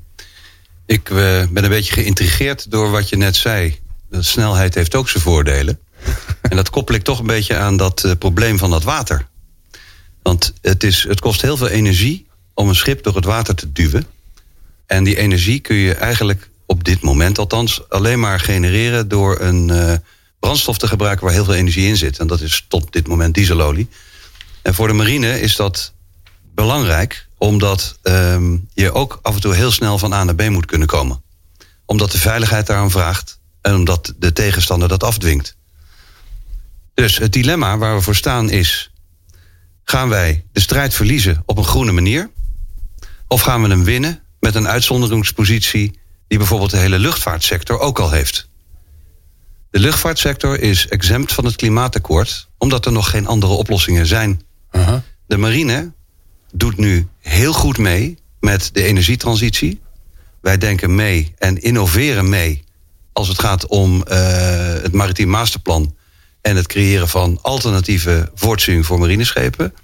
Ik 0.87 1.05
ben 1.51 1.65
een 1.65 1.69
beetje 1.69 1.93
geïntrigeerd 1.93 2.71
door 2.71 2.91
wat 2.91 3.09
je 3.09 3.17
net 3.17 3.37
zei. 3.37 3.79
De 4.09 4.23
snelheid 4.23 4.75
heeft 4.75 4.95
ook 4.95 5.09
zijn 5.09 5.23
voordelen. 5.23 5.79
en 6.51 6.57
dat 6.57 6.71
koppel 6.71 6.95
ik 6.95 7.03
toch 7.03 7.19
een 7.19 7.27
beetje 7.27 7.57
aan 7.57 7.77
dat 7.77 8.15
probleem 8.19 8.59
van 8.59 8.71
dat 8.71 8.83
water. 8.83 9.27
Want 10.23 10.53
het, 10.61 10.85
is, 10.85 11.05
het 11.09 11.21
kost 11.21 11.43
heel 11.43 11.57
veel 11.57 11.69
energie 11.69 12.27
om 12.55 12.69
een 12.69 12.75
schip 12.75 13.03
door 13.03 13.15
het 13.15 13.25
water 13.25 13.55
te 13.55 13.73
duwen. 13.73 14.07
En 14.87 15.05
die 15.05 15.17
energie 15.17 15.61
kun 15.61 15.77
je 15.77 15.95
eigenlijk 15.95 16.51
op 16.67 16.85
dit 16.85 17.01
moment 17.01 17.39
althans 17.39 17.89
alleen 17.89 18.21
maar 18.21 18.41
genereren 18.41 19.09
door 19.09 19.41
een 19.41 19.71
brandstof 20.43 20.79
te 20.79 20.89
gebruiken 20.89 21.25
waar 21.25 21.35
heel 21.35 21.45
veel 21.45 21.55
energie 21.55 21.87
in 21.87 21.97
zit. 21.97 22.19
En 22.19 22.27
dat 22.27 22.41
is 22.41 22.65
tot 22.69 22.93
dit 22.93 23.07
moment 23.07 23.35
dieselolie. 23.35 23.89
En 24.63 24.75
voor 24.75 24.89
de 24.89 24.93
marine 24.93 25.41
is 25.41 25.57
dat 25.57 25.93
belangrijk, 26.55 27.27
omdat 27.39 27.99
um, 28.03 28.69
je 28.75 28.93
ook 28.93 29.19
af 29.23 29.35
en 29.35 29.41
toe 29.41 29.55
heel 29.55 29.71
snel 29.71 29.99
van 29.99 30.13
A 30.13 30.25
naar 30.25 30.35
B 30.35 30.49
moet 30.49 30.67
kunnen 30.67 30.89
komen. 30.89 31.23
Omdat 31.85 32.13
de 32.13 32.19
veiligheid 32.19 32.67
daarom 32.67 32.91
vraagt 32.91 33.39
en 33.61 33.75
omdat 33.75 34.15
de 34.19 34.33
tegenstander 34.33 34.89
dat 34.89 35.03
afdwingt. 35.03 35.57
Dus 36.95 37.19
het 37.19 37.33
dilemma 37.33 37.79
waar 37.79 37.95
we 37.95 38.03
voor 38.03 38.17
staan 38.17 38.51
is: 38.51 38.91
gaan 39.85 40.09
wij 40.09 40.45
de 40.53 40.61
strijd 40.61 40.95
verliezen 40.95 41.43
op 41.47 41.59
een 41.59 41.65
groene 41.65 41.93
manier? 41.93 42.31
Of 43.29 43.41
gaan 43.41 43.63
we 43.63 43.69
hem 43.69 43.85
winnen 43.85 44.23
met 44.41 44.55
een 44.55 44.69
uitzonderingspositie 44.69 45.99
die 46.29 46.39
bijvoorbeeld 46.39 46.71
de 46.71 46.77
hele 46.77 46.99
luchtvaartsector 46.99 47.79
ook 47.79 47.99
al 47.99 48.11
heeft? 48.11 48.51
De 49.73 49.79
luchtvaartsector 49.79 50.61
is 50.61 50.89
exempt 50.89 51.33
van 51.33 51.45
het 51.45 51.57
klimaatakkoord, 51.57 52.49
omdat 52.59 52.87
er 52.87 52.93
nog 52.93 53.11
geen 53.11 53.27
andere 53.27 53.53
oplossingen 53.53 54.07
zijn. 54.07 54.43
Uh 54.73 54.95
De 55.27 55.37
marine 55.37 55.93
doet 56.53 56.77
nu 56.77 57.09
heel 57.19 57.53
goed 57.53 57.79
mee 57.79 58.19
met 58.41 58.71
de 58.73 58.83
energietransitie. 58.83 59.81
Wij 60.41 60.59
denken 60.59 60.95
mee 60.95 61.35
en 61.39 61.63
innoveren 61.63 62.29
mee 62.29 62.65
als 63.13 63.29
het 63.29 63.39
gaat 63.39 63.67
om 63.67 63.95
uh, 63.95 64.03
het 64.83 64.93
maritiem 64.93 65.29
masterplan 65.29 65.95
en 66.41 66.57
het 66.57 66.67
creëren 66.67 67.09
van 67.09 67.39
alternatieve 67.43 68.31
voortziening 68.35 68.87
voor 68.87 68.99
marineschepen. 68.99 69.75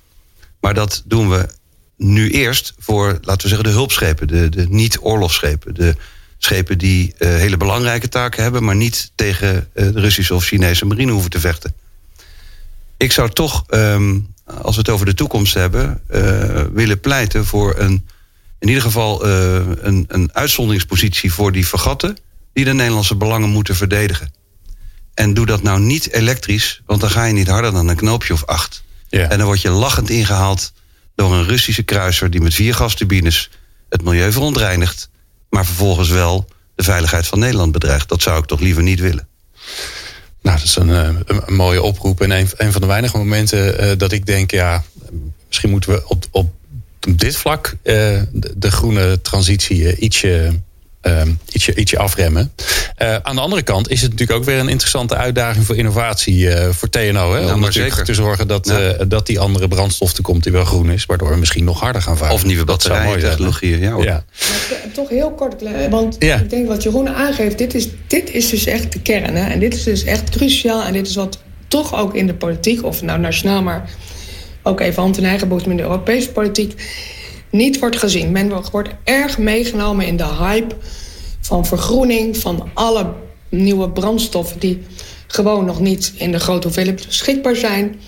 Maar 0.60 0.74
dat 0.74 1.02
doen 1.04 1.30
we 1.30 1.48
nu 1.96 2.30
eerst 2.30 2.74
voor, 2.78 3.06
laten 3.06 3.42
we 3.42 3.48
zeggen, 3.48 3.66
de 3.66 3.76
hulpschepen, 3.76 4.26
de, 4.26 4.48
de 4.48 4.68
niet-oorlogsschepen. 4.68 5.74
De 5.74 5.96
schepen 6.38 6.78
die 6.78 7.14
uh, 7.18 7.28
hele 7.28 7.56
belangrijke 7.56 8.08
taken 8.08 8.42
hebben, 8.42 8.64
maar 8.64 8.76
niet 8.76 9.10
tegen 9.14 9.54
uh, 9.74 9.92
de 9.92 10.00
Russische 10.00 10.34
of 10.34 10.44
Chinese 10.44 10.84
marine 10.84 11.12
hoeven 11.12 11.30
te 11.30 11.40
vechten. 11.40 11.74
Ik 12.96 13.12
zou 13.12 13.30
toch, 13.30 13.64
um, 13.70 14.34
als 14.44 14.74
we 14.74 14.80
het 14.80 14.90
over 14.90 15.06
de 15.06 15.14
toekomst 15.14 15.54
hebben, 15.54 16.00
uh, 16.10 16.62
willen 16.72 17.00
pleiten 17.00 17.46
voor 17.46 17.78
een, 17.78 18.06
in 18.58 18.68
ieder 18.68 18.82
geval 18.82 19.26
een, 19.26 20.04
een 20.08 20.30
uitzonderingspositie 20.32 21.32
voor 21.32 21.52
die 21.52 21.66
vergatten 21.66 22.16
die 22.52 22.64
de 22.64 22.74
Nederlandse 22.74 23.16
belangen 23.16 23.48
moeten 23.48 23.76
verdedigen. 23.76 24.32
En 25.14 25.34
doe 25.34 25.46
dat 25.46 25.62
nou 25.62 25.80
niet 25.80 26.12
elektrisch, 26.12 26.82
want 26.86 27.00
dan 27.00 27.10
ga 27.10 27.24
je 27.24 27.32
niet 27.32 27.48
harder 27.48 27.72
dan 27.72 27.88
een 27.88 27.96
knoopje 27.96 28.32
of 28.32 28.44
acht. 28.44 28.82
Ja. 29.08 29.28
En 29.28 29.38
dan 29.38 29.46
word 29.46 29.60
je 29.60 29.70
lachend 29.70 30.10
ingehaald 30.10 30.72
door 31.14 31.32
een 31.32 31.44
Russische 31.44 31.82
kruiser 31.82 32.30
die 32.30 32.40
met 32.40 32.54
vier 32.54 32.74
gasturbines 32.74 33.50
het 33.88 34.02
milieu 34.02 34.32
verontreinigt, 34.32 35.10
maar 35.50 35.66
vervolgens 35.66 36.08
wel 36.08 36.46
de 36.74 36.82
veiligheid 36.82 37.26
van 37.26 37.38
Nederland 37.38 37.72
bedreigt. 37.72 38.08
Dat 38.08 38.22
zou 38.22 38.38
ik 38.38 38.44
toch 38.44 38.60
liever 38.60 38.82
niet 38.82 39.00
willen. 39.00 39.28
Nou, 40.42 40.56
dat 40.56 40.66
is 40.66 40.76
een, 40.76 40.90
eh, 40.90 41.38
een, 41.46 41.54
mooie 41.54 41.82
oproep. 41.82 42.20
En 42.20 42.30
een, 42.30 42.72
van 42.72 42.80
de 42.80 42.86
weinige 42.86 43.16
momenten 43.16 43.84
uh, 43.84 43.92
dat 43.96 44.12
ik 44.12 44.26
denk, 44.26 44.50
ja, 44.50 44.84
misschien 45.46 45.70
moeten 45.70 45.90
we 45.90 46.08
op, 46.08 46.24
op 46.30 46.52
dit 46.98 47.36
vlak 47.36 47.66
uh, 47.68 47.94
de, 48.32 48.54
de, 48.56 48.70
groene 48.70 49.20
transitie 49.20 49.96
ietsje 49.96 50.60
uh, 51.08 51.22
ietsje, 51.48 51.74
ietsje 51.74 51.98
afremmen. 51.98 52.52
Uh, 53.02 53.16
aan 53.22 53.34
de 53.34 53.40
andere 53.40 53.62
kant 53.62 53.90
is 53.90 54.02
het 54.02 54.10
natuurlijk 54.10 54.38
ook 54.38 54.44
weer 54.44 54.58
een 54.58 54.68
interessante 54.68 55.16
uitdaging 55.16 55.64
voor 55.64 55.76
innovatie 55.76 56.38
uh, 56.38 56.68
voor 56.68 56.88
TNO. 56.88 57.32
Hè? 57.34 57.40
Nou, 57.40 57.54
om 57.54 57.60
natuurlijk 57.60 57.94
zeker. 57.94 58.04
te 58.04 58.14
zorgen 58.14 58.48
dat, 58.48 58.66
ja. 58.66 58.80
uh, 58.80 58.94
dat 59.08 59.26
die 59.26 59.38
andere 59.38 59.68
brandstof 59.68 60.16
er 60.16 60.22
komt 60.22 60.42
die 60.42 60.52
wel 60.52 60.64
groen 60.64 60.90
is. 60.90 61.06
Waardoor 61.06 61.30
we 61.30 61.36
misschien 61.36 61.64
nog 61.64 61.80
harder 61.80 62.02
gaan 62.02 62.16
varen. 62.16 62.34
Of 62.34 62.44
nieuwe 62.44 62.64
batterijen, 62.64 63.80
ja. 63.80 63.96
ja. 64.00 64.24
Toch 64.92 65.08
heel 65.08 65.30
kort, 65.30 65.62
want 65.90 66.16
ja. 66.18 66.36
ik 66.36 66.50
denk 66.50 66.68
wat 66.68 66.82
Jeroen 66.82 67.08
aangeeft. 67.08 67.58
Dit 67.58 67.74
is, 67.74 67.88
dit 68.06 68.30
is 68.30 68.48
dus 68.48 68.66
echt 68.66 68.92
de 68.92 69.00
kern. 69.00 69.36
Hè? 69.36 69.50
En 69.50 69.58
dit 69.58 69.74
is 69.74 69.82
dus 69.82 70.04
echt 70.04 70.30
cruciaal. 70.30 70.82
En 70.82 70.92
dit 70.92 71.06
is 71.06 71.14
wat 71.14 71.38
toch 71.68 71.94
ook 71.94 72.14
in 72.14 72.26
de 72.26 72.34
politiek, 72.34 72.84
of 72.84 73.02
nou 73.02 73.20
nationaal, 73.20 73.62
maar 73.62 73.90
ook 74.62 74.80
even 74.80 75.02
hand 75.02 75.18
in 75.18 75.24
eigen 75.24 75.48
boezem 75.48 75.70
in 75.70 75.76
de 75.76 75.82
Europese 75.82 76.30
politiek 76.30 76.74
niet 77.50 77.78
wordt 77.78 77.98
gezien. 77.98 78.32
Men 78.32 78.52
wordt 78.70 78.88
erg 79.04 79.38
meegenomen 79.38 80.06
in 80.06 80.16
de 80.16 80.34
hype 80.38 80.74
van 81.40 81.66
vergroening, 81.66 82.36
van 82.36 82.70
alle 82.74 83.12
nieuwe 83.48 83.90
brandstoffen 83.90 84.60
die 84.60 84.82
gewoon 85.26 85.64
nog 85.64 85.80
niet 85.80 86.12
in 86.16 86.32
de 86.32 86.38
grote 86.38 86.66
hoeveelheid 86.66 87.06
beschikbaar 87.06 87.56
zijn, 87.56 88.00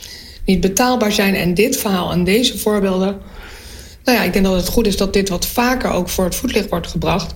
niet 0.44 0.60
betaalbaar 0.60 1.12
zijn. 1.12 1.34
En 1.34 1.54
dit 1.54 1.76
verhaal 1.76 2.12
en 2.12 2.24
deze 2.24 2.58
voorbeelden, 2.58 3.18
nou 4.04 4.18
ja, 4.18 4.24
ik 4.24 4.32
denk 4.32 4.44
dat 4.44 4.54
het 4.54 4.68
goed 4.68 4.86
is 4.86 4.96
dat 4.96 5.12
dit 5.12 5.28
wat 5.28 5.46
vaker 5.46 5.90
ook 5.90 6.08
voor 6.08 6.24
het 6.24 6.34
voetlicht 6.34 6.68
wordt 6.68 6.86
gebracht, 6.86 7.34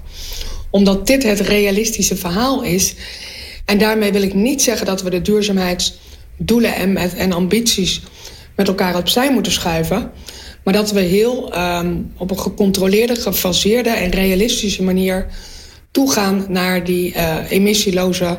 omdat 0.71 1.07
dit 1.07 1.23
het 1.23 1.41
realistische 1.41 2.17
verhaal 2.17 2.63
is. 2.63 2.95
En 3.65 3.79
daarmee 3.79 4.13
wil 4.13 4.23
ik 4.23 4.35
niet 4.35 4.63
zeggen 4.63 4.87
dat 4.87 5.03
we 5.03 5.11
de 5.11 5.23
duurzaamheidsdoelen 5.23 6.75
en, 6.75 6.97
en 6.97 7.33
ambities 7.33 8.01
met 8.57 8.69
elkaar 8.69 8.97
opzij 8.97 9.33
moeten 9.33 9.53
schuiven. 9.53 10.11
Maar 10.65 10.75
dat 10.75 10.91
we 10.91 11.01
heel 11.01 11.57
um, 11.57 12.13
op 12.17 12.31
een 12.31 12.39
gecontroleerde, 12.39 13.17
gefaseerde 13.17 13.91
en 13.91 14.11
realistische 14.11 14.83
manier 14.83 15.27
toegaan 15.91 16.47
naar 16.49 16.85
die 16.85 17.15
uh, 17.15 17.37
emissieloze 17.49 18.39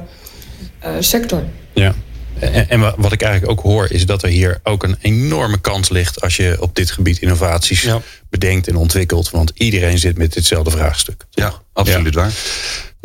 uh, 0.84 0.90
sector. 1.00 1.44
Ja. 1.74 1.96
En, 2.40 2.70
en, 2.70 2.80
wat 2.98 3.12
ik 3.12 3.22
eigenlijk 3.22 3.52
ook 3.52 3.66
hoor, 3.66 3.92
is 3.92 4.06
dat 4.06 4.24
er 4.24 4.30
hier 4.30 4.60
ook 4.64 4.84
een 4.84 4.96
enorme 5.02 5.60
kans 5.62 5.90
ligt 5.90 6.22
als 6.22 6.36
je 6.36 6.58
op 6.60 6.76
dit 6.76 6.92
gebied 6.92 7.20
innovaties 7.22 7.82
ja. 7.82 8.02
bedenkt 8.30 8.68
en 8.68 8.76
ontwikkelt. 8.76 9.30
Want 9.30 9.52
iedereen 9.54 9.98
zit 9.98 10.18
met 10.18 10.34
ditzelfde 10.34 10.72
vraagstuk. 10.72 11.26
Ja, 11.32 11.54
absoluut 11.74 12.14
ja. 12.14 12.20
waar. 12.20 12.32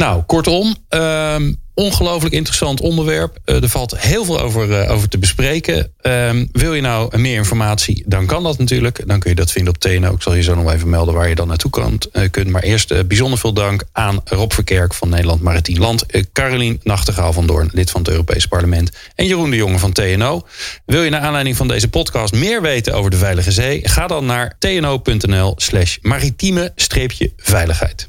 Nou, 0.01 0.23
kortom, 0.23 0.77
um, 0.89 1.57
ongelooflijk 1.75 2.35
interessant 2.35 2.81
onderwerp. 2.81 3.39
Uh, 3.45 3.63
er 3.63 3.69
valt 3.69 3.99
heel 3.99 4.25
veel 4.25 4.41
over, 4.41 4.69
uh, 4.69 4.91
over 4.91 5.09
te 5.09 5.19
bespreken. 5.19 5.93
Um, 6.03 6.49
wil 6.53 6.75
je 6.75 6.81
nou 6.81 7.19
meer 7.19 7.37
informatie, 7.37 8.05
dan 8.07 8.27
kan 8.27 8.43
dat 8.43 8.59
natuurlijk. 8.59 9.03
Dan 9.07 9.19
kun 9.19 9.31
je 9.31 9.37
dat 9.37 9.53
vinden 9.53 9.75
op 9.75 9.81
TNO. 9.81 10.15
Ik 10.15 10.23
zal 10.23 10.35
je 10.35 10.43
zo 10.43 10.55
nog 10.55 10.73
even 10.73 10.89
melden 10.89 11.15
waar 11.15 11.29
je 11.29 11.35
dan 11.35 11.49
naartoe 11.49 11.71
kan, 11.71 12.01
uh, 12.13 12.31
kunt. 12.31 12.49
Maar 12.49 12.63
eerst 12.63 13.09
bijzonder 13.09 13.39
veel 13.39 13.53
dank 13.53 13.85
aan 13.93 14.21
Rob 14.25 14.53
Verkerk 14.53 14.95
van 14.95 15.09
Nederland 15.09 15.41
Maritiem 15.41 15.79
Land. 15.79 16.07
Carolien 16.33 16.81
Nachtegaal 16.83 17.33
van 17.33 17.47
Doorn, 17.47 17.71
lid 17.73 17.91
van 17.91 18.01
het 18.01 18.11
Europees 18.11 18.47
Parlement. 18.47 18.93
En 19.15 19.27
Jeroen 19.27 19.51
de 19.51 19.57
Jonge 19.57 19.79
van 19.79 19.93
TNO. 19.93 20.47
Wil 20.87 21.03
je 21.03 21.11
naar 21.11 21.21
aanleiding 21.21 21.57
van 21.57 21.69
deze 21.69 21.89
podcast 21.89 22.33
meer 22.33 22.63
weten 22.63 22.95
over 22.95 23.11
de 23.11 23.17
Veilige 23.17 23.53
Zee? 23.53 23.89
Ga 23.89 24.07
dan 24.07 24.27
naar 24.27 24.57
tno.nl 24.59 25.55
slash 25.57 25.97
maritieme-veiligheid. 26.03 28.09